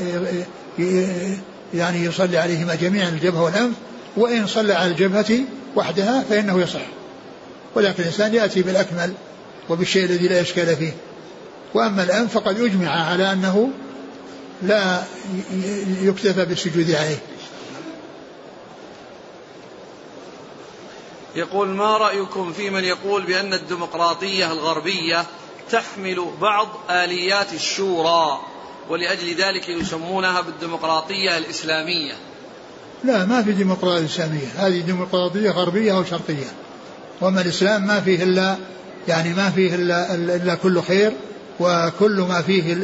يعني 1.74 2.04
يصلي 2.04 2.38
عليهما 2.38 2.74
جميعا 2.74 3.08
الجبهة 3.08 3.42
والأنف 3.42 3.74
وإن 4.16 4.46
صلى 4.46 4.72
على 4.72 4.90
الجبهة 4.90 5.38
وحدها 5.76 6.24
فإنه 6.30 6.60
يصح. 6.60 6.86
ولكن 7.74 8.02
الإنسان 8.02 8.34
يأتي 8.34 8.62
بالأكمل 8.62 9.12
وبالشيء 9.68 10.04
الذي 10.04 10.28
لا 10.28 10.40
إشكال 10.40 10.76
فيه. 10.76 10.92
وأما 11.74 12.02
الأنف 12.02 12.32
فقد 12.32 12.60
أجمع 12.60 12.90
على 12.90 13.32
أنه 13.32 13.68
لا 14.62 15.02
يكتفى 16.02 16.44
بالسجود 16.44 16.90
عليه. 16.90 17.18
يقول 21.36 21.68
ما 21.68 21.96
رأيكم 21.96 22.52
في 22.52 22.70
من 22.70 22.84
يقول 22.84 23.22
بأن 23.22 23.54
الديمقراطية 23.54 24.52
الغربية 24.52 25.24
تحمل 25.70 26.26
بعض 26.40 26.68
آليات 26.90 27.52
الشورى 27.52 28.40
ولأجل 28.90 29.34
ذلك 29.34 29.68
يسمونها 29.68 30.40
بالديمقراطية 30.40 31.38
الإسلامية؟ 31.38 32.12
لا 33.04 33.24
ما 33.24 33.42
في 33.42 33.52
ديمقراطية 33.52 34.04
إسلامية. 34.06 34.46
هذه 34.56 34.80
ديمقراطية 34.80 35.50
غربية 35.50 35.96
أو 35.96 36.04
شرقية. 36.04 36.52
وما 37.20 37.40
الإسلام 37.40 37.86
ما 37.86 38.00
فيه 38.00 38.22
إلا 38.22 38.56
يعني 39.08 39.34
ما 39.34 39.50
فيه 39.50 39.74
إلا, 39.74 40.14
إلا 40.14 40.54
كل 40.54 40.82
خير 40.82 41.12
وكل 41.60 42.26
ما 42.28 42.42
فيه 42.42 42.76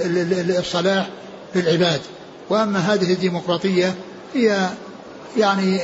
الصلاح 0.59 1.09
للعباد. 1.55 2.01
وأما 2.51 2.79
هذه 2.79 3.13
الديمقراطية 3.13 3.95
هي 4.35 4.69
يعني 5.37 5.81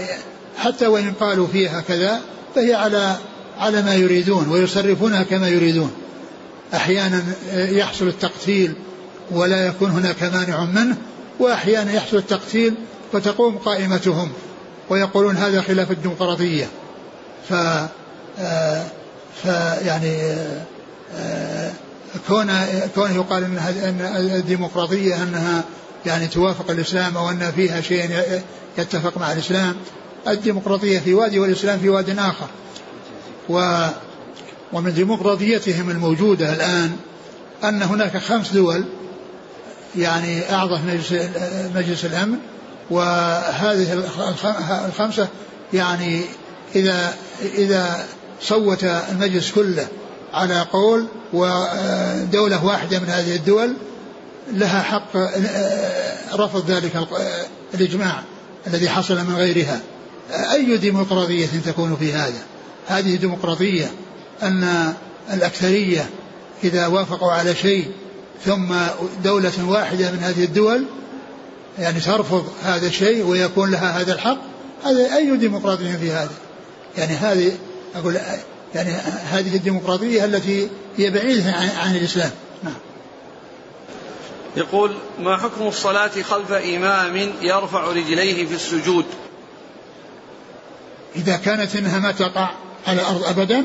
حتى 0.59 0.87
وإن 0.87 1.13
قالوا 1.21 1.47
فيها 1.47 1.81
كذا 1.81 2.21
فهي 2.55 2.75
على 2.75 3.17
على 3.59 3.83
ما 3.83 3.95
يريدون 3.95 4.49
ويصرفونها 4.49 5.23
كما 5.23 5.49
يريدون. 5.49 5.91
أحيانا 6.75 7.23
يحصل 7.53 8.09
التقتيل 8.09 8.75
ولا 9.31 9.67
يكون 9.67 9.91
هناك 9.91 10.23
مانع 10.23 10.65
منه 10.65 10.97
وأحيانا 11.41 11.93
يحصل 11.93 12.17
التقتيل 12.17 12.75
وتقوم 13.13 13.59
قائمتهم 13.59 14.33
ويقولون 14.91 15.37
هذا 15.37 15.61
خلاف 15.61 15.91
الديمقراطية. 15.91 16.69
ف 17.49 17.55
فيعني 19.43 20.37
كون 22.29 22.51
كونه 22.95 23.15
يقال 23.15 23.45
إن 23.45 23.59
إن 23.59 24.01
الديمقراطية 24.35 25.23
أنها 25.23 25.65
يعني 26.07 26.27
توافق 26.27 26.71
الإسلام 26.71 27.17
أو 27.17 27.31
ان 27.31 27.53
فيها 27.57 27.81
شيء 27.81 28.11
يتفق 28.79 29.19
مع 29.19 29.33
الإسلام 29.33 29.75
الديمقراطية 30.29 30.99
في 30.99 31.15
وادي 31.15 31.39
والإسلام 31.39 31.79
في 31.79 31.89
واد 31.89 32.19
آخر. 32.19 32.47
و 33.49 33.87
ومن 34.73 34.95
ديمقراطيتهم 34.95 35.91
الموجودة 35.91 36.53
الآن 36.53 36.97
أن 37.65 37.83
هناك 37.83 38.17
خمس 38.17 38.53
دول 38.53 38.85
يعني 39.97 40.53
اعضت 40.53 40.81
مجلس 40.87 41.13
مجلس 41.75 42.05
الأمن 42.05 42.39
وهذه 42.91 44.05
الخمسة 44.87 45.29
يعني 45.73 46.23
اذا 46.75 47.15
إذا 47.43 48.07
صوت 48.41 48.85
المجلس 48.85 49.53
كله 49.53 49.87
على 50.33 50.61
قول 50.73 51.07
ودولة 51.33 52.65
واحدة 52.65 52.99
من 52.99 53.09
هذه 53.09 53.37
الدول 53.37 53.75
لها 54.53 54.83
حق 54.83 55.17
رفض 56.35 56.71
ذلك 56.71 57.09
الإجماع 57.75 58.23
الذي 58.67 58.89
حصل 58.89 59.17
من 59.25 59.35
غيرها. 59.37 59.81
أي 60.31 60.77
ديمقراطية 60.77 61.47
تكون 61.67 61.97
في 61.97 62.13
هذا؟ 62.13 62.43
هذه 62.89 63.17
ديمقراطية 63.17 63.91
أن 64.43 64.95
الأكثرية 65.33 66.11
إذا 66.65 66.87
وافقوا 66.87 67.33
على 67.33 67.55
شيء 67.55 67.91
ثم 68.45 68.75
دولة 69.25 69.69
واحدة 69.69 70.11
من 70.11 70.19
هذه 70.19 70.45
الدول 70.45 70.85
يعني 71.79 72.01
ترفض 72.01 72.53
هذا 72.63 72.87
الشيء 72.87 73.25
ويكون 73.25 73.71
لها 73.71 74.01
هذا 74.01 74.13
الحق 74.13 74.39
هذا 74.85 75.17
أي 75.17 75.37
ديمقراطية 75.37 75.97
في 75.97 76.11
هذا؟ 76.11 76.35
يعني 76.99 77.15
هذه 77.15 77.53
أقول 77.95 78.19
يعني 78.75 78.91
هذه 79.31 79.57
الديمقراطية 79.57 80.25
التي 80.25 80.69
هي 80.97 81.11
بعيدة 81.11 81.53
عن, 81.53 81.97
الإسلام. 81.97 82.31
نعم. 82.63 82.75
يقول 84.57 84.97
ما 85.21 85.37
حكم 85.37 85.67
الصلاة 85.67 86.23
خلف 86.23 86.53
إمام 86.53 87.33
يرفع 87.43 87.85
رجليه 87.85 88.47
في 88.47 88.55
السجود؟ 88.55 89.05
إذا 91.17 91.37
كانت 91.37 91.77
إنها 91.77 91.99
ما 91.99 92.13
تقع 92.13 92.51
على 92.87 93.01
الأرض 93.01 93.25
أبدا 93.25 93.65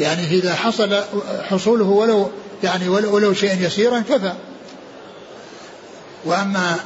يعني 0.00 0.26
إذا 0.26 0.54
حصل 0.54 1.00
حصوله 1.42 1.84
ولو 1.84 2.30
يعني 2.62 2.88
ولو 2.88 3.34
شيئا 3.34 3.66
يسيرا 3.66 4.00
كفى. 4.00 4.32
وأما 6.24 6.76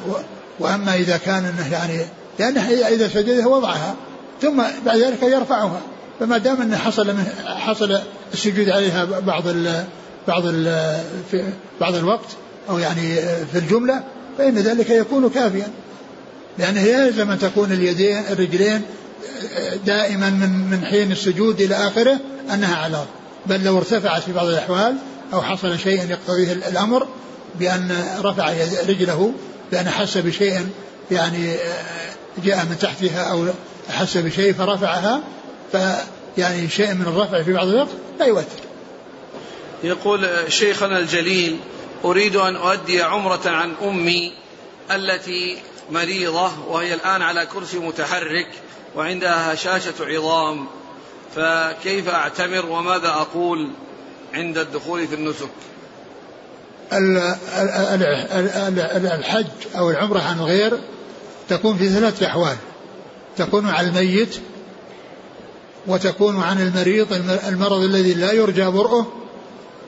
وأما 0.58 0.94
إذا 0.94 1.16
كان 1.16 1.44
إنه 1.44 1.72
يعني 1.72 2.06
لأنه 2.38 2.70
إذا 2.70 3.08
سجدها 3.08 3.46
وضعها 3.46 3.94
ثم 4.42 4.62
بعد 4.86 4.98
ذلك 4.98 5.22
يرفعها. 5.22 5.80
فما 6.20 6.38
دام 6.38 6.62
إنه 6.62 6.76
حصل 6.76 7.06
من 7.06 7.26
حصل 7.46 8.00
السجود 8.34 8.68
عليها 8.68 9.04
بعض 9.04 9.48
ال 9.48 9.84
بعض 10.28 10.46
ال 10.46 10.64
في 11.30 11.44
بعض 11.80 11.94
الوقت 11.94 12.28
أو 12.70 12.78
يعني 12.78 13.16
في 13.52 13.58
الجملة 13.58 14.02
فإن 14.38 14.54
ذلك 14.54 14.90
يكون 14.90 15.30
كافيا. 15.30 15.68
لأنه 16.58 16.80
يلزم 16.80 17.30
أن 17.30 17.38
تكون 17.38 17.72
اليدين 17.72 18.22
الرجلين 18.30 18.82
دائما 19.86 20.30
من 20.30 20.70
من 20.70 20.84
حين 20.84 21.12
السجود 21.12 21.60
إلى 21.60 21.74
آخره 21.74 22.20
أنها 22.54 22.76
على 22.76 23.04
بل 23.46 23.64
لو 23.64 23.78
ارتفعت 23.78 24.22
في 24.22 24.32
بعض 24.32 24.46
الأحوال 24.46 24.96
أو 25.32 25.42
حصل 25.42 25.78
شيء 25.78 26.10
يقتضيه 26.10 26.52
الأمر 26.52 27.06
بأن 27.54 28.04
رفع 28.20 28.52
رجله 28.88 29.32
بأن 29.72 29.86
احس 29.86 30.18
بشيء 30.18 30.68
يعني 31.10 31.54
جاء 32.44 32.64
من 32.64 32.78
تحتها 32.80 33.22
أو 33.22 33.46
احس 33.90 34.16
بشيء 34.16 34.52
فرفعها 34.52 35.20
فيعني 35.72 36.68
شيء 36.68 36.94
من 36.94 37.02
الرفع 37.02 37.42
في 37.42 37.52
بعض 37.52 37.68
الوقت 37.68 37.88
لا 38.20 38.26
يؤثر. 38.26 38.60
يقول 39.84 40.28
شيخنا 40.48 40.98
الجليل 40.98 41.58
أريد 42.04 42.36
أن 42.36 42.56
أؤدي 42.56 43.02
عمرة 43.02 43.40
عن 43.46 43.74
أمي 43.82 44.32
التي 44.90 45.58
مريضة 45.90 46.50
وهي 46.68 46.94
الآن 46.94 47.22
على 47.22 47.46
كرسي 47.46 47.78
متحرك 47.78 48.48
وعندها 48.96 49.54
هشاشة 49.54 49.94
عظام 50.00 50.66
فكيف 51.36 52.08
أعتمر 52.08 52.66
وماذا 52.66 53.08
أقول 53.08 53.70
عند 54.34 54.58
الدخول 54.58 55.06
في 55.08 55.14
النسك؟ 55.14 55.50
الحج 59.14 59.46
أو 59.76 59.90
العمرة 59.90 60.20
عن 60.20 60.38
الغير 60.38 60.78
تكون 61.48 61.76
في 61.76 61.88
ثلاثة 61.88 62.26
أحوال 62.26 62.56
تكون 63.36 63.68
على 63.68 63.88
الميت 63.88 64.36
وتكون 65.86 66.42
عن 66.42 66.60
المريض 66.60 67.12
المرض 67.48 67.82
الذي 67.82 68.14
لا 68.14 68.32
يرجى 68.32 68.64
برؤه 68.64 69.12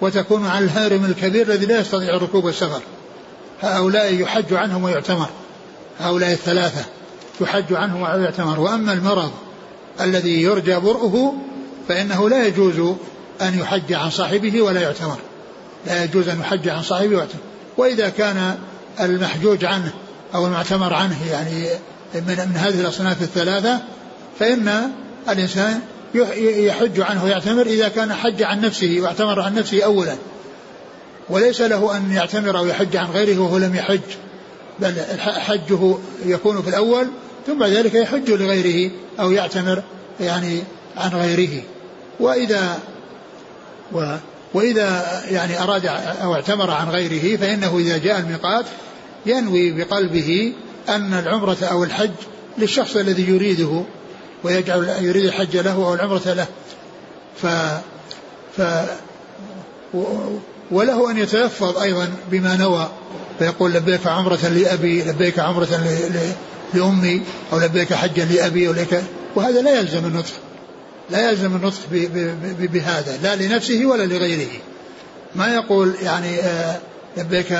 وتكون 0.00 0.46
عن 0.46 0.62
الهارم 0.62 1.04
الكبير 1.04 1.46
الذي 1.46 1.66
لا 1.66 1.80
يستطيع 1.80 2.16
الركوب 2.16 2.44
والسفر 2.44 2.80
هؤلاء 3.60 4.14
يحج 4.14 4.54
عنهم 4.54 4.84
ويعتمر 4.84 5.28
هؤلاء 6.00 6.32
الثلاثة. 6.32 6.84
يحج 7.40 7.72
عنهم 7.72 8.02
ويعتمر 8.02 8.60
وأما 8.60 8.92
المرض 8.92 9.30
الذي 10.00 10.42
يرجى 10.42 10.76
برؤه 10.76 11.34
فإنه 11.88 12.28
لا 12.28 12.46
يجوز 12.46 12.94
أن 13.42 13.58
يحج 13.58 13.92
عن 13.92 14.10
صاحبه 14.10 14.62
ولا 14.62 14.80
يعتمر. 14.80 15.18
لا 15.86 16.04
يجوز 16.04 16.28
أن 16.28 16.40
يحج 16.40 16.68
عن 16.68 16.82
صاحبه 16.82 17.16
ويعتمر 17.16 17.40
وإذا 17.76 18.08
كان 18.08 18.58
المحجوج 19.00 19.64
عنه 19.64 19.90
أو 20.34 20.46
المعتمر 20.46 20.94
عنه 20.94 21.30
يعني 21.30 21.68
من, 22.14 22.48
من 22.48 22.56
هذه 22.56 22.80
الأصناف 22.80 23.22
الثلاثة 23.22 23.80
فإن 24.38 24.90
الإنسان 25.28 25.80
يحج 26.14 27.00
عنه 27.00 27.24
ويعتمر 27.24 27.66
إذا 27.66 27.88
كان 27.88 28.12
حج 28.12 28.42
عن 28.42 28.60
نفسه 28.60 28.98
واعتمر 29.00 29.40
عن 29.40 29.54
نفسه 29.54 29.84
أولا. 29.84 30.16
وليس 31.30 31.60
له 31.60 31.96
أن 31.96 32.12
يعتمر 32.12 32.58
أو 32.58 32.66
يحج 32.66 32.96
عن 32.96 33.06
غيره 33.06 33.38
وهو 33.38 33.58
لم 33.58 33.74
يحج 33.74 34.00
بل 34.78 34.94
حجه 35.20 35.96
يكون 36.24 36.62
في 36.62 36.68
الأول 36.68 37.06
ثم 37.46 37.58
بعد 37.58 37.70
ذلك 37.70 37.94
يحج 37.94 38.30
لغيره 38.30 38.90
أو 39.20 39.30
يعتمر 39.30 39.82
يعني 40.20 40.62
عن 40.96 41.10
غيره. 41.10 41.62
وإذا 42.20 42.78
و 43.92 44.16
وإذا 44.54 45.22
يعني 45.30 45.62
أراد 45.62 45.86
أو 46.22 46.34
اعتمر 46.34 46.70
عن 46.70 46.88
غيره 46.88 47.36
فإنه 47.36 47.78
إذا 47.78 47.98
جاء 47.98 48.18
الميقات 48.18 48.64
ينوي 49.26 49.72
بقلبه 49.72 50.52
أن 50.88 51.14
العمرة 51.14 51.56
أو 51.62 51.84
الحج 51.84 52.10
للشخص 52.58 52.96
الذي 52.96 53.28
يريده 53.28 53.82
ويجعل 54.44 54.88
يريد 55.00 55.24
الحج 55.24 55.56
له 55.56 55.74
أو 55.74 55.94
العمرة 55.94 56.22
له. 56.26 56.46
ف, 57.42 57.46
ف 58.56 58.62
وله 60.70 61.10
أن 61.10 61.18
يتلفظ 61.18 61.78
أيضا 61.78 62.08
بما 62.30 62.56
نوى. 62.56 62.88
فيقول 63.38 63.72
لبيك 63.72 64.06
عمرة 64.06 64.48
لأبي 64.48 65.02
لبيك 65.02 65.38
عمرة 65.38 65.68
لأمي 66.76 67.22
أو 67.52 67.58
لبيك 67.58 67.94
حجا 67.94 68.24
لأبي 68.24 68.68
وليك 68.68 69.02
وهذا 69.36 69.62
لا 69.62 69.78
يلزم 69.78 70.04
النطق. 70.04 70.32
لا 71.10 71.30
يلزم 71.30 71.56
النطق 71.56 71.78
بهذا. 72.58 73.18
لا 73.22 73.36
لنفسه 73.36 73.86
ولا 73.86 74.06
لغيره. 74.06 74.50
ما 75.34 75.54
يقول 75.54 75.94
يعني 76.02 76.40
آه، 76.40 76.78
لبيك 77.16 77.58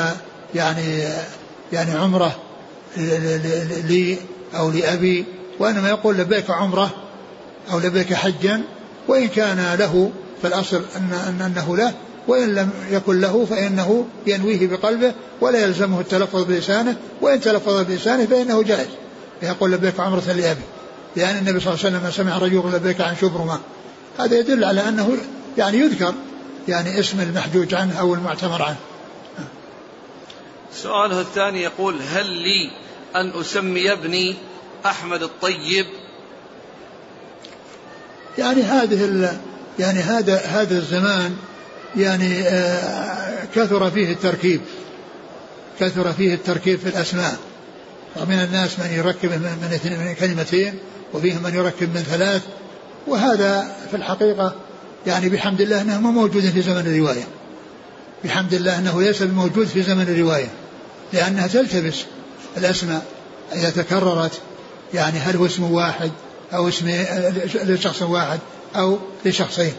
يعني 0.54 1.02
آه، 1.02 1.24
يعني 1.72 1.90
عمرة 1.90 2.36
لي 3.84 4.16
أو 4.56 4.70
لأبي. 4.70 5.24
وإنما 5.58 5.88
يقول 5.88 6.16
لبيك 6.16 6.50
عمرة 6.50 6.90
أو 7.72 7.78
لبيك 7.78 8.14
حجا. 8.14 8.62
وإن 9.08 9.28
كان 9.28 9.76
له 9.78 10.10
فالأصل 10.42 10.82
أن 10.96 11.40
أنه 11.40 11.76
له. 11.76 11.94
وإن 12.28 12.54
لم 12.54 12.70
يكن 12.90 13.20
له 13.20 13.44
فإنه 13.50 14.06
ينويه 14.26 14.66
بقلبه. 14.66 15.12
ولا 15.40 15.64
يلزمه 15.64 16.00
التلفظ 16.00 16.44
بلسانه. 16.44 16.96
وإن 17.20 17.40
تلفظ 17.40 17.80
بلسانه 17.80 18.26
فإنه 18.26 18.62
جائز. 18.62 18.88
يقول 19.42 19.72
لبيك 19.72 20.00
عمرة 20.00 20.32
لأبي 20.32 20.62
لأن 21.16 21.36
النبي 21.36 21.60
صلى 21.60 21.74
الله 21.74 21.84
عليه 21.84 21.96
وسلم 21.96 22.10
سمع 22.10 22.38
رجل 22.38 22.76
لبيك 22.76 23.00
عن 23.00 23.16
شبرمة 23.16 23.60
هذا 24.18 24.38
يدل 24.38 24.64
على 24.64 24.88
أنه 24.88 25.16
يعني 25.58 25.78
يذكر 25.78 26.14
يعني 26.68 27.00
اسم 27.00 27.20
المحجوج 27.20 27.74
عنه 27.74 28.00
أو 28.00 28.14
المعتمر 28.14 28.62
عنه. 28.62 28.76
سؤاله 30.74 31.20
الثاني 31.20 31.62
يقول 31.62 32.00
هل 32.02 32.26
لي 32.26 32.70
أن 33.16 33.40
أسمي 33.40 33.92
ابني 33.92 34.36
أحمد 34.86 35.22
الطيب؟ 35.22 35.86
يعني 38.38 38.62
هذه 38.62 39.30
يعني 39.78 39.98
هذا 39.98 40.36
هذا 40.36 40.78
الزمان 40.78 41.36
يعني 41.96 42.42
آه، 42.42 43.44
كثر 43.54 43.90
فيه 43.90 44.12
التركيب 44.12 44.60
كثر 45.80 46.12
فيه 46.12 46.34
التركيب 46.34 46.78
في 46.78 46.88
الأسماء. 46.88 47.38
ومن 48.20 48.34
الناس 48.34 48.78
من 48.78 48.86
يركب 48.96 49.30
من 49.30 50.14
كلمتين 50.20 50.74
وفيهم 51.14 51.42
من 51.42 51.54
يركب 51.54 51.94
من 51.94 52.02
ثلاث. 52.02 52.42
وهذا 53.06 53.76
في 53.90 53.96
الحقيقة 53.96 54.54
يعني 55.06 55.28
بحمد 55.28 55.60
الله 55.60 55.80
أنه 55.80 56.00
ما 56.00 56.10
موجود 56.10 56.50
في 56.50 56.62
زمن 56.62 56.86
الرواية. 56.86 57.24
بحمد 58.24 58.54
الله 58.54 58.78
أنه 58.78 59.02
ليس 59.02 59.22
موجود 59.22 59.66
في 59.66 59.82
زمن 59.82 60.02
الرواية 60.02 60.48
لأنها 61.12 61.46
تلتبس 61.46 61.96
الأسماء 62.56 63.06
إذا 63.54 63.70
تكررت. 63.70 64.32
يعني 64.94 65.18
هل 65.18 65.36
هو 65.36 65.46
اسم 65.46 65.72
واحد 65.72 66.10
أو 66.54 66.68
اسم 66.68 66.90
لشخص 67.64 68.02
واحد 68.02 68.38
أو 68.76 68.98
لشخصين. 69.24 69.72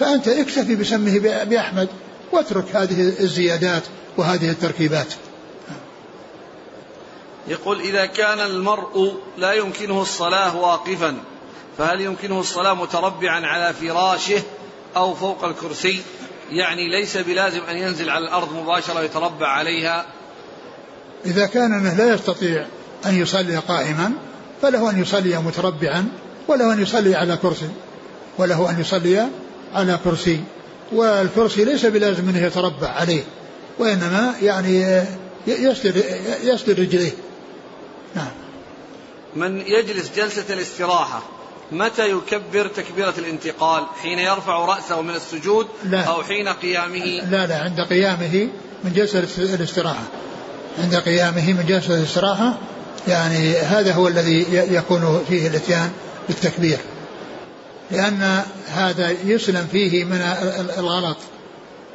فأنت 0.00 0.28
اكتفي 0.28 0.76
بسمه 0.76 1.44
بأحمد 1.44 1.88
واترك 2.32 2.76
هذه 2.76 3.12
الزيادات 3.20 3.82
وهذه 4.16 4.50
التركيبات. 4.50 5.06
يقول 7.48 7.80
إذا 7.80 8.06
كان 8.06 8.40
المرء 8.40 9.12
لا 9.38 9.52
يمكنه 9.52 10.02
الصلاة 10.02 10.56
واقفا 10.56 11.16
فهل 11.78 12.00
يمكنه 12.00 12.40
الصلاة 12.40 12.74
متربعا 12.74 13.46
على 13.46 13.74
فراشه 13.74 14.42
أو 14.96 15.14
فوق 15.14 15.44
الكرسي؟ 15.44 16.00
يعني 16.50 16.88
ليس 16.88 17.16
بلازم 17.16 17.60
أن 17.70 17.76
ينزل 17.76 18.10
على 18.10 18.24
الأرض 18.24 18.56
مباشرة 18.56 19.00
ويتربع 19.00 19.46
عليها. 19.46 20.06
إذا 21.26 21.46
كان 21.46 21.72
أنه 21.72 21.94
لا 21.94 22.14
يستطيع 22.14 22.66
أن 23.06 23.22
يصلي 23.22 23.56
قائما 23.56 24.12
فله 24.62 24.90
أن 24.90 25.02
يصلي 25.02 25.38
متربعا 25.38 26.08
وله 26.48 26.72
أن 26.72 26.82
يصلي 26.82 27.14
على 27.14 27.36
كرسي 27.36 27.70
وله 28.38 28.70
أن 28.70 28.80
يصلي 28.80 29.28
على 29.74 29.98
كرسي. 30.04 30.40
والكرسي 30.92 31.64
ليس 31.64 31.86
بلازم 31.86 32.28
أنه 32.28 32.46
يتربع 32.46 32.88
عليه 32.88 33.22
وإنما 33.78 34.34
يعني 34.42 35.04
يسدر 35.46 36.02
يسدر 36.42 36.78
رجليه. 36.78 37.12
نعم. 38.18 38.30
من 39.36 39.60
يجلس 39.60 40.10
جلسة 40.16 40.44
الاستراحة 40.50 41.22
متى 41.72 42.10
يكبر 42.10 42.68
تكبيرة 42.68 43.14
الانتقال؟ 43.18 43.84
حين 44.02 44.18
يرفع 44.18 44.64
رأسه 44.64 45.00
من 45.00 45.14
السجود 45.14 45.66
لا. 45.84 46.00
أو 46.00 46.22
حين 46.22 46.48
قيامه؟ 46.48 47.04
لا 47.30 47.46
لا 47.46 47.58
عند 47.58 47.80
قيامه 47.80 48.48
من 48.84 48.92
جلسة 48.92 49.24
الاستراحة. 49.38 50.02
عند 50.82 50.94
قيامه 50.94 51.52
من 51.52 51.64
جلسة 51.68 51.94
الاستراحة 51.94 52.58
يعني 53.08 53.56
هذا 53.56 53.92
هو 53.92 54.08
الذي 54.08 54.46
يكون 54.52 55.24
فيه 55.28 55.48
الاتيان 55.48 55.90
بالتكبير. 56.28 56.78
لأن 57.90 58.42
هذا 58.68 59.10
يسلم 59.24 59.68
فيه 59.72 60.04
من 60.04 60.20
الغلط 60.78 61.16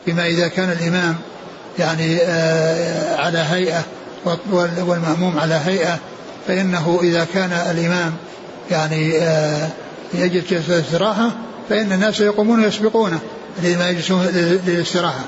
فيما 0.06 0.28
إذا 0.28 0.48
كان 0.48 0.72
الإمام 0.72 1.16
يعني 1.80 2.18
آه، 2.22 3.16
على 3.16 3.38
هيئة 3.38 3.84
والمأموم 4.82 5.40
على 5.40 5.62
هيئة 5.66 6.00
فإنه 6.48 7.00
إذا 7.04 7.28
كان 7.34 7.52
الإمام 7.52 8.14
يعني 8.72 9.18
آه، 9.18 9.70
يجلس 10.14 10.50
جلسة 10.50 10.76
الاستراحة 10.76 11.32
فإن 11.70 11.92
الناس 11.92 12.22
يقومون 12.22 12.64
ويسبقونه 12.64 13.20
لما 13.64 13.90
يجلسون 13.90 14.26
للاستراحة 14.68 15.26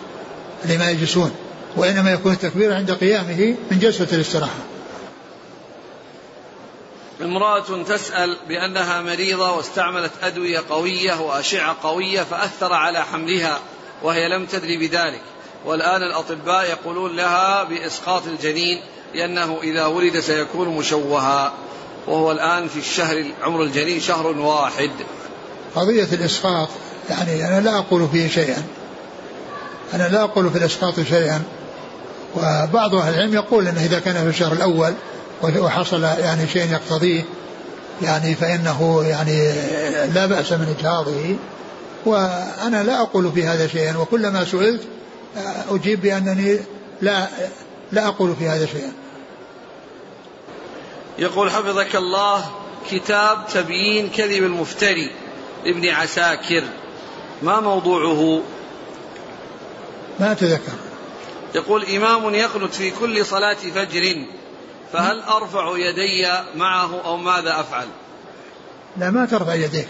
لما 0.66 0.92
يجلسون 0.92 1.32
وإنما 1.76 2.12
يكون 2.12 2.32
التكبير 2.32 2.74
عند 2.74 2.92
قيامه 2.92 3.56
من 3.72 3.80
جلسة 3.80 4.08
الاستراحة. 4.14 4.60
امرأة 7.22 7.84
تسأل 7.88 8.38
بأنها 8.48 9.02
مريضة 9.02 9.52
واستعملت 9.52 10.12
أدوية 10.24 10.60
قوية 10.70 11.22
وأشعة 11.22 11.76
قوية 11.84 12.22
فأثر 12.24 12.74
على 12.74 13.04
حملها 13.04 13.60
وهي 14.04 14.30
لم 14.30 14.46
تدري 14.46 14.78
بذلك. 14.78 15.22
والآن 15.66 16.04
الأطباء 16.04 16.70
يقولون 16.70 17.16
لها 17.16 17.64
بإسقاط 17.64 18.28
الجنين 18.28 18.82
لأنه 19.16 19.60
إذا 19.64 19.86
ولد 19.86 20.20
سيكون 20.20 20.68
مشوها 20.68 21.54
وهو 22.08 22.32
الآن 22.32 22.68
في 22.68 22.80
الشهر 22.80 23.26
عمر 23.42 23.64
الجنين 23.64 24.00
شهر 24.00 24.28
واحد. 24.28 24.90
قضية 25.76 26.08
الإسقاط 26.14 26.70
يعني 27.10 27.48
أنا 27.48 27.62
لا 27.62 27.78
أقول 27.78 28.08
فيه 28.12 28.28
شيئا. 28.28 28.64
أنا 29.94 30.08
لا 30.08 30.24
أقول 30.24 30.50
في 30.50 30.58
الإسقاط 30.58 31.00
شيئا. 31.00 31.44
وبعض 32.36 32.96
أهل 32.96 33.14
العلم 33.14 33.34
يقول 33.34 33.68
أنه 33.68 33.86
إذا 33.86 34.00
كان 34.00 34.14
في 34.14 34.30
الشهر 34.30 34.54
الأول 34.54 34.94
وحصل 35.44 36.04
يعني 36.04 36.48
شيء 36.48 36.72
يقتضيه 36.72 37.24
يعني 38.02 38.36
فإنه 38.36 39.04
يعني 39.08 39.52
لا 40.14 40.26
بأس 40.26 40.52
من 40.52 40.76
إجهاضه. 40.80 41.36
وأنا 42.06 42.84
لا 42.84 43.02
أقول 43.02 43.32
في 43.32 43.46
هذا 43.46 43.68
شيئا. 43.68 43.98
وكلما 43.98 44.46
سئلت 44.46 44.82
أجيب 45.70 46.02
بأنني 46.02 46.60
لا 47.02 47.28
لا 47.92 48.08
أقول 48.08 48.36
في 48.40 48.48
هذا 48.48 48.66
شيئا. 48.66 48.92
يقول 51.20 51.52
حفظك 51.52 51.96
الله 51.96 52.52
كتاب 52.92 53.48
تبيين 53.54 54.10
كذب 54.10 54.44
المفتري 54.44 55.12
لابن 55.66 55.90
عساكر. 55.90 56.64
ما 57.42 57.60
موضوعه؟ 57.60 58.42
ما 60.20 60.32
أتذكر 60.32 60.74
يقول 61.56 61.86
إمام 61.86 62.36
يقنت 62.36 62.74
في 62.74 62.92
كل 62.92 63.26
صلاة 63.26 63.54
فجر 63.54 64.26
فهل 64.94 65.22
أرفع 65.22 65.78
يدي 65.78 66.28
معه 66.56 67.02
أو 67.06 67.18
ماذا 67.18 67.60
أفعل؟ 67.60 67.88
لا 68.98 69.12
ما 69.12 69.26
ترفع 69.26 69.54
يديك 69.54 69.88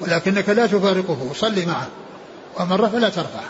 ولكنك 0.00 0.48
لا 0.48 0.66
تفارقه 0.66 1.30
صلي 1.34 1.66
معه. 1.66 1.88
ومن 2.60 2.72
رفع 2.72 2.98
لا 2.98 3.08
ترفع 3.08 3.40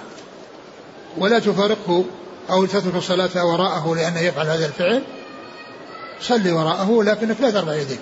ولا 1.19 1.39
تفارقه 1.39 2.05
أو 2.51 2.67
تترك 2.67 2.95
الصلاة 2.95 3.47
وراءه 3.47 3.95
لأنه 3.95 4.21
يفعل 4.21 4.47
هذا 4.47 4.67
الفعل. 4.67 5.03
صلي 6.23 6.53
وراءه 6.53 7.03
لكنك 7.03 7.41
لا 7.41 7.51
ترفع 7.51 7.75
يديك. 7.75 8.01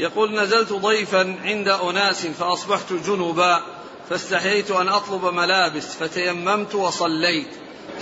يقول 0.00 0.42
نزلت 0.42 0.72
ضيفا 0.72 1.36
عند 1.44 1.68
أناس 1.68 2.26
فأصبحت 2.26 2.92
جنبا 3.06 3.60
فاستحييت 4.10 4.70
أن 4.70 4.88
أطلب 4.88 5.24
ملابس 5.24 5.84
فتيممت 5.84 6.74
وصليت. 6.74 7.48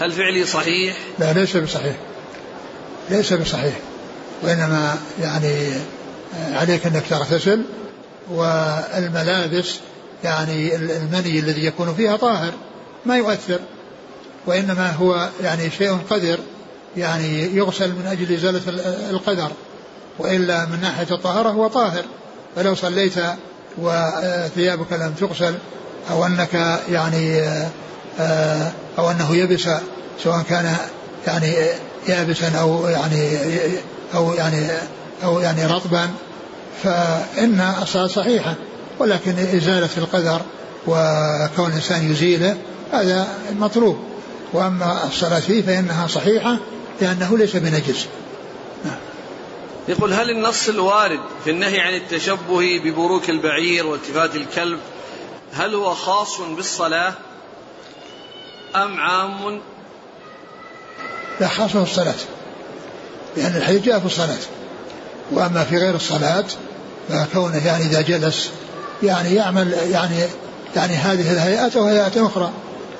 هل 0.01 0.13
فعلي 0.13 0.47
صحيح؟ 0.47 0.97
لا 1.19 1.33
ليس 1.33 1.57
بصحيح. 1.57 1.97
ليس 3.11 3.33
بصحيح. 3.33 3.75
وإنما 4.43 4.99
يعني 5.21 5.73
عليك 6.35 6.87
أنك 6.87 7.07
تغتسل 7.11 7.63
والملابس 8.31 9.75
يعني 10.25 10.77
المني 10.77 11.39
الذي 11.39 11.65
يكون 11.65 11.95
فيها 11.95 12.17
طاهر 12.17 12.53
ما 13.07 13.17
يؤثر 13.17 13.59
وإنما 14.47 14.91
هو 14.91 15.29
يعني 15.43 15.71
شيء 15.71 15.99
قدر. 16.11 16.39
يعني 16.97 17.57
يغسل 17.57 17.89
من 17.89 18.07
أجل 18.07 18.35
إزالة 18.35 18.61
القدر 19.11 19.51
وإلا 20.19 20.65
من 20.65 20.81
ناحية 20.81 21.15
الطهارة 21.15 21.49
هو 21.49 21.69
طاهر. 21.69 22.05
فلو 22.57 22.75
صليت 22.75 23.15
وثيابك 23.79 24.93
لم 24.93 25.15
تغسل 25.21 25.55
أو 26.11 26.27
أنك 26.27 26.81
يعني 26.91 27.41
آه، 28.21 28.73
أو 28.99 29.11
أنه 29.11 29.37
يبس 29.37 29.69
سواء 30.25 30.43
كان 30.49 30.77
يعني 31.27 31.55
يابسا 32.09 32.59
أو 32.61 32.89
يعني 32.89 33.39
أو 34.15 34.33
يعني 34.33 34.69
أو 35.25 35.41
يعني 35.41 35.67
رطبا 35.67 36.11
فإن 36.83 37.61
الصلاة 37.83 38.07
صحيحة. 38.07 38.55
ولكن 38.99 39.33
إزالة 39.39 39.89
القدر 39.97 40.41
وكون 40.87 41.67
الإنسان 41.67 42.11
يزيله 42.11 42.57
هذا 42.93 43.29
مطلوب. 43.59 43.99
وأما 44.53 45.05
الصلاة 45.07 45.41
فيه 45.41 45.63
فإنها 45.63 46.07
صحيحة. 46.07 46.59
لأنه 47.01 47.39
ليس 47.39 47.57
بنجس. 47.57 48.07
يقول 49.89 50.13
هل 50.13 50.31
النص 50.31 50.69
الوارد 50.69 51.21
في 51.45 51.51
النهي 51.51 51.81
عن 51.81 51.95
التشبه 51.95 52.81
ببروك 52.85 53.31
البعير 53.31 53.87
والتفات 53.87 54.37
الكلب 54.37 54.79
هل 55.53 55.75
هو 55.75 55.95
خاص 55.95 56.41
بالصلاة 56.41 57.15
أم 58.77 59.01
عام؟ 59.01 59.61
لا 61.41 61.49
خاص 61.49 61.77
بالصلاة. 61.77 62.15
لأن 63.37 63.57
الحديث 63.57 63.83
جاء 63.83 63.99
في 63.99 64.07
الصلاة. 64.07 64.39
وأما 65.33 65.65
في 65.65 65.77
غير 65.77 65.95
الصلاة 65.95 66.45
فكونه 67.09 67.67
يعني 67.67 67.85
إذا 67.85 68.01
جلس 68.01 68.51
يعني 69.03 69.35
يعمل 69.35 69.73
يعني 69.73 70.17
يعني 70.77 70.95
هذه 70.95 71.33
الهيئات 71.33 71.77
أو 71.77 71.85
هيئات 71.85 72.17
أخرى. 72.17 72.51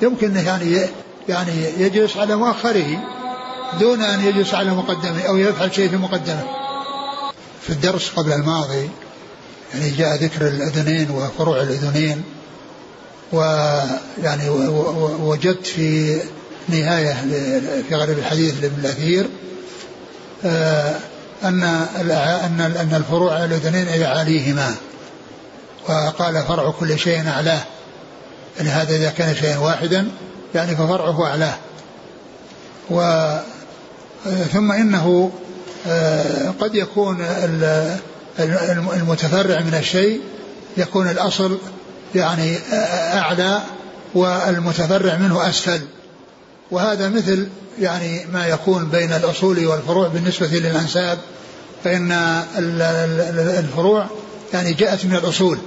يمكن 0.01 0.35
يعني 0.35 0.79
يعني 1.29 1.51
يجلس 1.77 2.17
على 2.17 2.35
مؤخره. 2.35 2.99
دون 3.79 4.01
أن 4.01 4.25
يجلس 4.27 4.53
على 4.53 4.71
مقدمة 4.71 5.21
أو 5.21 5.37
يفعل 5.37 5.75
شيء 5.75 5.89
في 5.89 5.97
مقدمة. 5.97 6.43
في 7.61 7.69
الدرس 7.69 8.09
قبل 8.09 8.31
الماضي 8.31 8.89
يعني 9.73 9.89
جاء 9.89 10.15
ذكر 10.15 10.47
الأذنين 10.47 11.11
وفروع 11.11 11.61
الأذنين 11.61 12.23
ويعني 13.31 14.49
وجدت 15.19 15.67
في 15.67 16.19
نهاية 16.69 17.13
في 17.89 17.95
غريب 17.95 18.17
الحديث 18.17 18.53
لابن 18.61 18.79
الأثير 18.79 19.29
آه، 20.45 20.95
أن 21.43 21.63
أن 21.63 22.61
أن 22.61 22.93
الفروع 22.95 23.45
الأذنين 23.45 23.87
يعاليهما 23.87 24.75
وقال 25.89 26.43
فرع 26.43 26.71
كل 26.71 26.99
شيء 26.99 27.27
أعلاه. 27.27 27.63
يعني 28.57 28.69
هذا 28.69 28.95
إذا 28.95 29.09
كان 29.09 29.35
شيئا 29.35 29.57
واحدا 29.57 30.07
يعني 30.55 30.75
ففرعه 30.75 31.25
أعلاه. 31.25 31.55
و 32.89 33.01
ثم 34.53 34.71
إنه 34.71 35.31
آه، 35.87 36.49
قد 36.59 36.75
يكون 36.75 37.25
المتفرع 38.93 39.59
من 39.59 39.75
الشيء 39.79 40.21
يكون 40.77 41.09
الأصل 41.09 41.57
يعني 42.15 42.57
أعلى 43.13 43.61
والمتفرع 44.15 45.15
منه 45.15 45.49
أسفل. 45.49 45.81
وهذا 46.71 47.09
مثل 47.09 47.47
يعني 47.79 48.25
ما 48.33 48.47
يكون 48.47 48.85
بين 48.85 49.11
الأصول 49.11 49.65
والفروع 49.65 50.07
بالنسبة 50.07 50.47
للأنساب 50.47 51.17
فإن 51.83 52.11
الفروع 53.59 54.05
يعني 54.53 54.73
جاءت 54.73 55.05
من 55.05 55.15
الأصول 55.15 55.57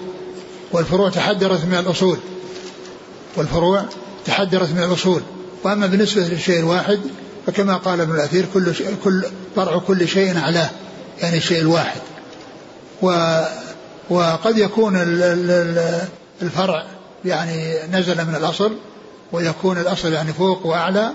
والفروع 0.72 1.10
تحدرت 1.10 1.64
من 1.64 1.74
الأصول 1.74 2.18
والفروع 3.36 3.84
تحدرت 4.26 4.70
من 4.70 4.82
الأصول. 4.82 5.22
وأما 5.64 5.86
بالنسبة 5.86 6.22
للشيء 6.22 6.58
الواحد 6.58 6.98
فكما 7.48 7.76
قال 7.76 8.00
ابن 8.00 8.14
الأثير 8.14 8.46
كل 8.54 8.74
شيء 8.74 8.96
كل 9.04 9.24
فرع 9.56 9.78
كل 9.78 10.08
شيء 10.08 10.38
أعلاه 10.38 10.70
يعني 11.20 11.36
الشيء 11.36 11.60
الواحد. 11.60 12.00
و 13.02 13.40
وقد 14.10 14.58
يكون 14.58 14.96
الفرع 16.42 16.86
يعني 17.24 17.78
نزل 17.92 18.24
من 18.24 18.34
الأصل 18.34 18.76
ويكون 19.32 19.78
الأصل 19.78 20.12
يعني 20.12 20.32
فوق 20.32 20.66
وأعلى 20.66 21.12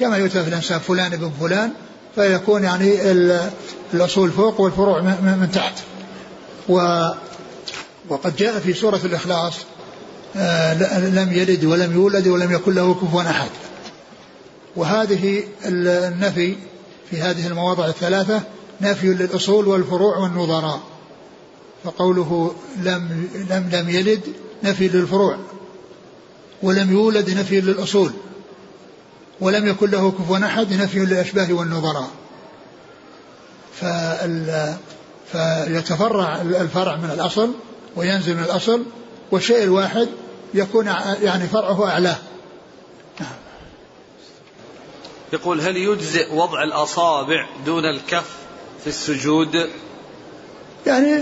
كما 0.00 0.16
يؤتى 0.16 0.42
في 0.42 0.48
الإنسان 0.48 0.78
فلان 0.78 1.12
ابن 1.12 1.30
فلان 1.40 1.70
فيكون 2.14 2.64
يعني 2.64 2.98
الأصول 3.94 4.30
فوق 4.30 4.60
والفروع 4.60 5.00
من 5.00 5.48
تحت. 5.54 5.74
و 6.68 7.08
وقد 8.08 8.36
جاء 8.36 8.58
في 8.58 8.72
سورة 8.72 9.00
الإخلاص 9.04 9.54
آه، 10.36 10.74
لم 10.98 11.32
يلد 11.32 11.64
ولم 11.64 11.92
يولد 11.92 12.28
ولم 12.28 12.52
يكن 12.52 12.74
له 12.74 12.94
كفوا 12.94 13.22
أحد. 13.22 13.50
وهذه 14.76 15.44
النفي 15.64 16.56
في 17.10 17.20
هذه 17.20 17.46
المواضع 17.46 17.86
الثلاثة 17.86 18.42
نفي 18.80 19.06
للأصول 19.06 19.68
والفروع 19.68 20.18
والنظراء. 20.18 20.80
فقوله 21.84 22.54
لم 22.82 23.28
لم 23.50 23.68
لم 23.72 23.88
يلد 23.88 24.20
نفي 24.64 24.88
للفروع 24.88 25.36
ولم 26.62 26.92
يولد 26.92 27.30
نفي 27.30 27.60
للأصول 27.60 28.12
ولم 29.40 29.66
يكن 29.66 29.90
له 29.90 30.10
كفوا 30.10 30.38
أحد 30.38 30.72
نفي 30.72 30.98
للأشباه 30.98 31.52
والنظراء. 31.52 32.10
فال 33.80 34.74
فيتفرع 35.32 36.40
الفرع 36.40 36.96
من 36.96 37.10
الأصل 37.10 37.50
وينزل 37.96 38.36
من 38.36 38.42
الأصل 38.42 38.82
والشيء 39.30 39.62
الواحد 39.62 40.08
يكون 40.54 40.86
يعني 41.22 41.46
فرعه 41.46 41.88
أعلاه. 41.88 42.16
يقول 45.32 45.60
هل 45.60 45.76
يجزئ 45.76 46.34
وضع 46.34 46.62
الأصابع 46.62 47.46
دون 47.66 47.84
الكف 47.84 48.36
في 48.80 48.86
السجود؟ 48.86 49.68
يعني 50.86 51.18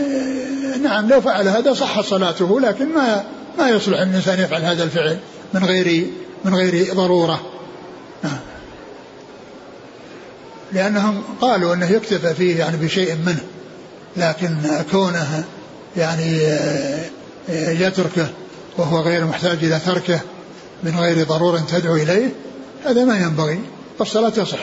نعم 0.82 1.08
لو 1.08 1.20
فعل 1.20 1.48
هذا 1.48 1.72
صح 1.72 2.00
صلاته 2.00 2.60
لكن 2.60 2.94
ما 2.94 3.24
ما 3.58 3.68
يصلح 3.68 4.00
ان 4.00 4.10
الإنسان 4.10 4.40
يفعل 4.40 4.62
هذا 4.62 4.84
الفعل 4.84 5.18
من 5.54 5.64
غير 5.64 6.06
من 6.44 6.54
غير 6.54 6.94
ضرورة. 6.94 7.40
نعم. 8.22 8.38
لأنهم 10.72 11.22
قالوا 11.40 11.74
أنه 11.74 11.90
يكتفى 11.90 12.34
فيه 12.34 12.58
يعني 12.58 12.76
بشيء 12.76 13.14
منه 13.26 13.44
لكن 14.16 14.56
كونه 14.90 15.44
يعني 15.96 16.38
يتركه 17.84 18.28
وهو 18.78 19.00
غير 19.00 19.24
محتاج 19.24 19.64
إلى 19.64 19.78
تركه 19.86 20.20
من 20.82 20.98
غير 20.98 21.26
ضرورة 21.26 21.58
تدعو 21.58 21.94
إليه 21.94 22.32
هذا 22.84 23.04
ما 23.04 23.16
ينبغي. 23.16 23.60
والصلاه 23.98 24.28
تصح 24.28 24.58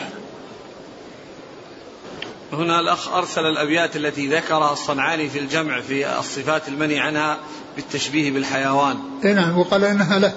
هنا 2.52 2.80
الأخ 2.80 3.08
أرسل 3.08 3.40
الأبيات 3.40 3.96
التي 3.96 4.28
ذكرها 4.28 4.72
الصنعاني 4.72 5.28
في 5.28 5.38
الجمع 5.38 5.80
في 5.80 6.18
الصفات 6.18 6.68
المني 6.68 7.00
عنها 7.00 7.38
بالتشبيه 7.76 8.30
بالحيوان. 8.30 8.96
إيه 9.24 9.32
نعم 9.32 9.58
وقال 9.58 9.84
إنها 9.84 10.18
له 10.18 10.32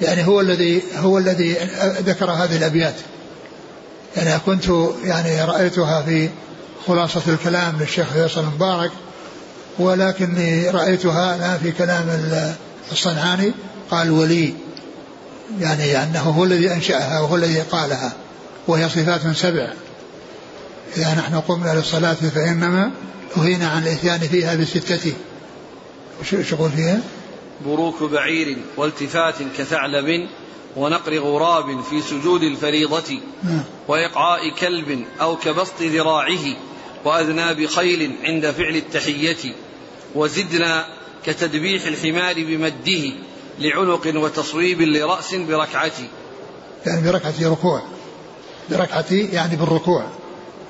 يعني 0.00 0.26
هو 0.26 0.40
الذي 0.40 0.82
هو 0.96 1.18
الذي 1.18 1.56
ذكر 1.98 2.30
هذه 2.30 2.56
الأبيات. 2.56 2.94
يعني 4.16 4.40
كنت 4.46 4.64
يعني 5.04 5.44
رأيتها 5.44 6.02
في 6.02 6.28
خلاصة 6.86 7.22
الكلام 7.28 7.78
للشيخ 7.80 8.12
فيصل 8.12 8.40
المبارك 8.40 8.90
ولكني 9.78 10.70
رأيتها 10.70 11.36
الآن 11.36 11.58
في 11.58 11.72
كلام 11.72 12.06
الصنعاني 12.92 13.52
قال 13.90 14.10
ولي. 14.10 14.54
يعني 15.60 16.02
أنه 16.02 16.20
هو 16.20 16.44
الذي 16.44 16.72
أنشأها 16.72 17.20
وهو 17.20 17.36
الذي 17.36 17.60
قالها 17.60 18.12
وهي 18.68 18.88
صفات 18.88 19.36
سبع 19.36 19.72
إذا 20.96 21.14
نحن 21.14 21.40
قمنا 21.40 21.74
للصلاة 21.74 22.14
فإنما 22.14 22.90
نهينا 23.36 23.68
عن 23.68 23.82
الإتيان 23.82 24.18
فيها 24.18 24.54
بستة 24.54 25.12
وش 26.20 26.32
يقول 26.32 26.70
فيها؟ 26.70 27.00
بروك 27.66 28.02
بعير 28.02 28.56
والتفات 28.76 29.34
كثعلب 29.58 30.28
ونقر 30.76 31.18
غراب 31.18 31.82
في 31.82 32.00
سجود 32.02 32.42
الفريضة 32.42 33.20
نعم. 33.42 33.62
وإقعاء 33.88 34.50
كلب 34.50 35.04
أو 35.20 35.36
كبسط 35.36 35.82
ذراعه 35.82 36.56
وأذناب 37.04 37.66
خيل 37.66 38.12
عند 38.24 38.50
فعل 38.50 38.76
التحية 38.76 39.54
وزدنا 40.14 40.86
كتدبيح 41.26 41.86
الحمار 41.86 42.34
بمده 42.34 43.12
لعنق 43.58 44.12
وتصويب 44.16 44.80
لرأس 44.82 45.34
بركعة 45.34 45.92
يعني 46.86 47.10
بركعة 47.10 47.34
ركوع. 47.42 47.82
بركعة 48.70 49.04
يعني 49.10 49.56
بالركوع. 49.56 50.04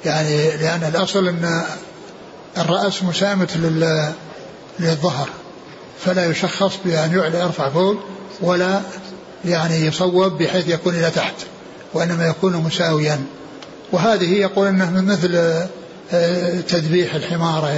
يعني 0.04 0.56
لأن 0.56 0.92
الأصل 0.94 1.28
أن 1.28 1.62
الرأس 2.58 3.02
مسامة 3.02 3.70
للظهر. 4.80 5.28
فلا 6.04 6.26
يشخص 6.26 6.72
بأن 6.84 7.18
يعلى 7.18 7.38
يرفع 7.38 7.68
فوق 7.68 7.96
ولا 8.40 8.80
يعني 9.44 9.86
يصوب 9.86 10.42
بحيث 10.42 10.68
يكون 10.68 10.94
إلى 10.94 11.10
تحت 11.10 11.34
وإنما 11.94 12.26
يكون 12.26 12.56
مساويا. 12.56 13.24
وهذه 13.92 14.34
يقول 14.34 14.66
أنه 14.66 14.90
من 14.90 15.04
مثل 15.04 15.34
آه، 16.12 16.60
تذبيح 16.60 17.14
الحمار 17.14 17.68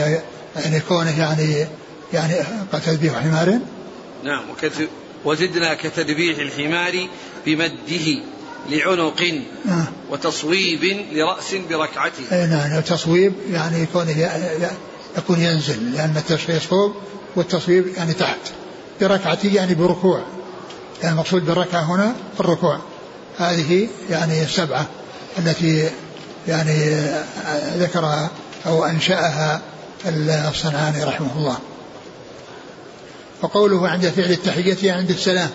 يعني 0.57 0.81
كونه 0.81 1.21
يعني 1.21 1.67
يعني 2.13 2.35
تذبيح 2.73 3.15
حمار. 3.15 3.59
نعم 4.25 4.45
وزدنا 5.25 5.75
كتذبيح 5.75 6.39
الحمار 6.39 7.09
بمده 7.47 8.19
لعنق 8.71 9.23
نعم. 9.65 9.87
وتصويب 10.11 11.07
لرأس 11.13 11.55
بركعته. 11.71 12.23
أي 12.33 12.47
نعم 12.47 12.81
تصويب 12.81 13.33
يعني 13.51 13.83
يكون 13.83 14.09
يكون 15.19 15.41
ينزل 15.41 15.93
لأن 15.93 16.15
التشخيص 16.17 16.63
فوق 16.63 16.97
والتصويب 17.37 17.87
يعني 17.97 18.13
تحت. 18.13 18.39
بركعتي 19.01 19.55
يعني 19.55 19.75
بركوع. 19.75 20.23
يعني 21.03 21.13
المقصود 21.13 21.47
بالركعة 21.47 21.95
هنا 21.95 22.15
الركوع. 22.41 22.81
هذه 23.39 23.89
يعني 24.11 24.43
السبعة 24.43 24.87
التي 25.39 25.91
يعني 26.49 27.07
ذكرها 27.77 28.31
أو 28.67 28.85
أنشأها 28.85 29.63
الصنعاني 30.49 31.05
رحمه 31.05 31.37
الله. 31.37 31.59
وقوله 33.43 33.89
عند 33.89 34.09
فعل 34.09 34.31
التحية 34.31 34.93
عند 34.93 35.11
السلام. 35.11 35.51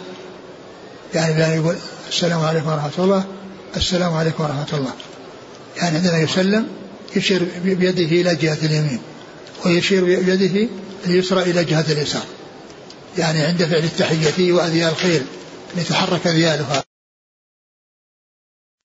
يعني 1.14 1.34
بأن 1.34 1.62
يقول 1.62 1.76
السلام 2.10 2.40
عليكم 2.40 2.70
ورحمة 2.70 2.92
الله 3.00 3.24
السلام 3.78 4.14
عليكم 4.14 4.44
ورحمة 4.44 4.68
الله. 4.74 4.94
يعني 5.78 5.98
عندما 5.98 6.18
يسلم 6.18 6.68
يشير 7.16 7.48
بيده 7.64 8.04
إلى 8.04 8.36
جهة 8.36 8.58
اليمين 8.66 9.00
ويشير 9.66 10.06
بيده 10.06 10.68
اليسرى 11.08 11.42
إلى 11.42 11.64
جهة 11.64 11.86
اليسار. 11.90 12.26
يعني 13.18 13.42
عند 13.42 13.64
فعل 13.64 13.84
التحية 13.84 14.54
وأذيال 14.54 14.90
الخيل 14.90 15.24
لتحرك 15.78 16.28
ذيالها. 16.28 16.84